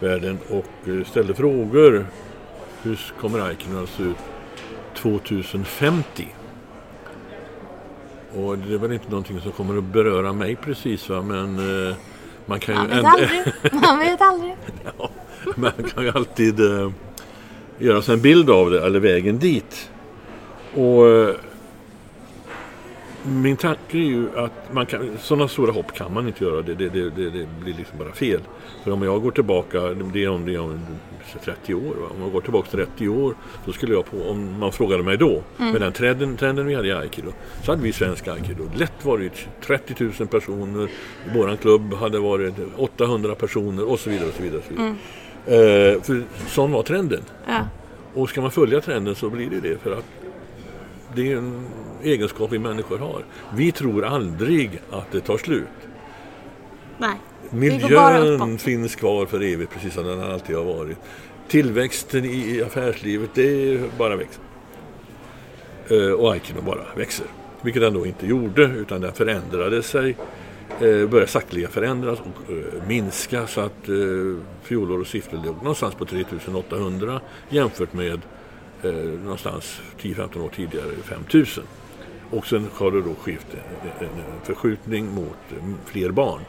världen 0.00 0.38
och 0.48 0.88
eh, 0.88 1.04
ställde 1.04 1.34
frågor. 1.34 2.06
Hur 2.82 3.12
kommer 3.20 3.40
Aikido 3.40 3.82
att 3.82 3.88
se 3.88 4.02
ut 4.02 4.16
2050? 4.94 6.28
Och 8.36 8.58
det 8.58 8.74
är 8.74 8.78
väl 8.78 8.92
inte 8.92 9.10
någonting 9.10 9.40
som 9.40 9.52
kommer 9.52 9.78
att 9.78 9.84
beröra 9.84 10.32
mig 10.32 10.56
precis 10.56 11.08
va? 11.08 11.22
men 11.22 11.58
eh, 11.88 11.96
man 12.46 12.60
kan 12.60 12.74
ju... 12.74 12.80
Man 12.80 12.88
vet 12.88 13.04
aldrig. 13.04 13.82
Man 13.82 13.98
vet 13.98 14.20
aldrig. 14.20 14.56
ja, 14.98 15.10
man 15.56 15.72
kan 15.94 16.04
ju 16.04 16.10
alltid 16.10 16.60
eh, 16.60 16.90
göra 17.78 18.02
sig 18.02 18.14
en 18.14 18.20
bild 18.20 18.50
av 18.50 18.70
det, 18.70 18.86
eller 18.86 19.00
vägen 19.00 19.38
dit. 19.38 19.90
Och 20.74 21.08
eh, 21.08 21.34
min 23.22 23.56
tanke 23.56 23.98
är 23.98 24.02
ju 24.02 24.38
att 24.38 24.72
man 24.72 24.86
kan, 24.86 25.18
sådana 25.20 25.48
stora 25.48 25.72
hopp 25.72 25.94
kan 25.94 26.14
man 26.14 26.26
inte 26.26 26.44
göra. 26.44 26.62
Det, 26.62 26.74
det, 26.74 26.88
det, 26.88 27.10
det 27.10 27.48
blir 27.60 27.74
liksom 27.74 27.98
bara 27.98 28.12
fel. 28.12 28.40
För 28.84 28.90
om 28.90 29.02
jag 29.02 29.22
går 29.22 29.30
tillbaka, 29.30 29.80
det 29.80 30.24
är 30.24 30.28
om, 30.28 30.46
det 30.46 30.54
är 30.54 30.60
om 30.60 30.80
30 31.44 31.74
år. 31.74 31.80
Va? 31.80 32.06
Om 32.16 32.22
jag 32.22 32.32
går 32.32 32.40
tillbaka 32.40 32.68
30 32.70 33.08
år, 33.08 33.34
då 33.66 33.72
skulle 33.72 33.92
jag 33.92 34.10
på, 34.10 34.30
om 34.30 34.58
man 34.58 34.72
frågade 34.72 35.02
mig 35.02 35.16
då, 35.16 35.42
mm. 35.58 35.72
med 35.72 35.80
den 35.80 35.92
trenden, 35.92 36.36
trenden 36.36 36.66
vi 36.66 36.74
hade 36.74 36.88
i 36.88 36.92
aikido, 36.92 37.32
så 37.62 37.72
hade 37.72 37.82
vi 37.82 37.92
svensk 37.92 38.28
aikido 38.28 38.70
lätt 38.76 39.04
varit 39.04 39.48
30 39.66 39.94
000 40.18 40.28
personer. 40.28 40.84
I 40.84 41.38
våran 41.38 41.56
klubb 41.56 41.94
hade 41.94 42.18
varit 42.18 42.54
800 42.76 43.34
personer 43.34 43.90
och 43.90 44.00
så 44.00 44.10
vidare. 44.10 44.28
Och 44.28 44.34
så 44.34 44.42
vidare, 44.42 44.58
och 44.58 44.64
så 44.64 44.70
vidare. 44.70 44.86
Mm. 44.86 44.98
Eh, 45.48 46.02
för 46.02 46.22
sån 46.46 46.72
var 46.72 46.82
trenden. 46.82 47.22
Ja. 47.46 47.66
Och 48.14 48.28
ska 48.28 48.40
man 48.40 48.50
följa 48.50 48.80
trenden 48.80 49.14
så 49.14 49.30
blir 49.30 49.50
det 49.50 49.60
det 49.60 49.78
för 49.78 49.92
att 49.92 50.04
det 51.14 51.32
är 51.32 51.36
en 51.36 51.66
egenskap 52.02 52.52
vi 52.52 52.58
människor 52.58 52.98
har. 52.98 53.24
Vi 53.54 53.72
tror 53.72 54.04
aldrig 54.04 54.80
att 54.90 55.12
det 55.12 55.20
tar 55.20 55.38
slut. 55.38 55.64
Nej. 56.98 57.16
Miljön 57.50 58.58
finns 58.58 58.96
kvar 58.96 59.26
för 59.26 59.42
evigt 59.42 59.72
precis 59.72 59.94
som 59.94 60.04
den 60.04 60.22
alltid 60.22 60.56
har 60.56 60.64
varit. 60.64 60.96
Tillväxten 61.48 62.24
i 62.24 62.62
affärslivet, 62.66 63.30
det 63.34 63.80
bara 63.98 64.16
växer. 64.16 64.42
Eh, 65.88 66.12
och 66.12 66.32
aikido 66.32 66.62
bara 66.62 66.84
växer. 66.96 67.26
Vilket 67.62 67.82
den 67.82 67.94
då 67.94 68.06
inte 68.06 68.26
gjorde 68.26 68.62
utan 68.64 69.00
den 69.00 69.12
förändrade 69.12 69.82
sig 69.82 70.16
börjar 71.08 71.26
sakteliga 71.26 71.68
förändras 71.68 72.18
och 72.20 72.52
eh, 72.52 72.88
minska 72.88 73.46
så 73.46 73.60
att 73.60 73.88
eh, 73.88 73.94
fjolår 74.62 75.00
och 75.00 75.06
siffror 75.06 75.38
låg 75.44 75.56
någonstans 75.56 75.94
på 75.94 76.04
3800 76.04 77.20
jämfört 77.48 77.92
med 77.92 78.20
eh, 78.82 78.92
någonstans 78.92 79.80
10-15 80.00 80.44
år 80.44 80.48
tidigare 80.48 80.90
5000. 81.04 81.64
Och 82.30 82.46
sen 82.46 82.66
har 82.74 82.90
det 82.90 83.02
då 83.02 83.14
skett 83.14 83.46
en, 84.00 84.08
förskjutning 84.44 85.14
mot 85.14 85.36
eh, 85.50 85.64
fler 85.86 86.10
barn. 86.10 86.40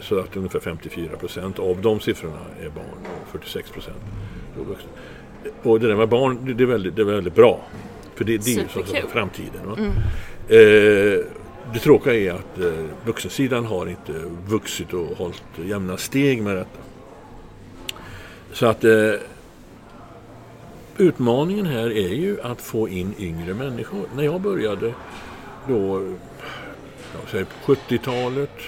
Så 0.00 0.18
att 0.18 0.36
ungefär 0.36 0.60
54 0.60 1.16
procent 1.16 1.58
av 1.58 1.80
de 1.80 2.00
siffrorna 2.00 2.40
är 2.60 2.68
barn 2.68 3.06
och 3.22 3.28
46 3.28 3.70
procent 3.70 3.96
är 4.60 4.64
vuxna. 4.64 4.90
Och 5.62 5.80
det 5.80 5.88
där 5.88 5.96
med 5.96 6.08
barn, 6.08 6.54
det 6.56 6.64
är 6.64 6.66
väldigt, 6.66 6.96
det 6.96 7.02
är 7.02 7.06
väldigt 7.06 7.34
bra. 7.34 7.60
För 8.14 8.24
det, 8.24 8.38
det 8.44 8.50
är 8.50 8.60
ju 9.00 9.06
framtiden. 9.08 9.60
Mm. 9.78 9.92
Eh, 10.48 11.24
det 11.72 11.78
tråkiga 11.78 12.14
är 12.14 12.30
att 12.30 12.58
eh, 12.58 12.84
vuxensidan 13.04 13.64
har 13.64 13.86
inte 13.86 14.12
vuxit 14.46 14.92
och 14.92 15.06
hållit 15.06 15.42
jämna 15.64 15.96
steg 15.96 16.42
med 16.42 16.56
detta. 16.56 16.78
Så 18.52 18.66
att 18.66 18.84
eh, 18.84 19.12
utmaningen 20.96 21.66
här 21.66 21.90
är 21.90 22.14
ju 22.14 22.40
att 22.40 22.60
få 22.60 22.88
in 22.88 23.14
yngre 23.18 23.54
människor. 23.54 24.06
När 24.16 24.22
jag 24.22 24.40
började 24.40 24.94
då, 25.68 26.02
jag 27.20 27.30
säger 27.30 27.44
på 27.44 27.74
70-talet, 27.74 28.58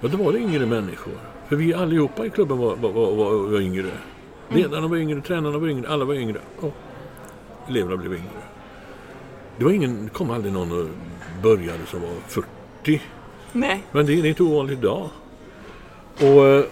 ja 0.00 0.08
då 0.08 0.16
var 0.16 0.32
det 0.32 0.38
yngre 0.38 0.66
människor. 0.66 1.14
För 1.48 1.56
vi 1.56 1.74
allihopa 1.74 2.26
i 2.26 2.30
klubben 2.30 2.58
var, 2.58 2.76
var, 2.76 2.90
var, 2.90 3.50
var, 3.50 3.60
yngre. 3.60 3.90
Mm. 3.90 4.62
Ledarna 4.62 4.88
var 4.88 4.96
yngre, 4.96 5.20
tränarna 5.20 5.58
var 5.58 5.68
yngre, 5.68 5.88
alla 5.88 6.04
var 6.04 6.14
yngre. 6.14 6.38
Och 6.60 6.74
eleverna 7.68 7.96
blev 7.96 8.12
yngre. 8.12 8.42
Det 9.58 9.64
var 9.64 9.72
ingen, 9.72 10.08
kom 10.08 10.30
aldrig 10.30 10.52
någon 10.52 10.72
och 10.72 10.88
började 11.42 11.86
som 11.86 12.02
var 12.02 12.10
40. 12.28 13.02
Nej. 13.52 13.82
Men 13.92 14.06
det, 14.06 14.12
är 14.12 14.26
inte 14.26 14.42
ovanligt 14.42 14.78
idag. 14.78 15.08
Och 16.20 16.46
eh, 16.46 16.64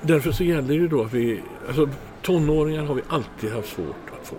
därför 0.00 0.32
så 0.32 0.44
gäller 0.44 0.78
det 0.78 0.88
då 0.88 1.02
att 1.02 1.12
vi, 1.12 1.40
alltså 1.66 1.88
tonåringar 2.22 2.84
har 2.84 2.94
vi 2.94 3.02
alltid 3.08 3.52
haft 3.52 3.68
svårt 3.68 4.10
att 4.20 4.28
få. 4.28 4.36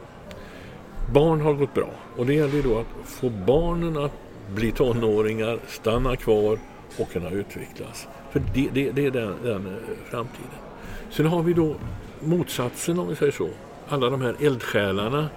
Barn 1.14 1.42
har 1.42 1.54
gått 1.54 1.74
bra 1.74 1.90
och 2.18 2.26
det 2.26 2.34
gäller 2.34 2.64
då 2.64 2.80
att 2.80 3.10
få 3.10 3.30
barnen 3.30 3.98
att 3.98 4.12
bli 4.56 4.72
tonåringar, 4.72 5.60
stanna 5.68 6.16
kvar 6.16 6.60
och 6.98 7.12
kunna 7.12 7.30
utvecklas. 7.30 8.08
För 8.32 8.42
det, 8.54 8.70
det, 8.74 8.92
det 8.92 9.06
är 9.06 9.12
den, 9.12 9.34
den 9.44 9.66
eh, 9.66 9.74
framtiden. 10.10 10.50
Sen 11.10 11.26
har 11.26 11.44
vi 11.44 11.54
då 11.54 11.76
motsatsen 12.20 13.00
om 13.00 13.08
vi 13.08 13.16
säger 13.16 13.32
så. 13.32 13.50
Alla 13.88 14.10
de 14.10 14.22
här 14.22 14.36
eldsjälarna 14.40 15.30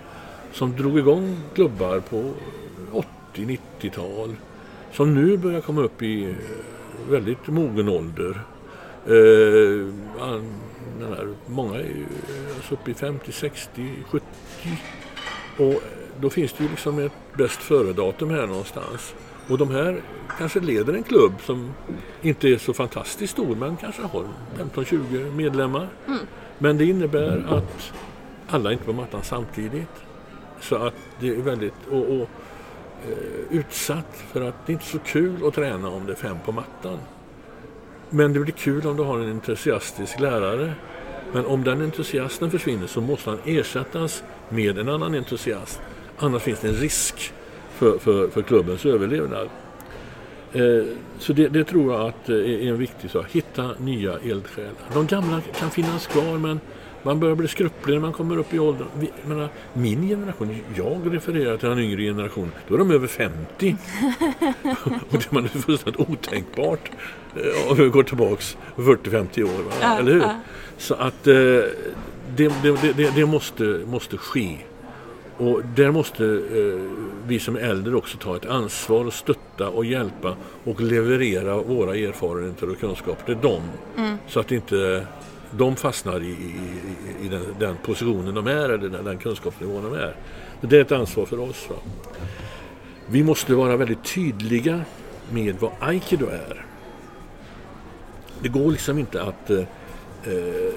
som 0.53 0.77
drog 0.77 0.99
igång 0.99 1.37
klubbar 1.55 2.01
på 2.01 2.33
80-90-tal 3.35 4.37
som 4.93 5.15
nu 5.15 5.37
börjar 5.37 5.61
komma 5.61 5.81
upp 5.81 6.03
i 6.03 6.25
eh, 6.31 6.37
väldigt 7.11 7.47
mogen 7.47 7.89
ålder. 7.89 8.41
Eh, 9.07 9.87
här, 11.01 11.35
många 11.47 11.75
är 11.75 11.83
ju 11.83 12.07
alltså 12.57 12.75
uppe 12.75 12.91
i 12.91 12.95
50, 12.95 13.33
60, 13.33 13.93
70 14.11 14.25
och 15.59 15.83
då 16.21 16.31
finns 16.31 16.53
det 16.53 16.65
ju 16.65 16.71
liksom 16.71 16.99
ett 16.99 17.13
bäst 17.37 17.63
före-datum 17.63 18.31
här 18.31 18.47
någonstans. 18.47 19.15
Och 19.49 19.59
de 19.59 19.71
här 19.71 20.01
kanske 20.39 20.61
leder 20.61 20.95
en 20.95 21.03
klubb 21.03 21.33
som 21.43 21.73
inte 22.23 22.49
är 22.49 22.59
så 22.59 22.73
fantastiskt 22.73 23.33
stor 23.33 23.57
men 23.57 23.77
kanske 23.77 24.03
har 24.03 24.25
15-20 24.75 25.33
medlemmar. 25.33 25.89
Mm. 26.07 26.19
Men 26.59 26.79
det 26.79 26.85
innebär 26.85 27.45
att 27.49 27.93
alla 28.49 28.69
är 28.69 28.73
inte 28.73 28.85
på 28.85 28.93
mattan 28.93 29.21
samtidigt. 29.23 29.89
Så 30.61 30.77
att 30.77 30.95
det 31.21 31.29
är 31.29 31.35
väldigt... 31.35 31.75
Och, 31.91 32.03
och 32.03 32.21
eh, 32.23 32.29
Eh, 33.07 33.57
utsatt 33.59 34.25
för 34.33 34.41
att 34.41 34.67
det 34.67 34.73
är 34.73 34.75
inte 34.75 34.85
är 34.85 34.87
så 34.87 34.99
kul 34.99 35.47
att 35.47 35.55
träna 35.55 35.89
om 35.89 36.07
det 36.07 36.13
är 36.13 36.17
fem 36.17 36.37
på 36.45 36.53
mattan. 36.53 36.99
Men 38.11 38.33
det 38.33 38.41
blir 38.41 38.53
kul 38.53 38.87
om 38.87 38.97
du 38.97 39.03
har 39.03 39.19
en 39.19 39.31
entusiastisk 39.31 40.21
lärare. 40.21 40.73
Men 41.33 41.47
om 41.47 41.65
den 41.65 41.83
entusiasten 41.83 42.51
försvinner 42.51 42.87
så 42.87 43.01
måste 43.01 43.31
han 43.31 43.39
ersättas 43.45 44.23
med 44.49 44.79
en 44.79 44.89
annan 44.89 45.15
entusiast. 45.15 45.81
Annars 46.19 46.43
finns 46.43 46.61
det 46.61 46.69
en 46.69 46.75
risk 46.75 47.33
för, 47.71 47.99
för, 47.99 48.29
för 48.29 48.43
klubbens 48.43 48.87
överlevnad. 48.87 49.49
Eh, 50.53 50.85
så 51.19 51.33
det, 51.33 51.49
det, 51.49 51.65
tror 51.65 51.93
jag 51.93 52.09
att 52.09 52.29
eh, 52.29 52.37
är 52.37 52.69
en 52.69 52.79
viktig 52.79 53.11
sak. 53.11 53.27
Hitta 53.31 53.71
nya 53.79 54.19
eldsjälar. 54.19 54.73
De 54.95 55.07
gamla 55.07 55.41
kan 55.41 55.71
finnas 55.71 56.07
kvar 56.07 56.39
men 56.39 56.61
man 57.03 57.21
börjar 57.21 57.35
bli 57.35 57.49
skröplig 57.49 57.95
när 57.95 58.01
man 58.01 58.13
kommer 58.13 58.39
upp 58.39 58.55
i 58.55 58.59
åldern. 58.59 58.87
Vi, 58.99 59.11
menar, 59.27 59.49
min 59.73 60.09
generation, 60.09 60.57
jag 60.77 61.15
refererar 61.15 61.57
till 61.57 61.69
den 61.69 61.79
yngre 61.79 62.03
generationen, 62.03 62.53
då 62.69 62.75
är 62.75 62.79
de 62.79 62.91
över 62.91 63.07
50. 63.07 63.37
och 65.11 65.19
det 65.19 65.33
man 65.33 65.45
är 65.45 65.49
fullständigt 65.49 66.01
otänkbart 66.11 66.91
eh, 67.37 67.71
om 67.71 67.77
vi 67.77 67.89
går 67.89 68.03
tillbaks 68.03 68.57
40-50 68.77 69.43
år. 69.43 69.65
Ja, 69.81 69.99
eller 69.99 70.13
hur? 70.13 70.21
Ja. 70.21 70.41
Så 70.79 70.95
att 70.95 71.27
eh, 71.27 71.35
det, 72.37 72.53
det, 72.63 72.93
det, 72.97 73.15
det, 73.15 73.27
måste, 73.27 73.81
måste 73.87 74.17
ske. 74.17 74.57
Och 75.37 75.63
där 75.77 75.91
måste 75.91 76.25
eh, 76.25 76.81
vi 77.27 77.39
som 77.39 77.57
är 77.57 77.61
äldre 77.61 77.97
också 77.97 78.19
ta 78.19 78.37
ett 78.37 78.47
ansvar 78.47 79.05
och 79.05 79.13
stötta 79.13 79.69
och 79.69 79.85
hjälpa 79.85 80.37
och 80.65 80.81
leverera 80.81 81.57
våra 81.57 81.97
erfarenheter 81.97 82.71
och 82.71 82.81
kunskaper 82.81 83.25
till 83.25 83.43
dem. 83.43 83.63
Mm. 83.97 84.17
Så 84.29 84.41
att 84.41 84.53
inte 84.53 85.07
de 85.51 85.77
fastnar 85.77 86.21
i, 86.21 86.29
i, 86.29 87.27
i 87.27 87.29
den, 87.29 87.43
den, 87.59 87.77
positionen 87.77 88.35
de 88.35 88.47
är 88.47 88.69
eller 88.69 88.89
den, 88.89 89.05
den 89.05 89.19
kunskapsnivån 89.19 89.83
de 89.85 89.95
är. 89.95 90.17
Det 90.61 90.77
är 90.77 90.81
ett 90.81 90.93
ansvar 90.93 91.27
för 91.27 91.41
oss. 91.41 91.67
Va? 91.71 91.77
Vi 93.07 93.23
måste 93.23 93.55
vara 93.55 93.77
väldigt 93.77 94.05
tydliga 94.05 94.81
med 95.31 95.57
vad 95.61 95.73
aikido 95.81 96.27
är. 96.27 96.65
Det 98.43 98.49
går 98.49 98.71
liksom 98.71 98.99
inte 98.99 99.23
att 99.23 99.51
eh, 99.51 99.59
eh 100.25 100.75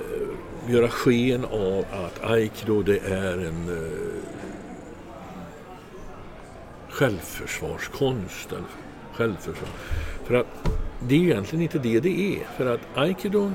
göra 0.67 0.89
sken 0.89 1.45
av 1.45 1.85
att 1.91 2.23
aikido 2.23 2.81
det 2.81 2.97
är 2.97 3.37
en 3.37 3.69
eh, 3.69 3.91
självförsvarskonst. 6.89 8.51
Eller 8.51 8.63
självförsvar. 9.13 9.69
För 10.25 10.33
att 10.33 10.47
det 11.07 11.15
är 11.15 11.19
egentligen 11.19 11.63
inte 11.63 11.79
det 11.79 11.99
det 11.99 12.35
är. 12.35 12.47
För 12.57 12.65
att 12.65 12.81
aikido 12.95 13.51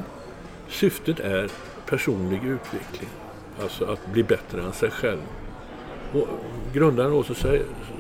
Syftet 0.69 1.21
är 1.21 1.51
personlig 1.87 2.45
utveckling, 2.45 3.11
alltså 3.63 3.85
att 3.85 4.07
bli 4.13 4.23
bättre 4.23 4.63
än 4.63 4.73
sig 4.73 4.91
själv. 4.91 5.21
Och 6.13 6.29
grundaren 6.73 7.13
också 7.13 7.35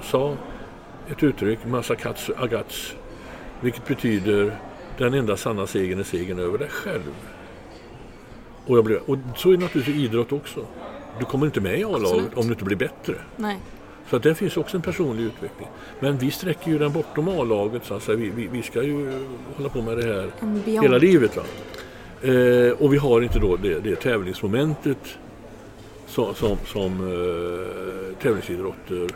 sa 0.02 0.36
ett 1.10 1.22
uttryck, 1.22 1.58
Masakatsu 1.66 2.32
Agats, 2.36 2.94
vilket 3.60 3.88
betyder 3.88 4.58
den 4.98 5.14
enda 5.14 5.36
sanna 5.36 5.66
segern 5.66 5.98
är 5.98 6.04
segern 6.04 6.38
över 6.38 6.58
dig 6.58 6.68
själv. 6.68 7.14
Och, 8.66 8.84
blev, 8.84 8.98
och 8.98 9.18
så 9.36 9.48
är 9.48 9.56
det 9.56 9.62
naturligtvis 9.62 9.96
idrott 9.96 10.32
också. 10.32 10.66
du 11.18 11.24
kommer 11.24 11.46
inte 11.46 11.60
med 11.60 11.80
i 11.80 11.84
A-laget 11.84 12.34
om 12.34 12.46
du 12.46 12.52
inte 12.52 12.64
blir 12.64 12.76
bättre. 12.76 13.14
Nej. 13.36 13.58
Så 14.10 14.16
att 14.16 14.22
där 14.22 14.34
finns 14.34 14.56
också 14.56 14.76
en 14.76 14.82
personlig 14.82 15.24
utveckling. 15.24 15.68
Men 16.00 16.18
vi 16.18 16.30
sträcker 16.30 16.70
ju 16.70 16.78
den 16.78 16.92
bortom 16.92 17.28
A-laget 17.28 17.84
så 17.84 17.94
att 17.94 18.02
säga. 18.02 18.16
Vi, 18.16 18.30
vi, 18.30 18.46
vi 18.46 18.62
ska 18.62 18.82
ju 18.82 19.26
hålla 19.56 19.68
på 19.68 19.82
med 19.82 19.96
det 19.96 20.04
här 20.04 20.30
hela 20.82 20.98
livet. 20.98 21.36
Va? 21.36 21.42
Eh, 22.22 22.72
och 22.78 22.92
vi 22.92 22.98
har 22.98 23.22
inte 23.22 23.38
då 23.38 23.56
det, 23.56 23.80
det 23.80 23.96
tävlingsmomentet 23.96 25.18
som, 26.06 26.34
som, 26.34 26.58
som 26.66 27.00
eh, 27.00 28.22
tävlingsidrotter 28.22 29.08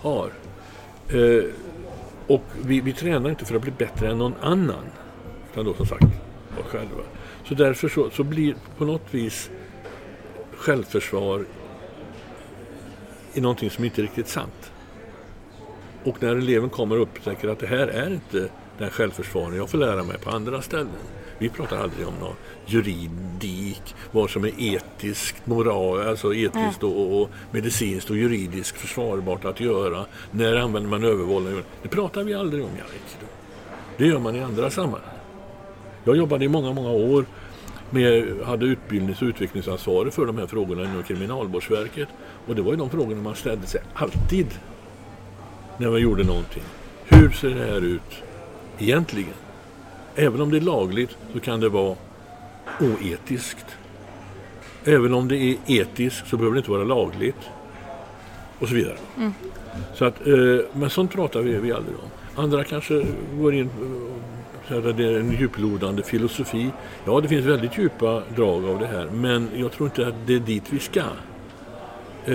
har. 0.00 0.30
Eh, 1.08 1.44
och 2.26 2.44
vi, 2.64 2.80
vi 2.80 2.92
tränar 2.92 3.30
inte 3.30 3.44
för 3.44 3.56
att 3.56 3.62
bli 3.62 3.72
bättre 3.78 4.10
än 4.10 4.18
någon 4.18 4.34
annan. 4.40 4.84
Utan 5.52 5.64
då 5.64 5.74
som 5.74 5.86
sagt 5.86 6.04
oss 6.60 6.66
själva. 6.66 7.02
Så 7.44 7.54
därför 7.54 7.88
så, 7.88 8.10
så 8.10 8.24
blir 8.24 8.54
på 8.78 8.84
något 8.84 9.14
vis 9.14 9.50
självförsvar 10.56 11.44
i 13.34 13.40
någonting 13.40 13.70
som 13.70 13.84
inte 13.84 14.00
är 14.00 14.02
riktigt 14.02 14.28
sant. 14.28 14.72
Och 16.04 16.22
när 16.22 16.36
eleven 16.36 16.70
kommer 16.70 16.96
och 16.96 17.02
upptäcker 17.02 17.48
att 17.48 17.58
det 17.58 17.66
här 17.66 17.86
är 17.88 18.10
inte 18.10 18.48
den 18.78 18.90
självförsvaring 18.90 19.56
jag 19.56 19.70
får 19.70 19.78
lära 19.78 20.02
mig 20.02 20.18
på 20.18 20.30
andra 20.30 20.62
ställen. 20.62 20.88
Vi 21.42 21.48
pratar 21.48 21.76
aldrig 21.76 22.08
om 22.08 22.14
någon 22.20 22.34
juridik, 22.66 23.94
vad 24.12 24.30
som 24.30 24.44
är 24.44 24.52
etiskt, 24.58 25.46
moral, 25.46 26.08
alltså 26.08 26.34
etiskt 26.34 26.82
och, 26.82 27.22
och 27.22 27.30
medicinskt 27.50 28.10
och 28.10 28.16
juridiskt 28.16 28.78
försvarbart 28.78 29.44
att 29.44 29.60
göra. 29.60 30.04
När 30.30 30.56
använder 30.56 30.90
man 30.90 31.04
övervåld? 31.04 31.62
Det 31.82 31.88
pratar 31.88 32.24
vi 32.24 32.34
aldrig 32.34 32.64
om 32.64 32.70
i 32.70 32.80
aikido. 32.80 33.26
Det 33.96 34.06
gör 34.06 34.18
man 34.18 34.36
i 34.36 34.40
andra 34.40 34.70
sammanhang. 34.70 35.18
Jag 36.04 36.16
jobbade 36.16 36.44
i 36.44 36.48
många, 36.48 36.72
många 36.72 36.90
år 36.90 37.24
med, 37.90 38.40
hade 38.44 38.66
utbildnings 38.66 39.22
och 39.22 39.28
utvecklingsansvar 39.28 40.10
för 40.10 40.26
de 40.26 40.38
här 40.38 40.46
frågorna 40.46 40.84
inom 40.84 41.02
Kriminalvårdsverket. 41.02 42.08
Och 42.46 42.56
det 42.56 42.62
var 42.62 42.70
ju 42.70 42.76
de 42.76 42.90
frågorna 42.90 43.22
man 43.22 43.34
ställde 43.34 43.66
sig 43.66 43.80
alltid 43.94 44.46
när 45.78 45.90
man 45.90 46.00
gjorde 46.00 46.24
någonting. 46.24 46.64
Hur 47.04 47.30
ser 47.30 47.50
det 47.50 47.64
här 47.64 47.80
ut 47.84 48.22
egentligen? 48.78 49.34
Även 50.14 50.40
om 50.40 50.50
det 50.50 50.56
är 50.56 50.60
lagligt 50.60 51.16
så 51.32 51.40
kan 51.40 51.60
det 51.60 51.68
vara 51.68 51.96
oetiskt. 52.80 53.66
Även 54.84 55.14
om 55.14 55.28
det 55.28 55.36
är 55.36 55.56
etiskt 55.66 56.28
så 56.28 56.36
behöver 56.36 56.54
det 56.54 56.58
inte 56.58 56.70
vara 56.70 56.84
lagligt. 56.84 57.50
Och 58.58 58.68
så 58.68 58.74
vidare. 58.74 58.96
Så 59.94 60.04
att, 60.04 60.26
eh, 60.26 60.34
men 60.72 60.90
sånt 60.90 61.12
pratar 61.12 61.40
vi, 61.40 61.56
vi 61.56 61.72
aldrig 61.72 61.96
om. 61.96 62.42
Andra 62.42 62.64
kanske 62.64 63.06
går 63.38 63.54
in 63.54 63.66
eh, 63.66 64.74
här, 64.74 64.92
det 64.92 65.04
är 65.04 65.18
en 65.18 65.32
djuplodande 65.32 66.02
filosofi. 66.02 66.70
Ja, 67.04 67.20
det 67.20 67.28
finns 67.28 67.46
väldigt 67.46 67.78
djupa 67.78 68.22
drag 68.36 68.64
av 68.64 68.78
det 68.78 68.86
här. 68.86 69.08
Men 69.12 69.48
jag 69.56 69.72
tror 69.72 69.88
inte 69.88 70.06
att 70.06 70.14
det 70.26 70.34
är 70.34 70.40
dit 70.40 70.64
vi 70.70 70.78
ska. 70.78 71.02
Eh, 72.24 72.34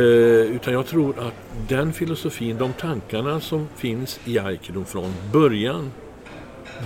utan 0.55 0.73
jag 0.73 0.85
tror 0.85 1.19
att 1.19 1.33
den 1.67 1.93
filosofin, 1.93 2.57
de 2.57 2.73
tankarna 2.73 3.39
som 3.39 3.67
finns 3.75 4.19
i 4.25 4.39
aikido 4.39 4.83
från 4.83 5.13
början, 5.33 5.91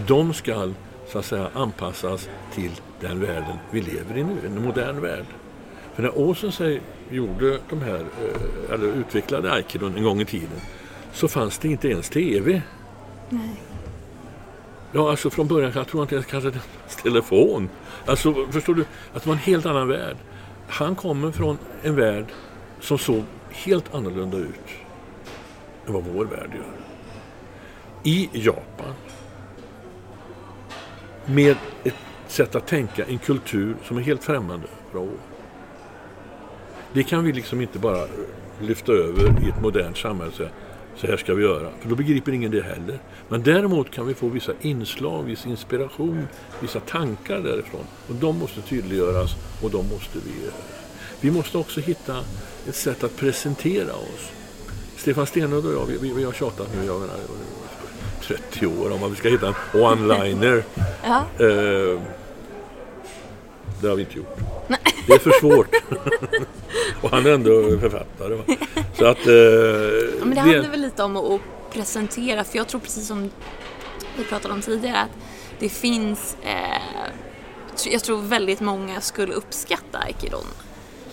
de 0.07 0.33
ska 0.33 0.71
så 1.07 1.19
att 1.19 1.25
säga 1.25 1.49
anpassas 1.53 2.29
till 2.53 2.71
den 2.99 3.19
världen 3.19 3.57
vi 3.71 3.81
lever 3.81 4.17
i 4.17 4.23
nu, 4.23 4.37
en 4.45 4.63
modern 4.63 5.01
värld. 5.01 5.25
För 5.95 6.03
när 6.03 6.17
Åsensei 6.17 6.81
gjorde 7.09 7.59
de 7.69 7.81
här, 7.81 7.99
eh, 7.99 8.73
eller 8.73 8.87
utvecklade 8.87 9.51
aikidon 9.51 9.97
en 9.97 10.03
gång 10.03 10.21
i 10.21 10.25
tiden, 10.25 10.61
så 11.13 11.27
fanns 11.27 11.57
det 11.57 11.67
inte 11.67 11.89
ens 11.89 12.09
TV. 12.09 12.61
Nej. 13.29 13.61
Ja, 14.91 15.09
alltså 15.09 15.29
från 15.29 15.47
början, 15.47 15.71
jag 15.75 15.87
tror 15.87 16.03
inte 16.03 16.15
ens 16.15 16.27
kanske 16.27 16.51
telefon. 17.03 17.69
Alltså, 18.05 18.47
förstår 18.51 18.73
du? 18.73 18.85
Att 19.13 19.23
det 19.23 19.29
var 19.29 19.33
en 19.33 19.39
helt 19.39 19.65
annan 19.65 19.87
värld. 19.87 20.17
Han 20.67 20.95
kommer 20.95 21.31
från 21.31 21.57
en 21.83 21.95
värld 21.95 22.25
som 22.79 22.97
såg 22.97 23.23
helt 23.49 23.95
annorlunda 23.95 24.37
ut 24.37 24.69
än 25.87 25.93
vad 25.93 26.03
vår 26.03 26.25
värld 26.25 26.49
gör. 26.53 26.73
I 28.03 28.29
Japan 28.33 28.93
med 31.25 31.55
ett 31.83 31.95
sätt 32.27 32.55
att 32.55 32.67
tänka, 32.67 33.05
en 33.05 33.17
kultur 33.17 33.75
som 33.83 33.97
är 33.97 34.01
helt 34.01 34.23
främmande 34.23 34.67
för 34.91 34.99
oss. 34.99 35.09
Det 36.93 37.03
kan 37.03 37.23
vi 37.23 37.33
liksom 37.33 37.61
inte 37.61 37.79
bara 37.79 38.07
lyfta 38.61 38.91
över 38.91 39.45
i 39.45 39.49
ett 39.49 39.61
modernt 39.61 39.97
samhälle 39.97 40.29
och 40.29 40.37
säga 40.37 40.49
så 40.95 41.07
här 41.07 41.17
ska 41.17 41.33
vi 41.33 41.43
göra. 41.43 41.69
För 41.81 41.89
då 41.89 41.95
begriper 41.95 42.31
ingen 42.31 42.51
det 42.51 42.61
heller. 42.61 42.99
Men 43.29 43.43
däremot 43.43 43.91
kan 43.91 44.07
vi 44.07 44.13
få 44.13 44.27
vissa 44.27 44.51
inslag, 44.61 45.23
viss 45.23 45.45
inspiration, 45.45 46.27
vissa 46.59 46.79
tankar 46.79 47.39
därifrån. 47.39 47.85
Och 48.07 48.15
de 48.15 48.39
måste 48.39 48.61
tydliggöras 48.61 49.31
och 49.63 49.71
de 49.71 49.89
måste 49.89 50.19
vi... 50.25 50.31
Vi 51.21 51.31
måste 51.31 51.57
också 51.57 51.79
hitta 51.79 52.17
ett 52.67 52.75
sätt 52.75 53.03
att 53.03 53.17
presentera 53.17 53.93
oss. 53.93 54.31
Stefan 54.97 55.25
Stenlund 55.25 55.65
och 55.65 55.73
jag, 55.73 55.85
vi, 55.85 55.97
vi, 55.97 56.13
vi 56.13 56.23
har 56.23 56.31
tjatat 56.31 56.69
nu, 56.75 56.85
jag 56.85 57.01
menar, 57.01 57.15
30 58.37 58.65
år 58.67 58.91
om 58.91 59.03
att 59.03 59.11
vi 59.11 59.15
ska 59.15 59.29
hitta 59.29 59.47
en 59.47 59.53
one-liner. 59.73 60.63
Ja. 61.03 61.17
Eh, 61.45 62.01
det 63.81 63.87
har 63.87 63.95
vi 63.95 64.01
inte 64.01 64.17
gjort. 64.17 64.37
Det 65.07 65.13
är 65.13 65.19
för 65.19 65.31
svårt. 65.39 65.75
och 67.01 67.09
han 67.09 67.25
är 67.25 67.31
ändå 67.31 67.79
författare. 67.79 68.35
Va? 68.35 68.43
Så 68.97 69.05
att... 69.05 69.27
Eh, 69.27 69.33
Ja, 69.33 70.25
men 70.25 70.29
det 70.29 70.35
det- 70.35 70.39
handlar 70.41 70.69
väl 70.69 70.81
lite 70.81 71.03
om 71.03 71.17
att, 71.17 71.41
presentera, 71.73 72.43
för 72.43 72.57
jag 72.57 72.67
tror 72.67 72.81
precis 72.81 73.07
som 73.07 73.29
vi 74.17 74.23
pratade 74.23 74.53
om 74.53 74.61
tidigare 74.61 74.97
att 74.97 75.09
det 75.59 75.69
finns, 75.69 76.37
eh, 76.43 76.81
jag 77.91 78.03
tror 78.03 78.21
väldigt 78.21 78.59
många 78.59 79.01
skulle 79.01 79.33
uppskatta 79.33 79.97
aikidon. 79.97 80.45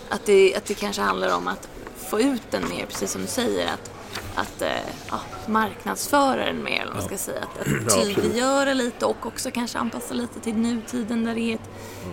Att 0.09 0.25
det, 0.25 0.55
att 0.55 0.65
det 0.65 0.73
kanske 0.73 1.01
handlar 1.01 1.35
om 1.35 1.47
att 1.47 1.67
få 2.09 2.19
ut 2.19 2.41
den 2.51 2.63
mer, 2.69 2.85
precis 2.85 3.11
som 3.11 3.21
du 3.21 3.27
säger, 3.27 3.65
att, 3.73 3.91
att 4.39 4.61
eh, 4.61 4.67
ja, 5.11 5.19
marknadsföra 5.47 6.45
den 6.45 6.63
mer, 6.63 6.81
eller 6.81 6.93
man 6.93 7.01
ska 7.01 7.17
säga. 7.17 7.39
Att, 7.41 7.59
att 7.59 8.05
tydliggöra 8.15 8.73
lite 8.73 9.05
och 9.05 9.25
också 9.25 9.51
kanske 9.51 9.79
anpassa 9.79 10.13
lite 10.13 10.39
till 10.39 10.55
nutiden 10.55 11.25
där 11.25 11.35
det 11.35 11.41
är 11.41 11.55
ett 11.55 11.69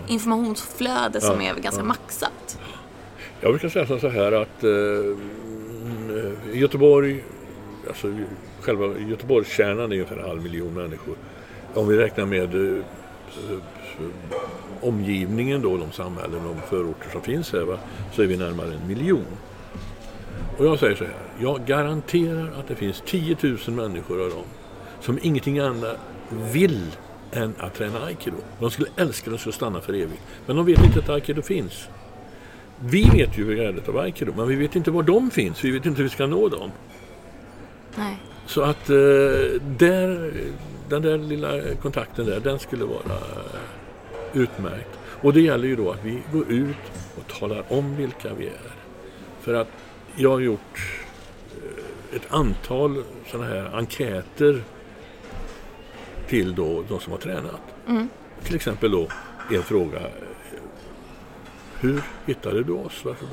informationsflöde 0.07 1.21
som 1.21 1.41
är 1.41 1.55
ganska 1.55 1.81
ja. 1.81 1.87
maxat. 1.87 2.59
Jag 3.41 3.53
brukar 3.53 3.69
säga 3.69 4.01
så 4.01 4.09
här 4.09 4.33
att 4.33 4.65
eh, 4.65 4.71
mm, 4.71 6.37
i 6.53 6.59
Göteborg, 6.59 7.25
alltså 7.89 8.15
själva 8.61 8.99
Göteborgskärnan 8.99 9.93
är 9.93 9.97
ungefär 9.97 10.17
en 10.17 10.29
halv 10.29 10.43
miljon 10.43 10.75
människor. 10.75 11.17
Om 11.75 11.89
vi 11.89 11.97
räknar 11.97 12.27
med 12.27 12.55
eh, 12.55 12.79
eh, 13.51 13.59
omgivningen 14.81 15.63
då, 15.63 15.77
de 15.77 15.93
samhällen, 15.93 16.41
de 16.45 16.57
förorter 16.69 17.11
som 17.11 17.23
finns 17.23 17.53
här, 17.53 17.63
va, 17.63 17.79
så 18.13 18.23
är 18.23 18.27
vi 18.27 18.37
närmare 18.37 18.75
en 18.75 18.89
miljon. 18.89 19.27
Och 20.59 20.67
jag 20.67 20.79
säger 20.79 20.95
så 20.95 21.05
här, 21.05 21.15
jag 21.41 21.67
garanterar 21.67 22.53
att 22.59 22.69
det 22.69 22.75
finns 22.75 23.03
10 23.07 23.37
000 23.41 23.59
människor 23.67 24.25
av 24.25 24.31
dem 24.31 24.45
som 25.01 25.19
ingenting 25.23 25.59
annat 25.59 25.99
vill 26.53 26.97
än 27.33 27.55
att 27.59 27.75
träna 27.75 28.05
aikido. 28.05 28.37
De 28.61 28.71
skulle 28.71 28.89
älska 28.97 29.31
det 29.31 29.35
och 29.35 29.41
skulle 29.41 29.53
stanna 29.53 29.81
för 29.81 29.93
evigt. 29.93 30.23
Men 30.47 30.57
de 30.57 30.67
vet 30.67 30.85
inte 30.85 30.99
att 30.99 31.09
aikido 31.09 31.43
finns. 31.43 31.89
Vi 32.81 33.11
vet 33.11 33.39
ju 33.39 33.57
värdet 33.57 33.89
av 33.89 33.99
aikido, 33.99 34.33
men 34.37 34.49
vi 34.49 34.55
vet 34.55 34.77
inte 34.77 34.91
var 34.91 35.03
de 35.03 35.31
finns. 35.31 35.65
Vi 35.65 35.71
vet 35.71 35.87
inte 35.87 35.99
hur 35.99 36.05
vi 36.05 36.11
ska 36.11 36.27
nå 36.27 36.49
dem. 36.49 36.71
Nej. 37.97 38.17
Så 38.47 38.63
att 38.63 38.91
eh, 38.91 38.97
där, 39.79 40.33
den 40.89 41.03
där 41.03 41.19
lilla 41.19 41.75
kontakten 41.83 42.27
där, 42.27 42.41
den 42.41 42.59
skulle 42.59 42.85
vara 42.85 43.17
eh, 43.17 44.41
utmärkt. 44.41 44.99
Och 45.23 45.33
det 45.33 45.41
gäller 45.41 45.69
ju 45.69 45.77
då 45.77 45.91
att 45.91 46.05
vi 46.05 46.23
går 46.33 46.53
ut 46.53 46.77
och 47.17 47.39
talar 47.39 47.65
om 47.69 47.97
vilka 47.97 48.35
vi 48.35 48.47
är. 48.47 48.73
För 49.41 49.55
att 49.55 49.69
jag 50.17 50.31
har 50.31 50.41
gjort 50.41 51.03
eh, 51.51 52.17
ett 52.17 52.33
antal 52.33 53.05
sådana 53.31 53.49
här 53.49 53.71
enkäter 53.75 54.63
till 56.29 56.55
då 56.55 56.85
de 56.89 57.01
som 57.01 57.13
har 57.13 57.19
tränat. 57.19 57.61
Mm. 57.87 58.09
Till 58.43 58.55
exempel 58.55 58.91
då 58.91 59.09
en 59.53 59.63
fråga. 59.63 60.01
Hur 61.81 62.03
hittade 62.27 62.63
du 62.63 62.73
oss? 62.73 63.05
Varför? 63.05 63.29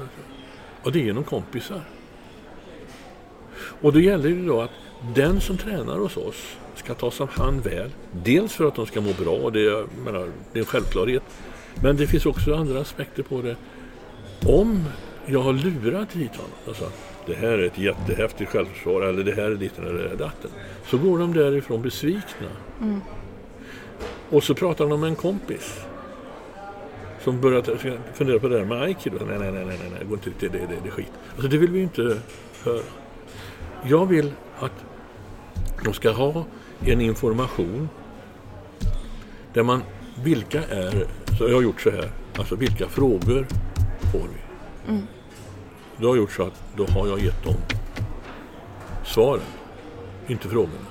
Och 0.84 0.92
det 0.92 1.00
är 1.00 1.04
genom 1.04 1.24
kompisar. 1.24 1.82
Och 3.82 3.94
då 3.94 4.00
gäller 4.00 4.30
det 4.30 4.46
då 4.46 4.62
att 4.62 4.72
den 5.16 5.42
som 5.42 5.58
tränar 5.58 5.98
hos 5.98 6.18
oss 6.18 6.58
ska 6.76 6.94
tas 6.94 7.20
om 7.20 7.28
hand 7.28 7.64
väl. 7.64 7.92
Dels 8.12 8.54
för 8.54 8.68
att 8.68 8.76
de 8.76 8.86
ska 8.86 9.02
må 9.02 9.14
bra, 9.14 9.50
det 9.50 9.66
är, 9.66 9.86
menar, 10.06 10.30
det 10.52 10.60
är 10.60 10.64
en 10.64 10.66
självklarhet. 10.66 11.24
Men 11.84 11.98
det 11.98 12.08
finns 12.08 12.26
också 12.26 12.56
andra 12.56 12.80
aspekter 12.82 13.24
på 13.24 13.42
det. 13.42 13.56
Om 14.46 14.86
jag 15.26 15.42
har 15.42 15.54
lurat 15.54 16.14
hit 16.14 16.36
honom 16.36 16.52
och 16.66 16.76
sagt 16.76 16.96
det 17.26 17.34
här 17.34 17.48
är 17.48 17.64
ett 17.64 17.78
jättehäftigt 17.78 18.52
självförsvar 18.52 19.02
eller 19.02 19.24
det 19.24 19.36
här 19.36 19.52
är 19.52 19.56
ditten 19.56 19.88
eller 19.88 20.16
datten. 20.16 20.52
Så 20.86 20.98
går 20.98 21.20
de 21.20 21.34
därifrån 21.34 21.82
besvikna. 21.82 22.48
Och 24.30 24.44
så 24.44 24.56
pratar 24.56 24.88
de 24.88 25.00
med 25.00 25.10
en 25.10 25.16
kompis. 25.16 25.80
Som 27.24 27.42
börjar 27.42 27.62
fundera 28.14 28.40
på 28.40 28.48
det 28.48 28.58
där 28.58 28.66
med 28.66 28.82
aikido. 28.82 29.18
Nej, 29.26 29.40
nej, 29.40 29.52
nej, 29.52 29.66
nej, 29.66 29.78
nej, 29.92 30.06
gå 30.10 30.14
inte 30.14 30.32
till 30.32 30.52
det, 30.52 30.58
det, 30.58 30.68
det 30.84 30.90
är 30.90 30.92
skit. 30.92 31.12
Alltså 31.32 31.48
det 31.48 31.58
vill 31.58 31.72
vi 31.72 31.82
inte 31.82 32.18
höra. 32.64 32.84
Jag 33.84 34.06
vill 34.06 34.32
att 34.60 34.86
de 35.84 35.94
ska 35.94 36.12
ha 36.12 36.46
en 36.86 37.02
information 37.02 37.90
där 39.54 39.64
man, 39.64 39.84
vilka 40.24 40.64
är, 40.64 41.08
så 41.38 41.48
jag 41.48 41.56
har 41.56 41.62
gjort 41.62 41.82
så 41.82 41.90
här, 41.90 42.10
alltså 42.38 42.56
vilka 42.56 42.88
frågor 42.88 43.48
får 44.12 44.28
vi? 44.34 44.40
Då 45.98 46.08
har 46.08 46.16
jag 46.16 46.22
gjort 46.22 46.32
så 46.32 46.44
att 46.44 46.64
då 46.76 46.86
har 46.86 47.08
jag 47.08 47.20
gett 47.20 47.44
dem 47.44 47.56
svaren, 49.06 49.42
inte 50.28 50.50
frågorna. 50.50 50.88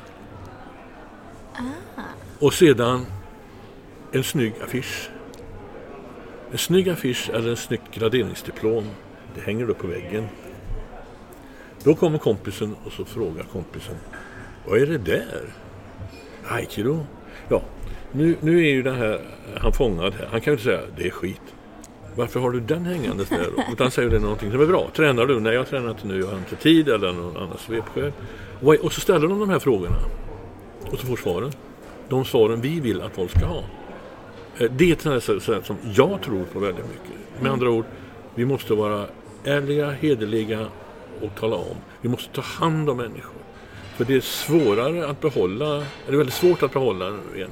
Och 2.38 2.54
sedan 2.54 3.06
en 4.12 4.24
snygg 4.24 4.54
affisch. 4.64 5.10
En 6.52 6.58
snygg 6.58 6.88
affisch 6.88 7.30
eller 7.34 7.50
en 7.50 7.56
snyggt 7.56 7.94
graderingsdiplom. 7.94 8.84
Det 9.34 9.40
hänger 9.40 9.70
upp 9.70 9.78
på 9.78 9.86
väggen. 9.86 10.28
Då 11.84 11.94
kommer 11.94 12.18
kompisen 12.18 12.76
och 12.84 12.92
så 12.92 13.04
frågar 13.04 13.44
kompisen. 13.44 13.96
Vad 14.66 14.82
är 14.82 14.86
det 14.86 14.98
där? 14.98 15.54
Aikido? 16.48 17.06
Ja, 17.48 17.62
nu, 18.12 18.36
nu 18.40 18.58
är 18.58 18.70
ju 18.70 18.82
den 18.82 18.94
här, 18.94 19.20
han 19.56 19.72
fångad 19.72 20.14
här. 20.14 20.26
Han 20.26 20.40
kan 20.40 20.52
ju 20.52 20.52
inte 20.52 20.64
säga 20.64 20.80
det 20.96 21.06
är 21.06 21.10
skit. 21.10 21.51
Varför 22.16 22.40
har 22.40 22.50
du 22.50 22.60
den 22.60 22.86
hängandes 22.86 23.28
där? 23.28 23.46
Utan 23.72 23.90
säger 23.90 24.10
det 24.10 24.18
någonting 24.18 24.50
som 24.52 24.60
är 24.60 24.66
bra. 24.66 24.88
Tränar 24.96 25.26
du? 25.26 25.40
Nej, 25.40 25.54
jag 25.54 25.66
tränar 25.68 25.90
inte 25.90 26.06
nu. 26.06 26.20
Jag 26.20 26.26
har 26.26 26.38
inte 26.38 26.56
tid 26.56 26.88
eller 26.88 27.12
någon 27.12 27.36
annan 27.36 27.58
svepskäl. 27.58 28.12
Och, 28.82 28.92
så 28.92 29.00
ställer 29.00 29.28
de 29.28 29.40
de 29.40 29.50
här 29.50 29.58
frågorna. 29.58 29.96
Och 30.90 30.98
så 30.98 31.06
får 31.06 31.16
svaren. 31.16 31.52
De 32.08 32.24
svaren 32.24 32.60
vi 32.60 32.80
vill 32.80 33.00
att 33.00 33.12
folk 33.14 33.30
ska 33.30 33.46
ha. 33.46 33.62
Eh, 34.58 34.70
Det 34.70 35.04
är 35.04 35.16
ett 35.16 35.22
sätt 35.22 35.64
som 35.66 35.76
jag 35.94 36.22
tror 36.22 36.44
på 36.52 36.58
väldigt 36.58 36.84
mycket. 36.84 37.42
Med 37.42 37.52
andra 37.52 37.70
ord, 37.70 37.84
vi 38.34 38.44
måste 38.44 38.74
vara 38.74 39.06
ärliga, 39.44 39.90
hederliga 39.90 40.66
och 41.22 41.34
tala 41.40 41.56
om. 41.56 41.76
Vi 42.00 42.08
måste 42.08 42.34
ta 42.34 42.42
hand 42.42 42.90
om 42.90 42.96
människor. 42.96 43.32
För 43.96 44.04
det 44.04 44.14
är 44.14 44.20
svårare 44.20 45.06
att 45.08 45.20
behålla, 45.20 45.66
det 46.06 46.12
är 46.12 46.16
väldigt 46.16 46.34
svårt 46.34 46.62
att 46.62 46.72
behålla 46.72 47.06
en. 47.06 47.50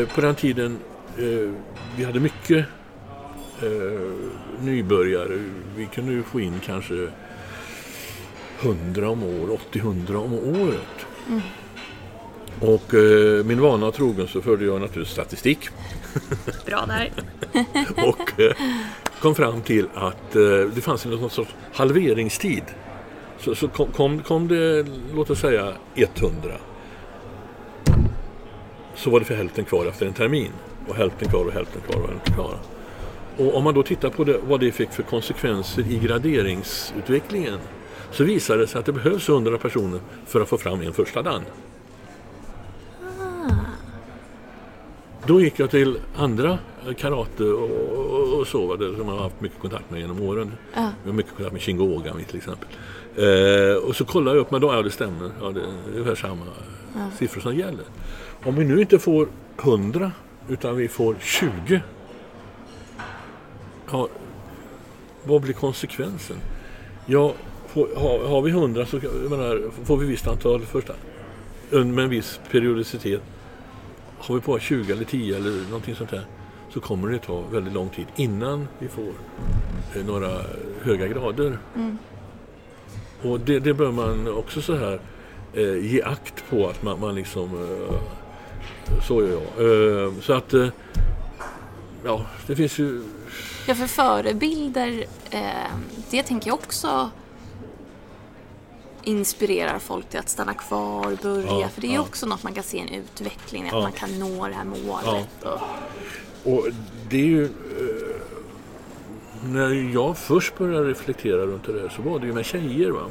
Eh, 0.00 0.08
På 0.14 0.20
den 0.20 0.34
tiden 0.34 0.78
eh, 1.18 1.50
vi 1.96 2.04
hade 2.04 2.20
mycket 2.20 2.66
eh, 3.62 4.10
nybörjare. 4.60 5.38
Vi 5.76 5.86
kunde 5.86 6.12
ju 6.12 6.22
få 6.22 6.40
in 6.40 6.60
kanske 6.64 7.08
100 8.60 9.08
om 9.08 9.22
året, 9.22 9.60
80-100 9.72 10.14
om 10.14 10.34
året. 10.34 11.06
Och 12.60 12.94
eh, 12.94 13.44
min 13.44 13.60
vana 13.60 13.90
trogen 13.90 14.28
så 14.28 14.42
förde 14.42 14.64
jag 14.64 14.80
naturligtvis 14.80 15.12
statistik 15.12 15.68
Bra 16.66 16.86
där. 16.86 17.12
och 18.06 18.40
eh, 18.40 18.52
kom 19.20 19.34
fram 19.34 19.60
till 19.62 19.86
att 19.94 20.36
eh, 20.36 20.42
det 20.74 20.80
fanns 20.80 21.04
en 21.04 21.10
någon 21.10 21.30
sorts 21.30 21.54
halveringstid. 21.72 22.64
Så, 23.38 23.54
så 23.54 23.68
kom, 23.68 23.92
kom, 23.92 24.22
kom 24.22 24.48
det, 24.48 24.86
låt 25.14 25.30
oss 25.30 25.40
säga 25.40 25.72
100 25.94 26.52
så 28.94 29.10
var 29.10 29.20
det 29.20 29.26
för 29.26 29.34
hälften 29.34 29.64
kvar 29.64 29.86
efter 29.86 30.06
en 30.06 30.12
termin. 30.12 30.52
Och 30.88 30.96
hälften 30.96 31.28
kvar 31.28 31.44
och 31.44 31.52
hälften 31.52 31.82
kvar 31.82 32.02
och 32.02 32.08
hälften 32.08 32.34
kvar. 32.34 32.58
Och 33.40 33.56
om 33.56 33.64
man 33.64 33.74
då 33.74 33.82
tittar 33.82 34.10
på 34.10 34.24
det, 34.24 34.40
vad 34.48 34.60
det 34.60 34.72
fick 34.72 34.90
för 34.90 35.02
konsekvenser 35.02 35.82
i 35.90 35.98
graderingsutvecklingen 35.98 37.58
så 38.10 38.24
visar 38.24 38.58
det 38.58 38.66
sig 38.66 38.78
att 38.78 38.86
det 38.86 38.92
behövs 38.92 39.28
100 39.28 39.58
personer 39.58 40.00
för 40.26 40.40
att 40.40 40.48
få 40.48 40.58
fram 40.58 40.80
en 40.80 40.92
första 40.92 41.22
dan. 41.22 41.42
Då 45.26 45.40
gick 45.40 45.58
jag 45.58 45.70
till 45.70 45.98
andra 46.16 46.58
eh, 46.86 46.94
karate 46.94 47.44
och, 47.44 48.38
och, 48.38 48.46
så, 48.46 48.76
som 48.76 48.94
jag 48.96 49.04
har 49.04 49.22
haft 49.22 49.40
mycket 49.40 49.60
kontakt 49.60 49.90
med 49.90 50.00
genom 50.00 50.22
åren. 50.22 50.52
Ja. 50.74 50.90
Jag 51.02 51.10
har 51.10 51.16
mycket 51.16 51.34
kontakt 51.34 51.52
med 51.52 51.62
Shingo 51.62 51.96
Ogami 51.96 52.24
till 52.24 52.36
exempel. 52.36 52.68
Eh, 53.16 53.74
och 53.76 53.96
så 53.96 54.04
kollade 54.04 54.36
jag 54.36 54.42
upp, 54.42 54.50
men 54.50 54.60
då, 54.60 54.72
ja 54.72 54.82
det 54.82 54.90
stämmer. 54.90 55.30
Ja, 55.40 55.50
det 55.50 55.60
är 55.60 55.66
ungefär 55.92 56.14
samma 56.14 56.44
siffror 57.18 57.40
som 57.40 57.56
gäller. 57.56 57.84
Om 58.44 58.56
vi 58.56 58.64
nu 58.64 58.80
inte 58.80 58.98
får 58.98 59.28
100 59.62 60.12
utan 60.48 60.76
vi 60.76 60.88
får 60.88 61.16
20. 61.20 61.82
Ja, 63.92 64.08
vad 65.24 65.42
blir 65.42 65.52
konsekvensen? 65.54 66.36
Ja, 67.06 67.34
får, 67.66 67.88
har, 67.96 68.28
har 68.28 68.42
vi 68.42 68.50
100 68.50 68.86
så 68.86 68.96
menar, 69.30 69.70
får 69.84 69.96
vi 69.96 70.06
visst 70.06 70.26
antal 70.26 70.60
första 70.60 70.92
med 71.70 71.98
en 71.98 72.08
viss 72.08 72.40
periodicitet. 72.50 73.22
Har 74.18 74.34
vi 74.34 74.40
bara 74.40 74.60
20 74.60 74.92
eller 74.92 75.04
10 75.04 75.36
eller 75.36 75.64
någonting 75.64 75.94
sånt 75.94 76.10
där 76.10 76.24
så 76.70 76.80
kommer 76.80 77.08
det 77.08 77.18
ta 77.18 77.40
väldigt 77.40 77.72
lång 77.74 77.88
tid 77.88 78.06
innan 78.16 78.68
vi 78.78 78.88
får 78.88 79.12
eh, 79.94 80.06
några 80.06 80.30
höga 80.82 81.08
grader. 81.08 81.58
Och 83.22 83.40
det, 83.40 83.58
det 83.58 83.74
bör 83.74 83.92
man 83.92 84.28
också 84.28 84.62
så 84.62 84.76
här 84.76 85.00
eh, 85.54 85.92
ge 85.92 86.02
akt 86.02 86.44
på 86.50 86.68
att 86.68 86.82
man, 86.82 87.00
man 87.00 87.14
liksom 87.14 87.50
eh, 87.54 87.96
så 89.08 89.22
gör 89.22 89.30
jag. 89.30 90.06
Eh, 90.06 90.12
så 90.20 90.32
att 90.32 90.54
eh, 90.54 90.68
ja, 92.04 92.26
det 92.46 92.56
finns 92.56 92.78
ju 92.78 93.02
Ja, 93.70 93.74
för 93.74 93.86
förebilder, 93.86 95.04
eh, 95.30 95.40
det 96.10 96.22
tänker 96.22 96.48
jag 96.50 96.54
också 96.54 97.10
inspirerar 99.02 99.78
folk 99.78 100.08
till 100.08 100.18
att 100.20 100.28
stanna 100.28 100.54
kvar, 100.54 101.16
börja. 101.22 101.60
Ja, 101.60 101.68
för 101.68 101.80
det 101.80 101.86
är 101.86 101.94
ja. 101.94 102.00
också 102.00 102.26
något 102.26 102.42
man 102.42 102.54
kan 102.54 102.62
se 102.62 102.78
en 102.78 102.88
utveckling, 102.88 103.66
att 103.66 103.72
Ja. 103.72 103.80
man 103.80 103.92
kan 103.92 104.18
nå 104.18 104.48
det 104.48 104.54
här 104.54 104.64
målet. 104.64 105.28
Och, 105.42 106.52
Och 106.54 106.66
det 107.08 107.16
är 107.20 107.26
ju... 107.26 107.44
Eh, 107.44 107.50
när 109.44 109.92
jag 109.94 110.18
först 110.18 110.58
började 110.58 110.88
reflektera 110.88 111.46
runt 111.46 111.64
det 111.66 111.72
där 111.82 111.88
så 111.88 112.02
var 112.02 112.18
det 112.18 112.26
ju 112.26 112.32
med 112.32 112.44
tjejer. 112.44 112.90
Va? 112.90 113.06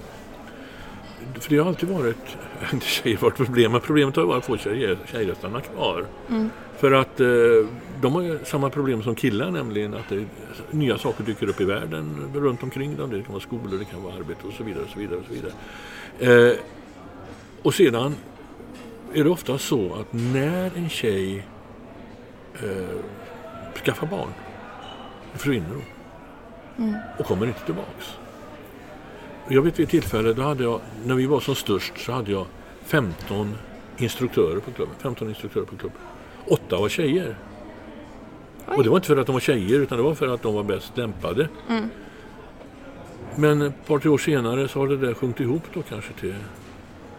För 1.39 1.49
det 1.49 1.57
har 1.57 1.67
alltid 1.67 1.89
varit, 1.89 2.37
inte 2.73 2.85
tjejer 2.85 3.17
varit 3.17 3.35
problem, 3.35 3.71
men 3.71 3.81
problemet 3.81 4.15
har 4.15 4.23
ju 4.23 4.27
varit 4.29 4.37
att 4.39 4.45
få 4.45 4.57
tjejer, 4.57 4.97
tjejer 5.11 5.31
att 5.31 5.37
stanna 5.37 5.61
kvar. 5.61 6.05
För 6.79 6.91
att 6.91 7.19
eh, 7.19 7.27
de 8.01 8.15
har 8.15 8.21
ju 8.21 8.39
samma 8.45 8.69
problem 8.69 9.03
som 9.03 9.15
killar, 9.15 9.51
nämligen 9.51 9.93
att 9.93 10.09
det, 10.09 10.25
nya 10.71 10.97
saker 10.97 11.23
dyker 11.23 11.49
upp 11.49 11.61
i 11.61 11.65
världen 11.65 12.31
runt 12.33 12.63
omkring 12.63 12.97
dem. 12.97 13.09
Det 13.09 13.23
kan 13.23 13.33
vara 13.33 13.41
skolor, 13.41 13.79
det 13.79 13.85
kan 13.85 14.03
vara 14.03 14.13
arbete 14.13 14.47
och 14.47 14.53
så 14.53 14.63
vidare. 14.63 14.83
Och 14.83 14.89
så 14.89 14.99
vidare, 14.99 15.19
och 15.19 15.25
så 15.25 15.33
vidare. 15.33 16.51
Eh, 16.51 16.57
och 17.61 17.73
sedan 17.73 18.15
är 19.13 19.23
det 19.23 19.29
ofta 19.29 19.57
så 19.57 19.93
att 19.93 20.13
när 20.13 20.71
en 20.77 20.89
tjej 20.89 21.45
eh, 22.63 22.97
skaffar 23.85 24.07
barn, 24.07 24.29
försvinner 25.33 25.69
hon. 25.69 26.95
Och 27.17 27.25
kommer 27.25 27.47
inte 27.47 27.65
tillbaks. 27.65 28.17
Jag 29.47 29.61
vet 29.61 29.79
vid 29.79 29.83
ett 29.83 29.89
tillfälle, 29.89 30.33
då 30.33 30.41
hade 30.41 30.63
jag, 30.63 30.81
när 31.05 31.15
vi 31.15 31.25
var 31.25 31.39
som 31.39 31.55
störst 31.55 31.93
så 31.97 32.11
hade 32.11 32.31
jag 32.31 32.45
15 32.83 33.55
instruktörer 33.97 34.59
på 34.59 34.71
klubben. 34.71 34.95
15 34.99 35.29
instruktörer 35.29 35.65
på 35.65 35.75
klubben. 35.75 36.01
Åtta 36.49 36.77
var 36.77 36.89
tjejer. 36.89 37.35
Och 38.65 38.83
det 38.83 38.89
var 38.89 38.97
inte 38.97 39.07
för 39.07 39.17
att 39.17 39.25
de 39.25 39.33
var 39.33 39.39
tjejer 39.39 39.79
utan 39.79 39.97
det 39.97 40.03
var 40.03 40.15
för 40.15 40.27
att 40.27 40.41
de 40.41 40.53
var 40.53 40.63
bäst 40.63 40.97
lämpade. 40.97 41.47
Men 43.35 43.61
ett 43.61 43.87
par, 43.87 43.99
tre 43.99 44.09
år 44.09 44.17
senare 44.17 44.67
så 44.67 44.79
har 44.79 44.87
det 44.87 44.97
där 44.97 45.13
sjunkit 45.13 45.41
ihop 45.41 45.63
då 45.73 45.81
kanske 45.81 46.13
till 46.13 46.35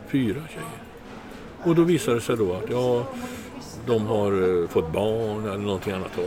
fyra 0.09 0.41
tjejer. 0.49 0.83
Och 1.63 1.75
då 1.75 1.83
visade 1.83 2.17
det 2.17 2.21
sig 2.21 2.37
då 2.37 2.53
att 2.53 2.71
ja, 2.71 3.07
de 3.87 4.07
har 4.07 4.63
eh, 4.63 4.69
fått 4.69 4.93
barn 4.93 5.45
eller 5.45 5.59
någonting 5.59 5.93
annat. 5.93 6.19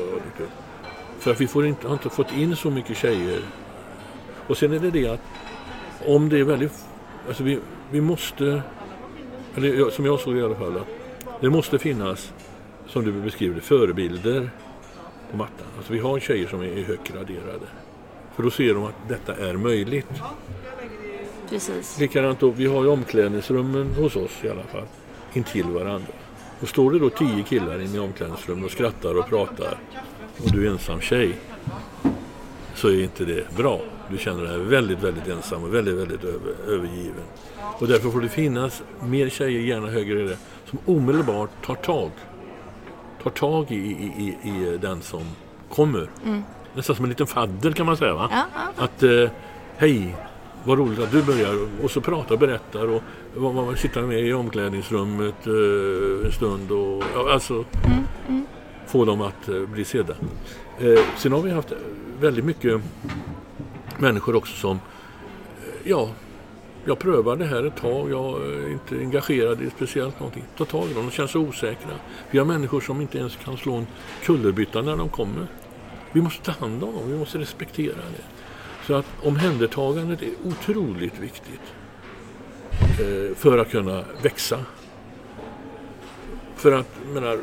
För 1.20 1.32
att 1.32 1.41
vi 1.41 1.47
får 1.47 1.66
inte, 1.66 1.88
har 1.88 1.93
inte 1.93 2.10
fått 2.10 2.34
in 2.34 2.56
så 2.56 2.70
mycket 2.70 2.97
tjejer. 2.97 3.41
Och 4.47 4.58
sen 4.58 4.74
är 4.74 4.80
det 4.80 4.91
det 4.91 5.08
att 5.08 5.22
om 6.06 6.30
det 6.30 6.39
är 6.39 6.43
väldigt... 6.43 6.86
Alltså 7.28 7.43
vi, 7.43 7.60
vi 7.91 8.01
måste... 8.01 8.62
Eller 9.56 9.89
som 9.89 10.06
jag 10.06 10.20
såg 10.20 10.34
det 10.34 10.39
i 10.39 10.43
alla 10.43 10.56
fall. 10.56 10.78
Att 10.78 10.88
det 11.41 11.49
måste 11.49 11.80
finnas, 11.80 12.34
som 12.88 13.06
du 13.06 13.12
beskriver 13.12 13.60
förebilder 13.60 14.50
på 15.32 15.38
mattan. 15.38 15.68
Alltså 15.78 15.94
vi 15.94 16.00
har 16.00 16.20
tjejer 16.20 16.48
som 16.48 16.62
är 16.62 16.84
högt 16.84 17.08
graderade. 17.08 17.66
För 18.36 18.44
då 18.44 18.52
ser 18.52 18.74
de 18.74 18.84
att 18.84 18.96
detta 19.08 19.36
är 19.36 19.54
möjligt. 19.54 20.08
precis. 21.50 22.00
Likadant 22.00 22.40
då, 22.40 22.50
vi 22.50 22.66
har 22.66 22.84
ju 22.84 22.90
omklädningsrummen 22.90 23.94
hos 23.94 24.16
oss 24.16 24.44
i 24.44 24.50
alla 24.50 24.64
fall, 24.64 24.86
intill 25.34 25.66
varandra. 25.66 26.14
Och 26.60 26.70
står 26.70 26.92
det 26.92 27.00
då 27.00 27.10
tio 27.10 27.44
killar 27.44 27.82
inne 27.82 27.96
i 27.96 28.00
omklädningsrummet 28.00 28.66
och 28.66 28.72
skrattar 28.72 29.18
och 29.18 29.28
pratar 29.28 29.78
och 30.38 30.52
du 30.52 30.68
är 30.68 30.72
ensam 30.72 31.02
tjej 31.02 31.36
så 32.76 32.88
är 32.88 33.04
inte 33.04 33.26
det 33.26 33.56
bra. 33.58 33.82
Du 34.10 34.18
känner 34.18 34.44
dig 34.44 34.58
väldigt, 34.58 35.04
väldigt 35.04 35.28
ensam 35.28 35.64
och 35.64 35.74
väldigt, 35.74 35.96
väldigt 35.96 36.24
över, 36.24 36.54
övergiven. 36.68 37.24
Och 37.80 37.88
därför 37.88 38.10
får 38.10 38.22
det 38.22 38.30
finnas 38.30 38.84
mer 39.04 39.30
tjejer, 39.30 39.62
gärna 39.62 39.88
högre 39.88 40.38
som 40.66 40.80
omedelbart 40.86 41.66
tar 41.66 41.76
tag. 41.76 42.12
Tar 43.24 43.30
tag 43.30 43.72
i, 43.72 43.76
i, 43.76 44.38
i, 44.44 44.50
i 44.50 44.78
den 44.78 45.02
som 45.02 45.24
kommer. 45.70 46.10
Nästan 46.74 46.96
som 46.96 47.06
en 47.06 47.10
liten 47.10 47.28
fadder 47.28 47.72
kan 47.72 47.86
man 47.86 47.98
säga 47.98 48.14
va? 48.14 48.30
Ja, 48.32 48.46
ja. 48.56 48.84
Att 48.84 49.04
eh, 49.04 49.30
hej, 49.78 50.16
vad 50.64 50.78
roligt 50.78 51.00
att 51.00 51.12
du 51.12 51.24
börjar 51.24 51.68
och 51.84 51.92
så 51.92 52.02
pratar 52.02 52.34
och 52.34 52.40
berättar 52.40 52.88
och 52.88 53.02
vad 53.36 53.56
man 53.56 53.78
sitter 53.78 54.02
med 54.02 54.20
i 54.20 54.34
omklädningsrummet 54.34 55.48
eh, 55.48 56.26
en 56.26 56.32
stund 56.32 56.72
och 56.72 57.04
ja, 57.16 57.34
alltså 57.34 57.66
få 58.88 59.06
dem 59.06 59.22
att 59.22 59.50
eh, 59.50 59.62
bli 59.62 59.86
sedda. 59.86 60.14
Eh, 60.80 61.00
sen 61.18 61.32
har 61.32 61.42
vi 61.42 61.52
haft 61.52 61.74
väldigt 62.20 62.46
mycket 62.46 62.82
människor 63.98 64.36
också 64.36 64.56
som 64.56 64.76
eh, 64.76 65.90
ja, 65.90 66.10
jag 66.86 67.00
prövar 67.00 67.36
det 67.36 67.46
här 67.46 67.64
ett 67.64 67.76
tag, 67.76 68.12
jag 68.12 68.42
är 68.42 68.72
inte 68.72 68.96
engagerad 68.96 69.62
i 69.62 69.70
speciellt 69.70 70.20
någonting. 70.20 70.44
Ta 70.58 70.66
tag 70.66 70.90
i 70.90 70.94
dem, 70.94 71.06
de 71.06 71.12
känns 71.12 71.32
så 71.32 71.40
osäkra. 71.40 71.92
Vi 72.32 72.38
har 72.38 72.46
människor 72.46 72.82
som 72.82 73.02
inte 73.02 73.18
ens 73.18 73.36
kan 73.36 73.58
slå 73.58 73.74
en 73.74 73.88
kullerbytta 74.24 74.82
när 74.82 74.98
de 74.98 75.10
kommer. 75.10 75.48
Vi 76.12 76.22
måste 76.22 76.44
ta 76.44 76.52
hand 76.52 76.84
om 76.84 76.94
dem, 76.96 77.12
vi 77.12 77.18
måste 77.18 77.38
respektera 77.38 77.96
det. 77.96 78.24
Så 78.88 78.94
att 78.94 79.06
omhändertagandet 79.24 80.22
är 80.22 80.32
otroligt 80.44 81.20
viktigt 81.20 81.74
eh, 83.00 83.36
för 83.36 83.58
att 83.58 83.72
kunna 83.72 84.04
växa. 84.22 84.60
För 86.56 86.72
att, 86.72 86.88
menar, 87.14 87.40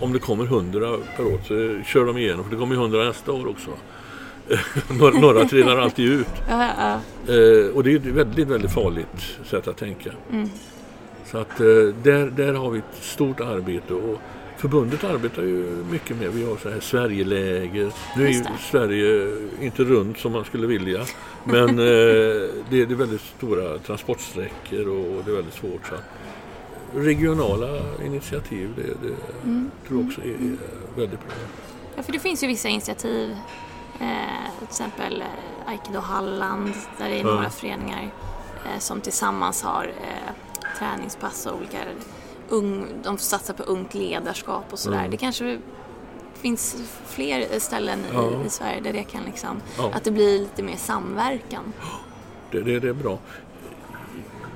om 0.00 0.12
det 0.12 0.18
kommer 0.18 0.46
hundra 0.46 0.96
per 1.16 1.24
år 1.24 1.38
så 1.44 1.84
kör 1.90 2.06
de 2.06 2.18
igenom, 2.18 2.44
för 2.44 2.50
det 2.50 2.56
kommer 2.56 2.74
ju 2.74 2.80
hundra 2.80 3.04
nästa 3.04 3.32
år 3.32 3.48
också. 3.48 3.70
Några, 5.20 5.44
trillar 5.44 5.76
alltid 5.76 6.08
ut. 6.12 6.26
Ja, 6.48 6.68
ja. 6.78 6.92
Eh, 7.34 7.76
och 7.76 7.84
det 7.84 7.92
är 7.92 7.96
ett 7.96 8.06
väldigt, 8.06 8.48
väldigt 8.48 8.72
farligt 8.72 9.38
sätt 9.44 9.68
att 9.68 9.76
tänka. 9.76 10.10
Mm. 10.32 10.48
Så 11.26 11.38
att 11.38 11.60
eh, 11.60 11.66
där, 12.02 12.32
där 12.36 12.54
har 12.54 12.70
vi 12.70 12.78
ett 12.78 12.84
stort 13.04 13.40
arbete 13.40 13.94
och 13.94 14.18
förbundet 14.56 15.04
arbetar 15.04 15.42
ju 15.42 15.84
mycket 15.90 16.16
med, 16.16 16.32
vi 16.32 16.44
har 16.44 16.56
så 16.56 16.70
här 16.70 16.80
Sverigeläger. 16.80 17.92
Nu 18.16 18.24
är 18.26 18.30
ju. 18.30 18.44
Sverige 18.70 19.36
inte 19.60 19.84
runt 19.84 20.18
som 20.18 20.32
man 20.32 20.44
skulle 20.44 20.66
vilja. 20.66 21.04
Men 21.44 21.68
eh, 21.68 21.74
det, 22.70 22.80
är, 22.82 22.86
det 22.86 22.94
väldigt 22.94 23.20
stora 23.20 23.78
transportsträckor 23.78 24.88
och 24.88 25.24
det 25.24 25.30
är 25.30 25.34
väldigt 25.34 25.54
svårt. 25.54 25.86
Så 25.88 25.94
regionala 26.94 27.80
initiativ, 28.06 28.70
det, 28.76 28.82
det 28.82 29.14
Mm. 29.44 29.70
tror 29.88 30.00
jag 30.00 30.08
också 30.08 30.20
är, 30.20 30.26
är 30.26 30.56
väldigt 30.96 31.20
bra. 31.20 31.36
Ja, 31.96 32.02
för 32.02 32.12
det 32.12 32.18
finns 32.18 32.42
ju 32.42 32.46
vissa 32.46 32.68
initiativ. 32.68 33.36
Eh, 34.00 34.58
till 34.58 34.66
exempel 34.68 35.20
eh, 35.20 35.70
Aikido 35.70 36.00
Halland 36.00 36.72
där 36.98 37.08
det 37.08 37.20
är 37.20 37.24
några 37.24 37.50
föreningar 37.50 38.10
eh, 38.64 38.78
som 38.78 39.00
tillsammans 39.00 39.62
har 39.62 39.84
eh, 39.84 40.32
träningspass 40.78 41.46
och 41.46 41.56
olika 41.56 41.78
ung, 42.48 42.86
de 43.02 43.18
satsar 43.18 43.54
på 43.54 43.62
ungt 43.62 43.94
ledarskap 43.94 44.64
och 44.70 44.78
sådär. 44.78 44.98
Mm. 44.98 45.10
Det 45.10 45.16
kanske 45.16 45.58
finns 46.34 46.76
fler 47.06 47.58
ställen 47.58 47.98
i, 47.98 48.46
i 48.46 48.50
Sverige 48.50 48.80
där 48.80 48.92
det 48.92 49.04
kan 49.04 49.24
liksom, 49.24 49.60
att 49.92 50.04
det 50.04 50.10
blir 50.10 50.38
lite 50.38 50.62
mer 50.62 50.76
samverkan. 50.76 51.72
Det, 52.50 52.60
det, 52.60 52.80
det 52.80 52.88
är 52.88 52.92
bra. 52.92 53.18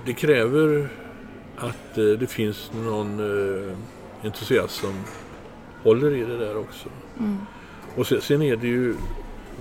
Det 0.05 0.12
kräver 0.12 0.89
att 1.57 1.99
eh, 1.99 2.05
det 2.05 2.26
finns 2.26 2.70
någon 2.74 3.20
eh, 3.20 3.76
entusiast 4.22 4.80
som 4.80 4.95
håller 5.82 6.14
i 6.14 6.24
det 6.24 6.39
där 6.39 6.59
också. 6.59 6.89
Mm. 7.18 7.39
Och 7.97 8.07
sen, 8.07 8.20
sen 8.20 8.43
är 8.43 8.57
det 8.57 8.66
ju 8.66 8.95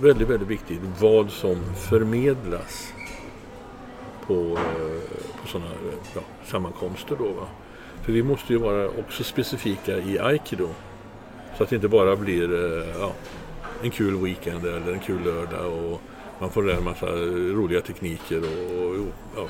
väldigt, 0.00 0.28
väldigt 0.28 0.48
viktigt 0.48 0.80
vad 1.00 1.30
som 1.30 1.56
förmedlas 1.74 2.92
på, 4.26 4.34
eh, 4.34 5.20
på 5.42 5.48
sådana 5.48 5.70
eh, 5.70 5.98
ja, 6.14 6.20
sammankomster. 6.44 7.16
Då, 7.18 7.24
va? 7.24 7.46
För 8.02 8.12
vi 8.12 8.22
måste 8.22 8.52
ju 8.52 8.58
vara 8.58 8.88
också 8.88 9.24
specifika 9.24 9.98
i 9.98 10.18
aikido. 10.18 10.68
Så 11.56 11.62
att 11.62 11.70
det 11.70 11.76
inte 11.76 11.88
bara 11.88 12.16
blir 12.16 12.54
eh, 12.54 13.00
ja, 13.00 13.12
en 13.82 13.90
kul 13.90 14.16
weekend 14.16 14.66
eller 14.66 14.92
en 14.92 15.00
kul 15.00 15.24
lördag 15.24 15.72
och 15.72 16.00
man 16.40 16.50
får 16.50 16.62
lära 16.62 16.76
en 16.76 16.84
massa 16.84 17.06
roliga 17.06 17.80
tekniker. 17.80 18.42
Och, 18.42 19.00
och, 19.00 19.08
ja. 19.36 19.48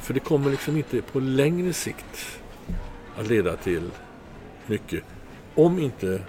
För 0.00 0.14
det 0.14 0.20
kommer 0.20 0.50
liksom 0.50 0.76
inte 0.76 1.02
på 1.02 1.20
längre 1.20 1.72
sikt 1.72 2.40
att 3.18 3.28
leda 3.28 3.56
till 3.56 3.90
mycket. 4.66 5.04
Om 5.54 5.78
inte 5.78 6.20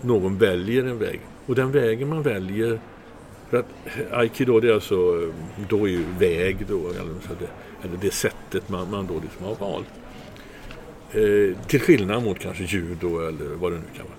någon 0.00 0.38
väljer 0.38 0.84
en 0.84 0.98
väg. 0.98 1.20
Och 1.46 1.54
den 1.54 1.72
vägen 1.72 2.08
man 2.08 2.22
väljer 2.22 2.80
för 3.50 3.56
att 3.56 3.66
aikido 4.12 4.60
det 4.60 4.68
är 4.68 4.74
alltså 4.74 4.94
eh, 4.94 5.28
då 5.68 5.88
är 5.88 5.90
ju 5.90 6.04
väg 6.18 6.66
då, 6.68 6.88
eller, 6.88 7.04
det, 7.40 7.48
eller 7.82 7.96
det 8.00 8.10
sättet 8.10 8.68
man, 8.68 8.90
man 8.90 9.06
då 9.06 9.20
liksom 9.20 9.46
har 9.46 9.54
valt. 9.54 9.86
Eh, 11.12 11.66
till 11.66 11.80
skillnad 11.80 12.22
mot 12.22 12.38
kanske 12.38 12.64
judo 12.64 13.28
eller 13.28 13.54
vad 13.54 13.72
det 13.72 13.78
nu 13.78 13.84
kan 13.96 14.06
vara. 14.06 14.16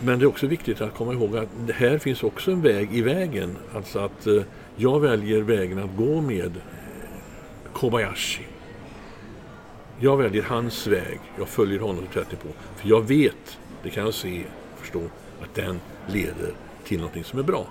Men 0.00 0.18
det 0.18 0.24
är 0.24 0.26
också 0.26 0.46
viktigt 0.46 0.80
att 0.80 0.94
komma 0.94 1.12
ihåg 1.12 1.36
att 1.36 1.48
det 1.66 1.72
här 1.72 1.98
finns 1.98 2.22
också 2.22 2.50
en 2.50 2.62
väg 2.62 2.94
i 2.94 3.02
vägen. 3.02 3.56
Alltså 3.74 3.98
att 3.98 4.26
eh, 4.26 4.42
jag 4.76 5.00
väljer 5.00 5.42
vägen 5.42 5.78
att 5.78 5.96
gå 5.96 6.20
med 6.20 6.56
eh, 6.56 7.72
Kobayashi. 7.72 8.46
Jag 10.00 10.16
väljer 10.16 10.42
hans 10.42 10.86
väg. 10.86 11.20
Jag 11.38 11.48
följer 11.48 11.80
honom 11.80 12.06
till 12.12 12.24
30 12.24 12.36
på. 12.36 12.48
För 12.76 12.88
jag 12.88 13.08
vet, 13.08 13.58
det 13.82 13.90
kan 13.90 14.04
jag 14.04 14.14
se 14.14 14.42
och 14.72 14.80
förstå, 14.80 15.02
att 15.42 15.54
den 15.54 15.80
leder 16.06 16.50
till 16.84 16.98
någonting 16.98 17.24
som 17.24 17.38
är 17.38 17.42
bra. 17.42 17.66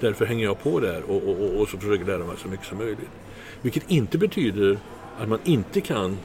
Därför 0.00 0.24
hänger 0.24 0.44
jag 0.44 0.62
på 0.62 0.80
där 0.80 1.02
och, 1.08 1.16
och, 1.28 1.40
och, 1.40 1.60
och 1.60 1.68
så 1.68 1.78
försöker 1.78 2.04
lära 2.04 2.18
mig 2.18 2.36
så 2.42 2.48
mycket 2.48 2.66
som 2.66 2.78
möjligt. 2.78 3.10
Vilket 3.62 3.90
inte 3.90 4.18
betyder 4.18 4.78
att 5.20 5.28
man 5.28 5.38
inte 5.44 5.80
kan 5.80 6.16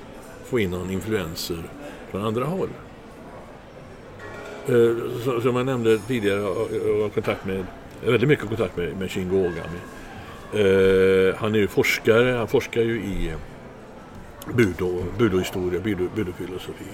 få 0.45 0.59
in 0.59 0.69
någon 0.71 0.89
influenser 0.91 1.63
från 2.11 2.21
andra 2.21 2.45
håll. 2.45 2.69
Eh, 4.67 5.41
Som 5.41 5.55
jag 5.55 5.65
nämnde 5.65 5.97
tidigare, 5.97 6.39
jag 6.39 7.01
har 7.01 7.09
kontakt 7.09 7.45
med, 7.45 7.65
jag 7.99 8.07
har 8.07 8.11
väldigt 8.11 8.29
mycket 8.29 8.47
kontakt 8.47 8.77
med, 8.77 8.97
med 8.97 9.11
Shingo 9.11 9.35
Ogami. 9.37 9.79
Eh, 10.53 11.35
han 11.35 11.55
är 11.55 11.59
ju 11.59 11.67
forskare, 11.67 12.31
han 12.37 12.47
forskar 12.47 12.81
ju 12.81 12.95
i 12.95 13.33
budo, 14.53 15.03
budohistoria, 15.17 15.79
budo, 15.79 16.07
budofilosofi. 16.15 16.85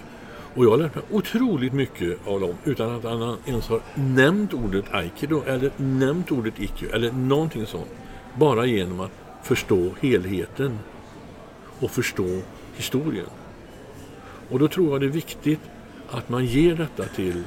Och 0.56 0.66
jag 0.66 0.70
har 0.70 0.78
lärt 0.78 0.96
mig 0.96 1.04
otroligt 1.12 1.74
mycket 1.74 2.28
av 2.28 2.40
dem 2.40 2.56
utan 2.66 2.96
att 2.96 3.04
han 3.04 3.38
ens 3.46 3.68
har 3.68 3.82
nämnt 3.96 4.54
ordet 4.54 4.86
aikido 4.92 5.42
eller 5.46 5.72
nämnt 5.78 6.32
ordet 6.32 6.60
ikkyo 6.60 6.90
eller 6.94 7.12
någonting 7.12 7.66
sånt. 7.66 7.90
Bara 8.36 8.66
genom 8.66 9.00
att 9.00 9.12
förstå 9.44 9.90
helheten 10.02 10.80
och 11.80 11.92
förstå 11.92 12.42
historien. 12.76 13.26
Och 14.50 14.60
då 14.60 14.68
tror 14.68 14.92
jag 14.92 15.02
det 15.02 15.06
är 15.06 15.12
viktigt 15.12 15.60
att 16.10 16.30
man 16.30 16.46
ger 16.46 16.76
detta 16.76 17.04
till 17.04 17.44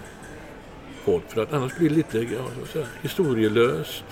folk 1.05 1.30
för 1.30 1.42
att 1.42 1.53
annars 1.53 1.76
blir 1.76 1.88
det 1.88 1.94
lite 1.94 2.18
ja, 2.18 2.82
historielöst. 3.03 4.05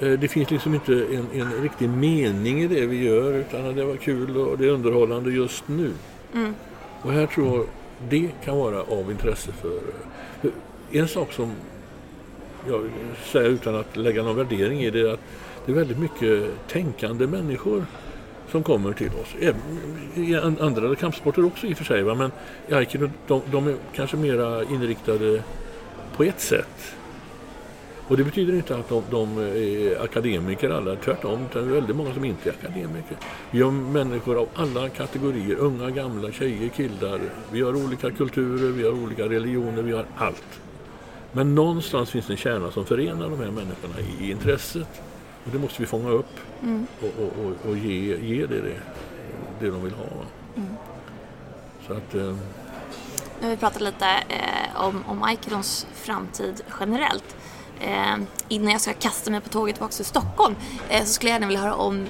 Eh, 0.00 0.12
Det 0.12 0.28
finns 0.28 0.50
liksom 0.50 0.74
inte 0.74 0.92
en, 0.92 1.40
en 1.40 1.62
riktig 1.62 1.88
mening 1.88 2.62
i 2.62 2.68
det 2.68 2.86
vi 2.86 3.04
gör 3.04 3.32
utan 3.32 3.76
det 3.76 3.84
var 3.84 3.96
kul 3.96 4.36
och 4.36 4.58
det 4.58 4.66
är 4.66 4.70
underhållande 4.70 5.30
just 5.30 5.68
nu. 5.68 5.92
Mm. 6.34 6.54
Och 7.02 7.12
här 7.12 7.26
tror 7.26 7.56
jag 7.56 7.66
det 8.08 8.30
kan 8.44 8.56
vara 8.56 8.82
av 8.82 9.10
intresse 9.10 9.52
för... 9.52 9.80
en 10.92 11.08
sak 11.08 11.32
som 11.32 11.52
jag 12.68 12.90
säger 13.24 13.48
utan 13.48 13.74
att 13.74 13.96
lägga 13.96 14.22
någon 14.22 14.36
värdering 14.36 14.82
i 14.82 14.90
det 14.90 15.00
är 15.00 15.12
att 15.12 15.20
det 15.66 15.72
är 15.72 15.76
väldigt 15.76 15.98
mycket 15.98 16.68
tänkande 16.68 17.26
människor 17.26 17.86
som 18.50 18.62
kommer 18.62 18.92
till 18.92 19.10
oss. 19.22 19.54
I 20.14 20.36
andra 20.36 20.94
kampsporter 20.94 21.44
också 21.44 21.66
i 21.66 21.72
och 21.72 21.76
för 21.76 21.84
sig. 21.84 22.02
Va? 22.02 22.14
Men 22.14 22.32
i 22.68 22.74
aikido 22.74 23.10
de, 23.26 23.42
de 23.52 23.66
är 23.66 23.76
kanske 23.94 24.16
mera 24.16 24.64
inriktade 24.64 25.42
på 26.16 26.24
ett 26.24 26.40
sätt. 26.40 26.94
Och 28.10 28.16
det 28.16 28.24
betyder 28.24 28.54
inte 28.54 28.76
att 28.76 28.88
de, 28.88 29.02
de 29.10 29.38
är 29.38 30.04
akademiker 30.04 30.70
alla, 30.70 30.96
tvärtom. 30.96 31.46
Det 31.52 31.58
är 31.58 31.62
väldigt 31.62 31.96
många 31.96 32.14
som 32.14 32.24
inte 32.24 32.48
är 32.48 32.52
akademiker. 32.52 33.16
Vi 33.50 33.62
har 33.62 33.70
människor 33.70 34.38
av 34.38 34.48
alla 34.54 34.88
kategorier, 34.88 35.56
unga, 35.56 35.90
gamla, 35.90 36.32
tjejer, 36.32 36.68
killar. 36.68 37.20
Vi 37.52 37.62
har 37.62 37.84
olika 37.84 38.10
kulturer, 38.10 38.72
vi 38.72 38.84
har 38.84 38.92
olika 38.92 39.24
religioner, 39.24 39.82
vi 39.82 39.92
har 39.92 40.04
allt. 40.16 40.60
Men 41.32 41.54
någonstans 41.54 42.10
finns 42.10 42.26
det 42.26 42.32
en 42.32 42.36
kärna 42.36 42.70
som 42.70 42.84
förenar 42.86 43.30
de 43.30 43.38
här 43.38 43.50
människorna 43.50 43.94
i, 44.20 44.30
intresset. 44.30 45.02
Och 45.44 45.50
det 45.52 45.58
måste 45.58 45.82
vi 45.82 45.86
fånga 45.86 46.10
upp 46.10 46.34
Mm. 46.62 46.86
och, 47.00 47.24
och, 47.24 47.44
och, 47.44 47.70
och 47.70 47.76
ge, 47.76 48.16
ge 48.16 48.46
det, 48.46 48.60
det 48.60 48.80
det 49.60 49.70
de 49.70 49.82
vill 49.84 49.94
ha. 49.94 50.06
Mm. 50.56 50.68
Så 51.86 51.92
att, 51.92 52.14
eh, 52.14 52.36
Nu 53.40 53.46
har 53.46 53.50
vi 53.50 53.56
pratat 53.56 53.82
lite 53.82 54.06
eh, 54.28 54.84
om, 54.84 55.04
om 55.06 55.22
Aikidons 55.22 55.86
framtid 55.94 56.62
generellt. 56.80 57.36
Eh, 57.80 58.16
innan 58.48 58.72
jag 58.72 58.80
ska 58.80 58.92
kasta 58.92 59.30
mig 59.30 59.40
på 59.40 59.48
tåget 59.48 59.74
tillbaka 59.74 59.92
till 59.92 60.04
Stockholm 60.04 60.54
eh, 60.88 61.04
så 61.04 61.06
skulle 61.06 61.30
jag 61.30 61.34
gärna 61.34 61.46
vilja 61.46 61.60
höra 61.62 61.74
om 61.74 62.06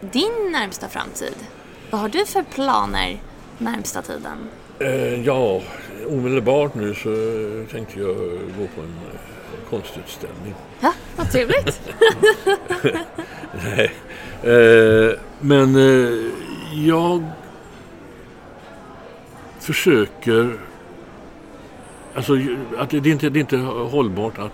din 0.00 0.52
närmsta 0.52 0.88
framtid. 0.88 1.34
Vad 1.90 2.00
har 2.00 2.08
du 2.08 2.26
för 2.26 2.42
planer 2.42 3.20
närmsta 3.58 4.02
tiden? 4.02 4.38
eh, 4.78 5.20
ja, 5.26 5.62
omedelbart 6.08 6.74
nu 6.74 6.94
så 6.94 7.10
tänkte 7.72 8.00
jag 8.00 8.16
gå 8.58 8.66
på 8.74 8.80
en 8.80 8.94
konstutställning. 9.70 10.54
Ja, 10.80 10.92
vad 11.16 11.30
trevligt. 11.30 11.80
Nej. 13.64 13.92
Men 15.40 15.76
jag 16.72 17.24
försöker... 19.60 20.58
Alltså, 22.14 22.32
att 22.78 22.90
det, 22.90 23.00
det, 23.00 23.08
är 23.08 23.12
inte, 23.12 23.28
det 23.28 23.38
är 23.38 23.40
inte 23.40 23.56
hållbart 23.56 24.38
att 24.38 24.52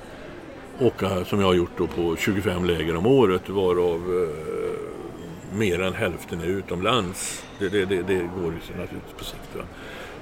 åka 0.81 1.25
som 1.25 1.41
jag 1.41 1.47
har 1.47 1.55
gjort 1.55 1.71
då, 1.77 1.87
på 1.87 2.17
25 2.17 2.65
läger 2.65 2.97
om 2.97 3.07
året 3.07 3.49
varav 3.49 4.01
eh, 4.23 5.59
mer 5.59 5.83
än 5.83 5.95
hälften 5.95 6.41
är 6.41 6.47
utomlands. 6.47 7.45
Det, 7.59 7.69
det, 7.69 7.85
det, 7.85 8.03
det 8.03 8.15
går 8.15 8.45
ju 8.45 8.79
naturligtvis 8.81 9.15
på 9.19 9.25
sikt. 9.25 9.57
Va? 9.57 9.63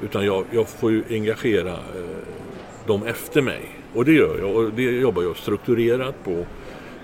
Utan 0.02 0.26
jag, 0.26 0.44
jag 0.50 0.68
får 0.68 0.90
ju 0.90 1.04
engagera 1.10 1.72
eh, 1.72 2.86
dem 2.86 3.06
efter 3.06 3.42
mig. 3.42 3.60
Och 3.94 4.04
det 4.04 4.12
gör 4.12 4.38
jag. 4.38 4.56
Och 4.56 4.72
det 4.72 4.82
jobbar 4.82 5.22
jag 5.22 5.36
strukturerat 5.36 6.24
på. 6.24 6.46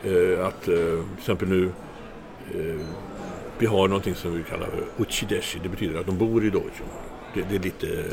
Eh, 0.04 0.46
att 0.46 0.68
eh, 0.68 0.74
till 0.74 1.18
exempel 1.18 1.48
nu 1.48 1.70
eh, 2.54 2.80
vi 3.58 3.66
har 3.66 3.88
någonting 3.88 4.14
som 4.14 4.34
vi 4.34 4.42
kallar 4.42 4.68
uchideshi. 4.98 5.58
Det 5.62 5.68
betyder 5.68 6.00
att 6.00 6.06
de 6.06 6.18
bor 6.18 6.44
i 6.44 6.50
dojo. 6.50 6.84
Det, 7.34 7.42
det 7.50 7.56
är 7.56 7.60
lite 7.60 8.04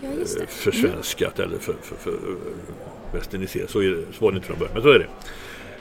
Ja, 0.00 0.08
eh, 0.08 0.46
försvenskat 0.46 1.38
eller 1.38 1.58
för, 1.58 1.74
för, 1.82 1.96
för 1.96 2.18
westerniserat. 3.12 3.70
Så, 3.70 3.80
är 3.82 3.90
det, 3.90 4.02
så 4.12 4.24
var 4.24 4.32
det 4.32 4.36
inte 4.36 4.46
från 4.46 4.58
början, 4.58 4.74
men 4.74 4.82
så 4.82 4.90
är 4.90 4.98
det. 4.98 5.06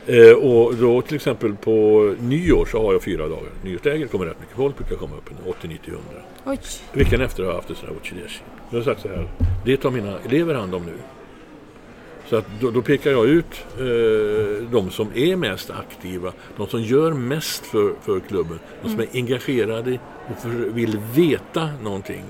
Eh, 0.07 0.33
och 0.33 0.75
då 0.75 1.01
till 1.01 1.15
exempel 1.15 1.55
på 1.55 2.15
nyår 2.19 2.65
så 2.65 2.85
har 2.85 2.93
jag 2.93 3.03
fyra 3.03 3.27
dagar. 3.27 3.49
Nyårsläger 3.63 4.07
kommer 4.07 4.25
rätt 4.25 4.39
mycket 4.39 4.55
folk, 4.55 4.77
brukar 4.77 4.95
komma 4.95 5.15
upp 5.15 5.29
en 5.31 5.49
80, 5.49 5.67
90, 5.67 5.91
100. 5.91 6.01
Oj. 6.45 6.59
Veckan 6.93 7.21
efter 7.21 7.43
har 7.43 7.49
jag 7.49 7.55
haft 7.55 7.69
ett 7.69 7.77
sånt 7.77 7.89
här 7.89 7.97
Ochideshi. 7.97 8.41
Jag 8.69 8.77
har 8.77 8.83
sagt 8.83 9.01
så 9.01 9.07
här, 9.07 9.27
det 9.65 9.77
tar 9.77 9.91
mina 9.91 10.19
elever 10.19 10.53
hand 10.53 10.75
om 10.75 10.85
nu. 10.85 10.93
Så 12.29 12.35
att 12.35 12.45
då, 12.61 12.71
då 12.71 12.81
pekar 12.81 13.11
jag 13.11 13.25
ut 13.25 13.65
eh, 13.79 14.69
de 14.71 14.89
som 14.91 15.07
är 15.15 15.35
mest 15.35 15.69
aktiva, 15.69 16.33
de 16.57 16.67
som 16.67 16.81
gör 16.81 17.13
mest 17.13 17.65
för, 17.65 17.93
för 18.01 18.19
klubben, 18.19 18.59
de 18.83 18.89
som 18.89 18.99
är 18.99 19.07
engagerade 19.13 19.99
och 20.31 20.41
för, 20.41 20.49
vill 20.49 20.99
veta 21.15 21.69
någonting. 21.83 22.23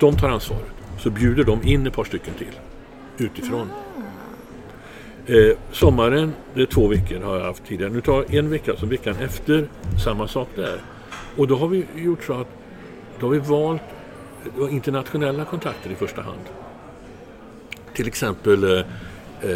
De 0.00 0.16
tar 0.16 0.28
ansvaret. 0.28 0.72
Så 0.98 1.10
bjuder 1.10 1.44
de 1.44 1.62
in 1.62 1.86
ett 1.86 1.94
par 1.94 2.04
stycken 2.04 2.34
till 2.34 2.46
utifrån. 3.18 3.70
Eh, 5.26 5.56
sommaren, 5.72 6.32
det 6.54 6.62
är 6.62 6.66
två 6.66 6.88
veckor 6.88 7.20
har 7.20 7.36
jag 7.36 7.44
haft 7.44 7.66
tidigare. 7.66 7.92
Nu 7.92 8.00
tar 8.00 8.34
en 8.34 8.50
vecka 8.50 8.76
som 8.76 8.88
veckan 8.88 9.16
efter, 9.20 9.68
samma 10.04 10.28
sak 10.28 10.48
där. 10.54 10.80
Och 11.36 11.48
då 11.48 11.56
har 11.56 11.68
vi 11.68 11.86
gjort 11.94 12.24
så 12.24 12.32
att 12.32 12.48
då 13.20 13.26
har 13.26 13.32
vi 13.32 13.38
valt 13.38 13.82
eh, 14.60 14.74
internationella 14.74 15.44
kontakter 15.44 15.90
i 15.90 15.94
första 15.94 16.22
hand. 16.22 16.40
Till 17.94 18.08
exempel 18.08 18.64
eh, 18.64 18.84
eh, 19.40 19.50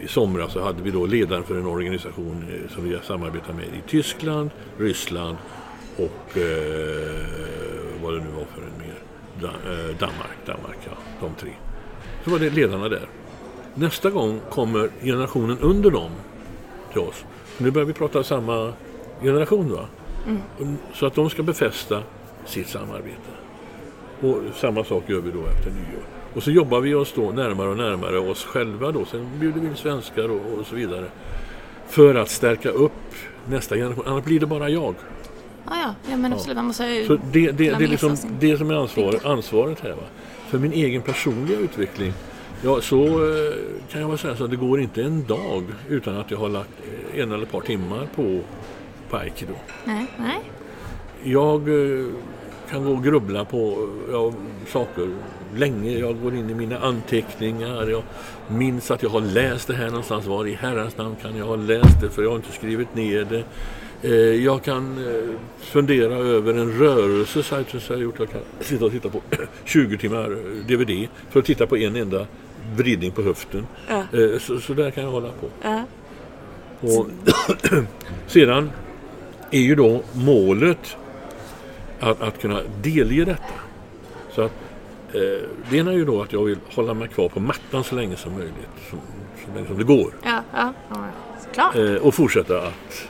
i 0.00 0.08
somras 0.08 0.52
så 0.52 0.62
hade 0.62 0.82
vi 0.82 0.90
då 0.90 1.06
ledaren 1.06 1.44
för 1.44 1.54
en 1.54 1.66
organisation 1.66 2.44
eh, 2.52 2.74
som 2.74 2.84
vi 2.84 2.98
samarbetar 3.02 3.52
med 3.52 3.64
i 3.64 3.82
Tyskland, 3.88 4.50
Ryssland 4.78 5.36
och 5.96 6.38
eh, 6.38 7.26
vad 8.02 8.14
det 8.14 8.20
nu 8.20 8.30
var 8.30 8.44
för 8.54 8.62
en 8.62 8.78
mer. 8.78 8.98
Da, 9.40 9.48
eh, 9.48 9.96
Danmark, 9.98 10.46
Danmark, 10.46 10.78
ja, 10.84 10.96
de 11.20 11.34
tre. 11.34 11.50
Så 12.24 12.30
var 12.30 12.38
det 12.38 12.50
ledarna 12.50 12.88
där. 12.88 13.08
Nästa 13.74 14.10
gång 14.10 14.40
kommer 14.50 14.90
generationen 15.02 15.58
under 15.58 15.90
dem 15.90 16.10
till 16.92 17.00
oss. 17.00 17.24
Nu 17.58 17.70
börjar 17.70 17.86
vi 17.86 17.92
prata 17.92 18.24
samma 18.24 18.72
generation 19.22 19.72
va? 19.72 19.86
Så 20.94 21.06
att 21.06 21.14
de 21.14 21.30
ska 21.30 21.42
befästa 21.42 22.02
sitt 22.46 22.68
samarbete. 22.68 23.30
Och 24.20 24.36
samma 24.54 24.84
sak 24.84 25.04
gör 25.06 25.20
vi 25.20 25.30
då 25.30 25.46
efter 25.46 25.70
nyår. 25.70 26.02
Och 26.34 26.42
så 26.42 26.50
jobbar 26.50 26.80
vi 26.80 26.94
oss 26.94 27.12
då 27.16 27.30
närmare 27.30 27.68
och 27.68 27.76
närmare 27.76 28.18
oss 28.18 28.44
själva 28.44 28.92
då. 28.92 29.04
Sen 29.04 29.28
bjuder 29.40 29.60
vi 29.60 29.66
in 29.66 29.76
svenskar 29.76 30.28
och, 30.30 30.58
och 30.58 30.66
så 30.66 30.74
vidare. 30.74 31.06
För 31.88 32.14
att 32.14 32.28
stärka 32.28 32.70
upp 32.70 33.14
nästa 33.48 33.76
generation. 33.76 34.04
Annars 34.06 34.24
blir 34.24 34.40
det 34.40 34.46
bara 34.46 34.68
jag. 34.68 34.94
Ja, 35.66 35.72
ja, 35.76 35.94
ja 36.10 36.16
men 36.16 36.32
absolut. 36.32 36.56
Man 36.56 36.64
måste 36.64 36.84
ju 36.84 37.06
Så 37.06 37.16
det, 37.32 37.50
det, 37.50 37.52
det 37.52 37.84
är 37.84 37.88
liksom 37.88 38.16
det 38.40 38.56
som 38.56 38.70
är 38.70 38.74
ansvar, 38.74 39.14
ansvaret 39.24 39.80
här. 39.80 39.90
Va? 39.90 40.02
För 40.48 40.58
min 40.58 40.72
egen 40.72 41.02
personliga 41.02 41.58
utveckling. 41.58 42.12
Ja, 42.64 42.80
så 42.80 43.04
eh, 43.04 43.54
kan 43.90 44.00
jag 44.00 44.08
väl 44.08 44.18
säga 44.18 44.36
så 44.36 44.44
att 44.44 44.50
det 44.50 44.56
går 44.56 44.80
inte 44.80 45.02
en 45.02 45.24
dag 45.24 45.64
utan 45.88 46.16
att 46.16 46.30
jag 46.30 46.38
har 46.38 46.48
lagt 46.48 46.70
eh, 47.12 47.20
en 47.20 47.32
eller 47.32 47.42
ett 47.42 47.52
par 47.52 47.60
timmar 47.60 48.08
på, 48.14 48.40
på 49.10 49.16
aikido. 49.16 49.54
Nej, 49.84 50.06
nej. 50.18 50.40
Jag 51.22 51.68
eh, 51.68 52.06
kan 52.70 52.84
gå 52.84 52.92
och 52.92 53.04
grubbla 53.04 53.44
på 53.44 53.88
ja, 54.12 54.32
saker 54.68 55.08
länge. 55.56 55.90
Jag 55.90 56.20
går 56.22 56.34
in 56.34 56.50
i 56.50 56.54
mina 56.54 56.78
anteckningar. 56.78 57.90
Jag 57.90 58.02
minns 58.48 58.90
att 58.90 59.02
jag 59.02 59.10
har 59.10 59.20
läst 59.20 59.68
det 59.68 59.74
här 59.74 59.86
någonstans. 59.86 60.26
Var 60.26 60.46
i 60.46 60.54
herrans 60.54 60.96
namn 60.96 61.16
kan 61.22 61.36
jag 61.36 61.46
ha 61.46 61.56
läst 61.56 62.00
det? 62.00 62.10
För 62.10 62.22
jag 62.22 62.30
har 62.30 62.36
inte 62.36 62.52
skrivit 62.52 62.94
ner 62.94 63.24
det. 63.24 63.44
Eh, 64.02 64.10
Jag 64.44 64.62
kan 64.64 64.98
eh, 65.06 65.34
fundera 65.60 66.14
över 66.14 66.54
en 66.54 66.78
rörelse 66.78 67.42
jag 67.88 67.96
har 67.96 68.02
gjort. 68.02 68.18
Jag 68.18 68.30
kan 68.30 68.40
sitta 68.60 68.84
och 68.84 68.90
titta 68.92 69.08
på 69.08 69.20
20 69.64 69.98
timmar 69.98 70.30
eh, 70.30 70.66
DVD 70.66 71.08
för 71.30 71.40
att 71.40 71.46
titta 71.46 71.66
på 71.66 71.76
en 71.76 71.96
enda 71.96 72.26
vridning 72.76 73.10
på 73.10 73.22
höften. 73.22 73.66
Ja. 73.88 74.18
Eh, 74.18 74.38
Så, 74.38 74.60
så 74.60 74.74
där 74.74 74.90
kan 74.90 75.04
jag 75.04 75.10
hålla 75.10 75.28
på. 75.40 75.46
Ja. 75.62 75.84
Och 76.80 77.06
sedan 78.26 78.70
är 79.50 79.60
ju 79.60 79.74
då 79.74 80.02
målet 80.12 80.96
att, 82.00 82.22
att 82.22 82.40
kunna 82.40 82.60
delge 82.82 83.24
detta. 83.24 83.42
Så 84.34 84.42
att, 84.42 84.52
eh, 85.12 85.20
det 85.70 85.76
ena 85.76 85.92
är 85.92 85.96
ju 85.96 86.04
då 86.04 86.22
att 86.22 86.32
jag 86.32 86.44
vill 86.44 86.58
hålla 86.74 86.94
mig 86.94 87.08
kvar 87.08 87.28
på 87.28 87.40
mattan 87.40 87.84
så 87.84 87.94
länge 87.94 88.16
som 88.16 88.32
möjligt. 88.32 88.54
Så, 88.90 88.96
så 89.46 89.54
länge 89.54 89.66
som 89.66 89.78
det 89.78 89.84
går. 89.84 90.12
Ja, 90.24 90.42
ja, 90.54 90.72
ja. 90.88 90.96
Klart. 91.54 91.76
Eh, 91.76 91.94
och 91.94 92.14
fortsätta 92.14 92.58
att 92.62 93.08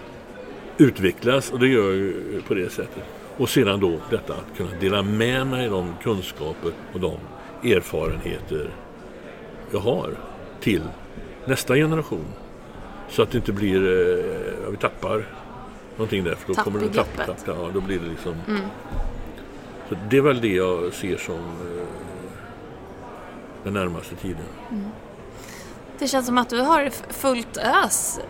utvecklas 0.78 1.50
och 1.50 1.58
det 1.58 1.68
gör 1.68 1.84
jag 1.84 1.94
ju 1.94 2.42
på 2.48 2.54
det 2.54 2.72
sättet. 2.72 3.04
Och 3.36 3.48
sedan 3.48 3.80
då 3.80 3.98
detta 4.10 4.34
att 4.34 4.56
kunna 4.56 4.70
dela 4.80 5.02
med 5.02 5.46
mig 5.46 5.68
de 5.68 5.94
kunskaper 6.02 6.72
och 6.92 7.00
de 7.00 7.16
erfarenheter 7.70 8.70
jag 9.70 9.80
har 9.80 10.10
till 10.60 10.82
nästa 11.44 11.74
generation. 11.74 12.24
Så 13.08 13.22
att 13.22 13.30
det 13.30 13.38
inte 13.38 13.52
blir, 13.52 13.82
eh, 13.82 14.24
ja, 14.64 14.70
vi 14.70 14.76
tappar 14.76 15.24
någonting 15.96 16.24
där 16.24 16.34
för 16.34 16.48
då 16.48 16.54
Tapp 16.54 16.64
kommer 16.64 16.80
det 16.80 16.88
tappa, 16.88 17.08
greppet. 17.16 17.44
tappa, 17.46 17.62
ja, 17.62 17.70
då 17.74 17.80
blir 17.80 17.98
det 17.98 18.06
liksom. 18.06 18.34
Så 19.88 19.94
det 20.10 20.16
är 20.16 20.20
väl 20.20 20.40
det 20.40 20.54
jag 20.54 20.92
ser 20.92 21.16
som 21.16 21.34
eh, 21.36 21.86
den 23.64 23.74
närmaste 23.74 24.16
tiden. 24.16 24.46
Det 25.98 26.08
känns 26.08 26.26
som 26.26 26.38
att 26.38 26.50
du 26.50 26.60
har 26.60 26.90
fullt 27.12 27.56
ös 27.56 28.20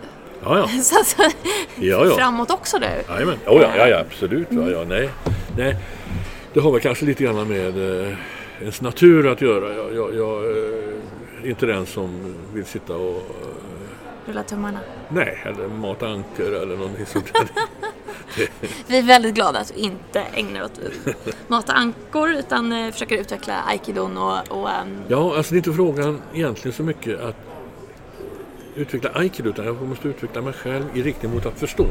Ja, 0.43 0.57
ja. 0.57 0.67
så 0.83 0.99
att, 0.99 1.35
Ja, 1.75 2.05
ja. 2.05 2.15
framåt 2.15 2.51
också 2.51 2.79
du. 2.79 2.85
Jajamän, 3.13 3.37
oh, 3.47 3.61
ja, 3.61 3.77
ja, 3.77 3.87
ja 3.87 3.99
absolut. 3.99 4.47
Va? 4.51 4.69
Ja, 4.69 4.83
nej. 4.83 5.09
nej. 5.57 5.77
Det 6.53 6.59
har 6.59 6.71
väl 6.71 6.81
kanske 6.81 7.05
lite 7.05 7.23
grann 7.23 7.47
med 7.47 8.01
eh, 8.07 8.13
ens 8.61 8.81
natur 8.81 9.27
att 9.27 9.41
göra. 9.41 9.73
Jag, 9.75 9.95
jag, 9.95 10.15
jag 10.15 10.43
eh, 10.43 11.43
är 11.43 11.49
inte 11.49 11.65
den 11.65 11.85
som 11.85 12.35
vill 12.53 12.65
sitta 12.65 12.95
och 12.95 13.15
eh, 13.17 13.47
Rulla 14.25 14.43
tummarna. 14.43 14.79
nej, 15.09 15.41
eller 15.45 15.67
mata 15.67 16.07
ankor 16.07 16.53
eller 16.55 16.75
någonting 16.75 17.05
sånt 17.05 17.33
där. 17.33 17.47
Vi 18.87 18.97
är 18.97 19.01
väldigt 19.03 19.35
glada 19.35 19.59
att 19.59 19.67
du 19.75 19.79
inte 19.81 20.21
ägnar 20.33 20.63
åt 20.63 20.71
att 21.25 21.49
mata 21.49 21.73
ankor 21.73 22.29
utan 22.31 22.71
eh, 22.71 22.91
försöker 22.91 23.17
utveckla 23.17 23.53
aikidon 23.67 24.17
och, 24.17 24.51
och 24.61 24.69
ehm, 24.69 24.97
Ja, 25.07 25.37
alltså 25.37 25.53
det 25.53 25.55
är 25.55 25.57
inte 25.57 25.73
frågan 25.73 26.21
egentligen 26.33 26.73
så 26.75 26.83
mycket 26.83 27.19
att 27.21 27.35
utveckla 28.75 29.09
aikido 29.13 29.49
utan 29.49 29.65
jag 29.65 29.81
måste 29.81 30.07
utveckla 30.07 30.41
mig 30.41 30.53
själv 30.53 30.83
i 30.93 31.03
riktning 31.03 31.33
mot 31.33 31.45
att 31.45 31.59
förstå. 31.59 31.85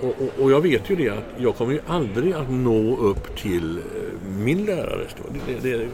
Och, 0.00 0.14
och, 0.22 0.42
och 0.42 0.50
jag 0.50 0.60
vet 0.60 0.90
ju 0.90 0.96
det 0.96 1.08
att 1.08 1.24
jag 1.38 1.56
kommer 1.56 1.72
ju 1.72 1.80
aldrig 1.86 2.32
att 2.32 2.50
nå 2.50 2.96
upp 2.96 3.36
till 3.36 3.78
eh, 3.78 3.84
min 4.38 4.64
lärare. 4.64 5.06
Det, 5.46 5.70
det, 5.70 5.76
det 5.76 5.88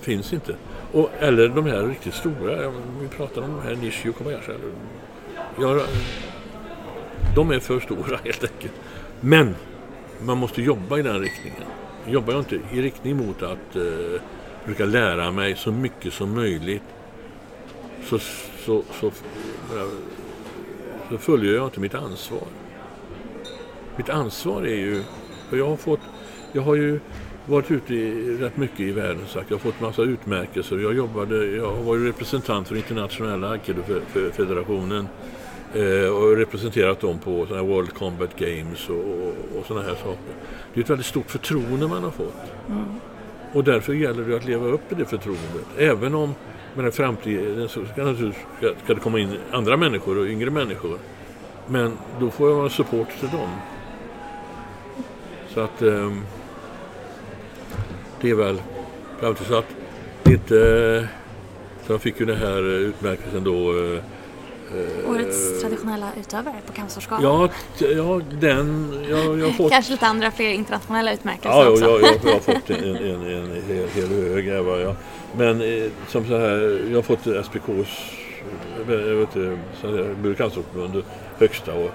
finns 0.00 0.32
inte. 0.32 0.54
Och, 0.92 1.10
eller 1.18 1.48
de 1.48 1.66
här 1.66 1.82
riktigt 1.82 2.14
stora, 2.14 2.72
vi 3.00 3.08
pratar 3.08 3.42
om 3.42 3.50
de 3.56 3.62
här 3.62 3.76
Nishi 3.76 4.08
och 4.08 4.16
Kobayashi. 4.16 4.52
Jag, 5.60 5.80
de 7.34 7.50
är 7.50 7.60
för 7.60 7.80
stora 7.80 8.16
helt 8.24 8.44
enkelt. 8.44 8.74
Men 9.20 9.54
man 10.22 10.38
måste 10.38 10.62
jobba 10.62 10.98
i 10.98 11.02
den 11.02 11.20
riktningen. 11.20 11.62
Jobbar 12.06 12.32
jag 12.32 12.40
inte 12.40 12.60
i 12.72 12.82
riktning 12.82 13.16
mot 13.16 13.42
att 13.42 13.76
eh, 13.76 14.20
försöka 14.64 14.84
lära 14.84 15.30
mig 15.30 15.56
så 15.56 15.72
mycket 15.72 16.12
som 16.12 16.34
möjligt 16.34 16.82
så, 18.04 18.18
så, 18.70 18.82
så, 19.00 19.10
så 21.10 21.18
följer 21.18 21.54
jag 21.54 21.66
inte 21.66 21.80
mitt 21.80 21.94
ansvar. 21.94 22.44
Mitt 23.96 24.08
ansvar 24.08 24.62
är 24.62 24.76
ju, 24.76 25.02
för 25.48 25.56
jag 25.56 25.66
har 25.66 25.76
fått, 25.76 26.00
jag 26.52 26.62
har 26.62 26.74
ju 26.74 27.00
varit 27.46 27.70
ute 27.70 27.94
i, 27.94 28.36
rätt 28.36 28.56
mycket 28.56 28.80
i 28.80 28.92
världen 28.92 29.26
sagt. 29.26 29.50
Jag 29.50 29.56
har 29.56 29.60
fått 29.60 29.80
massa 29.80 30.02
utmärkelser. 30.02 30.78
Jag 30.78 30.94
jobbade, 30.94 31.46
jag 31.46 31.72
var 31.72 31.96
ju 31.96 32.06
representant 32.06 32.68
för 32.68 32.76
internationella 32.76 33.50
Aikido-federationen 33.50 35.08
eh, 35.74 36.08
och 36.08 36.36
representerat 36.36 37.00
dem 37.00 37.18
på 37.18 37.46
såna 37.46 37.60
här 37.60 37.66
World 37.66 37.94
Combat 37.94 38.36
Games 38.36 38.88
och, 38.88 38.96
och, 38.96 39.58
och 39.58 39.66
sådana 39.66 39.86
här 39.86 39.94
saker. 39.94 40.34
Det 40.74 40.80
är 40.80 40.84
ett 40.84 40.90
väldigt 40.90 41.06
stort 41.06 41.30
förtroende 41.30 41.88
man 41.88 42.04
har 42.04 42.10
fått. 42.10 42.52
Och 43.52 43.64
därför 43.64 43.92
gäller 43.92 44.22
det 44.22 44.36
att 44.36 44.44
leva 44.44 44.66
upp 44.66 44.88
till 44.88 44.98
det 44.98 45.04
förtroendet. 45.04 45.66
Även 45.78 46.14
om 46.14 46.34
men 46.74 46.86
i 46.88 46.90
framtiden 46.90 47.68
så 47.68 47.84
ska, 47.86 48.04
naturligtvis- 48.04 48.44
ska, 48.84 48.94
det 48.94 49.00
komma 49.00 49.18
in 49.18 49.36
andra 49.52 49.76
människor 49.76 50.18
och 50.18 50.26
yngre 50.26 50.50
människor. 50.50 50.98
Men 51.66 51.98
då 52.20 52.30
får 52.30 52.48
jag 52.48 52.56
vara 52.56 52.70
support 52.70 53.08
till 53.20 53.28
dem. 53.28 53.48
Så 55.54 55.60
att 55.60 55.82
ehm, 55.82 56.22
det 58.20 58.30
är 58.30 58.34
väl 58.34 58.62
alltid 59.22 59.46
så 59.46 59.54
att 59.58 59.66
det 60.22 60.32
inte... 60.32 61.08
Så 61.86 61.92
jag 61.92 62.00
fick 62.00 62.20
ju 62.20 62.26
den 62.26 62.36
här 62.36 62.58
eh, 62.58 62.64
utmärkelsen 62.80 63.44
då. 63.44 63.70
eh, 63.72 64.02
årets 65.10 65.60
traditionella 65.60 66.08
utövare 66.20 66.54
på 66.66 66.72
Cancerskalan. 66.72 67.22
Ja, 67.22 67.48
ja 67.94 68.20
den... 68.40 68.94
Jag, 69.08 69.38
jag 69.38 69.56
fått... 69.56 69.72
Kanske 69.72 69.92
lite 69.92 70.06
andra 70.06 70.30
fler 70.30 70.50
internationella 70.50 71.12
utmärkelser 71.12 71.50
Ja, 71.62 71.70
också. 71.70 71.84
jag, 71.84 72.00
jag, 72.02 72.10
jag 72.24 72.32
har 72.32 72.40
fått 72.54 72.70
en, 72.70 72.84
en, 72.84 72.96
en, 72.96 73.26
en 73.26 73.62
hel, 73.68 73.88
hel 73.88 74.08
hög. 74.08 74.48
här, 74.48 74.60
va, 74.60 74.78
ja. 74.80 74.96
Men 75.36 75.60
eh, 75.60 75.90
som 76.08 76.24
så 76.26 76.38
här, 76.38 76.80
jag 76.88 76.94
har 76.98 77.02
fått 77.02 77.20
SPKs, 77.46 78.12
eh, 78.88 78.94
jag 78.94 79.16
vet 79.16 79.36
inte, 79.36 79.56
högsta 81.38 81.74
och 81.74 81.90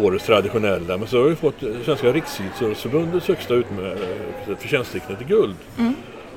årets 0.00 0.26
traditionella. 0.26 0.96
Men 0.98 1.06
så 1.06 1.22
har 1.22 1.28
jag 1.28 1.38
fått 1.38 1.62
eh, 1.62 1.68
Svenska 1.84 2.12
Riksidrottsförbundets 2.12 3.28
högsta 3.28 3.54
utmärkelse, 3.54 4.56
förtjänsttecknet 4.58 5.20
i 5.22 5.24
guld. 5.24 5.54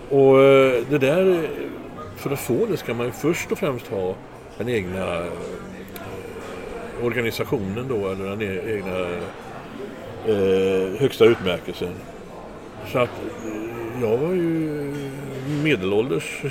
Och 0.10 0.42
eh, 0.42 0.84
det 0.90 0.98
där, 0.98 1.32
eh, 1.32 1.40
för 2.18 2.30
att 2.30 2.40
få 2.40 2.66
det 2.66 2.78
ska 2.78 2.94
man 2.94 3.06
ju 3.06 3.12
först 3.12 3.52
och 3.52 3.58
främst 3.58 3.88
ha 3.88 4.16
den 4.58 4.70
egna 4.70 5.18
eh, 5.18 5.26
organisationen 7.04 7.86
då, 7.90 8.08
eller 8.10 8.26
den 8.30 8.42
e- 8.42 8.62
egna 8.76 9.00
eh, 10.28 11.00
högsta 11.00 11.26
utmärkelsen. 11.26 11.94
Så 12.92 13.00
att 13.00 13.10
eh, 13.46 14.02
jag 14.02 14.18
var 14.18 14.34
ju 14.34 14.94
medelålders. 15.64 16.41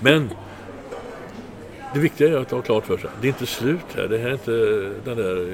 Men 0.00 0.30
det 1.94 2.00
viktiga 2.00 2.28
är 2.28 2.36
att 2.36 2.50
ha 2.50 2.62
klart 2.62 2.86
för 2.86 2.98
sig, 2.98 3.10
det 3.20 3.26
är 3.26 3.28
inte 3.28 3.46
slut 3.46 3.86
här. 3.96 4.08
Det 4.08 4.18
här 4.18 4.28
är 4.28 4.32
inte 4.32 4.50
den 5.04 5.16
där 5.16 5.50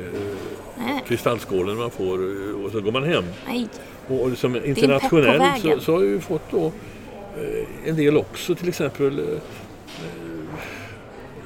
eh, 0.78 1.07
kristallskålen 1.07 1.76
man 1.76 1.90
får 1.90 2.14
eh, 2.14 2.64
och 2.64 2.70
så 2.70 2.80
går 2.80 2.92
man 2.92 3.05
hem. 3.05 3.24
Nej. 3.47 3.68
Och 4.09 4.38
som 4.38 4.53
pepp 4.53 4.62
på 4.62 4.68
internationell 4.68 5.61
så, 5.61 5.80
så 5.80 5.92
har 5.92 6.03
ju 6.03 6.20
fått 6.20 6.51
då 6.51 6.66
eh, 6.66 7.88
en 7.88 7.97
del 7.97 8.16
också, 8.16 8.55
till 8.55 8.68
exempel 8.68 9.18
eh, 9.18 9.24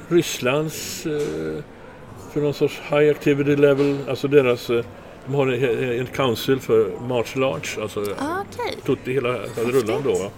Rysslands 0.07 1.05
eh, 1.05 1.63
för 2.33 2.41
någon 2.41 2.53
sorts 2.53 2.81
high 2.89 3.11
activity 3.11 3.55
level, 3.55 3.97
alltså 4.07 4.27
deras 4.27 4.69
eh, 4.69 4.85
de 5.29 5.35
har 5.35 5.47
en, 5.47 5.99
en 5.99 6.05
council 6.05 6.59
för 6.59 6.91
martial 7.07 7.43
arts, 7.43 7.77
alltså 7.77 7.99
Ah, 8.19 8.41
Okej. 8.41 8.77
tutti 8.85 9.13
hela 9.13 9.33
rullan 9.55 10.01
då. 10.03 10.13
Va? 10.13 10.29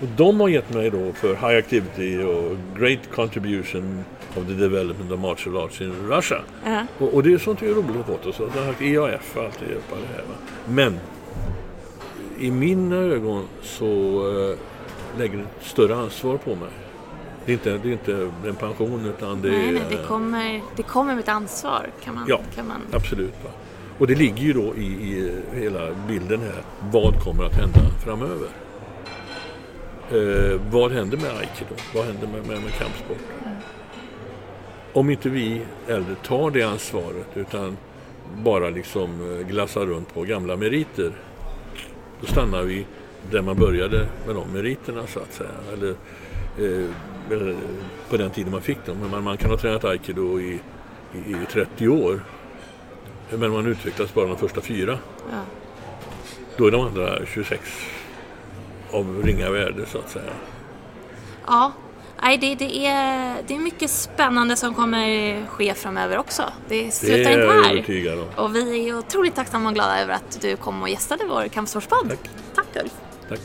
Och 0.00 0.08
de 0.16 0.40
har 0.40 0.48
gett 0.48 0.74
mig 0.74 0.90
då 0.90 1.12
för 1.12 1.28
high 1.28 1.58
activity 1.58 2.22
och 2.22 2.56
great 2.80 2.98
contribution 3.14 4.04
of 4.36 4.46
the 4.46 4.52
development 4.54 5.12
of 5.12 5.20
martial 5.20 5.56
arts 5.56 5.80
in 5.80 5.92
Russia. 6.10 6.40
Ja. 6.64 6.86
Och, 6.98 7.14
och 7.14 7.22
det 7.22 7.32
är 7.32 7.38
sånt 7.38 7.62
jag 7.62 7.70
är 7.70 7.74
roligt 7.74 8.08
att. 8.08 8.26
Och 8.26 8.34
så. 8.34 8.48
Har 8.48 8.66
haft 8.66 8.82
EAF 8.82 9.36
och 9.36 9.44
allt 9.44 9.58
det, 9.58 9.66
det 9.74 10.14
här. 10.14 10.22
Va? 10.22 10.34
Men 10.68 10.98
i 12.38 12.50
mina 12.50 12.96
ögon 12.96 13.44
så 13.62 13.86
äh, 14.50 14.56
lägger 15.18 15.36
det 15.36 15.42
ett 15.42 15.66
större 15.66 15.96
ansvar 15.96 16.36
på 16.36 16.50
mig. 16.54 16.68
Det 17.46 17.52
är 17.52 17.54
inte, 17.54 17.78
det 17.78 17.88
är 17.88 17.92
inte 17.92 18.30
en 18.46 18.54
pension 18.54 19.06
utan 19.06 19.42
det 19.42 19.48
Nej, 19.48 19.68
är... 19.68 19.72
nej, 19.72 19.82
det 19.90 20.06
kommer, 20.08 20.60
det 20.76 20.82
kommer 20.82 21.14
med 21.14 21.22
ett 21.22 21.28
ansvar 21.28 21.90
kan 22.04 22.14
man... 22.14 22.24
Ja. 22.28 22.40
Kan 22.54 22.68
man 22.68 22.76
Absolut. 22.92 23.34
Va? 23.44 23.50
Och 23.98 24.06
det 24.06 24.14
ligger 24.14 24.42
ju 24.42 24.52
då 24.52 24.76
i, 24.76 24.86
i 24.86 25.32
hela 25.54 25.94
bilden 26.08 26.40
här. 26.40 26.62
Vad 26.92 27.22
kommer 27.22 27.44
att 27.44 27.54
hända 27.54 27.80
framöver? 28.04 28.48
Eh, 30.10 30.60
vad 30.70 30.92
händer 30.92 31.16
med 31.16 31.30
aikido? 31.30 31.74
Vad 31.94 32.04
händer 32.04 32.26
med, 32.26 32.46
med, 32.46 32.62
med 32.62 32.72
kampsport? 32.72 33.18
Om 34.92 35.10
inte 35.10 35.28
vi 35.28 35.62
äldre 35.88 36.14
tar 36.14 36.50
det 36.50 36.62
ansvaret 36.62 37.26
utan 37.34 37.76
bara 38.44 38.70
liksom 38.70 39.10
eh, 39.32 39.46
glassar 39.46 39.86
runt 39.86 40.14
på 40.14 40.22
gamla 40.22 40.56
meriter. 40.56 41.12
Då 42.20 42.26
stannar 42.26 42.62
vi 42.62 42.86
där 43.30 43.42
man 43.42 43.56
började 43.56 44.06
med 44.26 44.34
de 44.34 44.52
meriterna 44.52 45.06
så 45.06 45.20
att 45.20 45.32
säga. 45.32 45.50
Eller, 45.72 45.90
eh, 46.58 46.90
eller 47.30 47.56
på 48.10 48.16
den 48.16 48.30
tiden 48.30 48.52
man 48.52 48.62
fick 48.62 48.86
dem. 48.86 48.96
Men 49.00 49.10
man, 49.10 49.24
man 49.24 49.36
kan 49.36 49.50
ha 49.50 49.56
tränat 49.56 49.84
aikido 49.84 50.40
i, 50.40 50.60
i, 51.14 51.32
i 51.32 51.46
30 51.52 51.88
år. 51.88 52.20
Men 53.30 53.52
man 53.52 53.66
utvecklas 53.66 54.14
bara 54.14 54.26
de 54.26 54.36
första 54.36 54.60
fyra. 54.60 54.98
Ja. 55.30 55.40
Då 56.56 56.66
är 56.66 56.70
de 56.70 56.80
andra 56.80 57.26
26 57.26 57.62
av 58.90 59.22
ringa 59.24 59.50
värde 59.50 59.86
så 59.86 59.98
att 59.98 60.10
säga. 60.10 60.32
Ja, 61.46 61.72
nej, 62.22 62.38
det, 62.38 62.54
det, 62.54 62.86
är, 62.86 63.36
det 63.46 63.54
är 63.54 63.58
mycket 63.58 63.90
spännande 63.90 64.56
som 64.56 64.74
kommer 64.74 65.46
ske 65.46 65.74
framöver 65.74 66.18
också. 66.18 66.42
Det 66.68 66.90
slutar 66.90 67.18
är 67.18 67.18
inte 67.18 67.92
jag 67.94 68.06
här. 68.06 68.22
om. 68.22 68.44
Och 68.44 68.56
vi 68.56 68.88
är 68.88 68.98
otroligt 68.98 69.34
tacksamma 69.34 69.68
och 69.68 69.74
glada 69.74 70.00
över 70.00 70.14
att 70.14 70.40
du 70.40 70.56
kom 70.56 70.82
och 70.82 70.88
gästade 70.88 71.24
vår 71.28 71.48
kampsportspodd. 71.48 72.08
Tack. 72.08 72.30
Tack 72.54 72.82
Ulf. 72.82 72.92
Tack. 73.28 73.40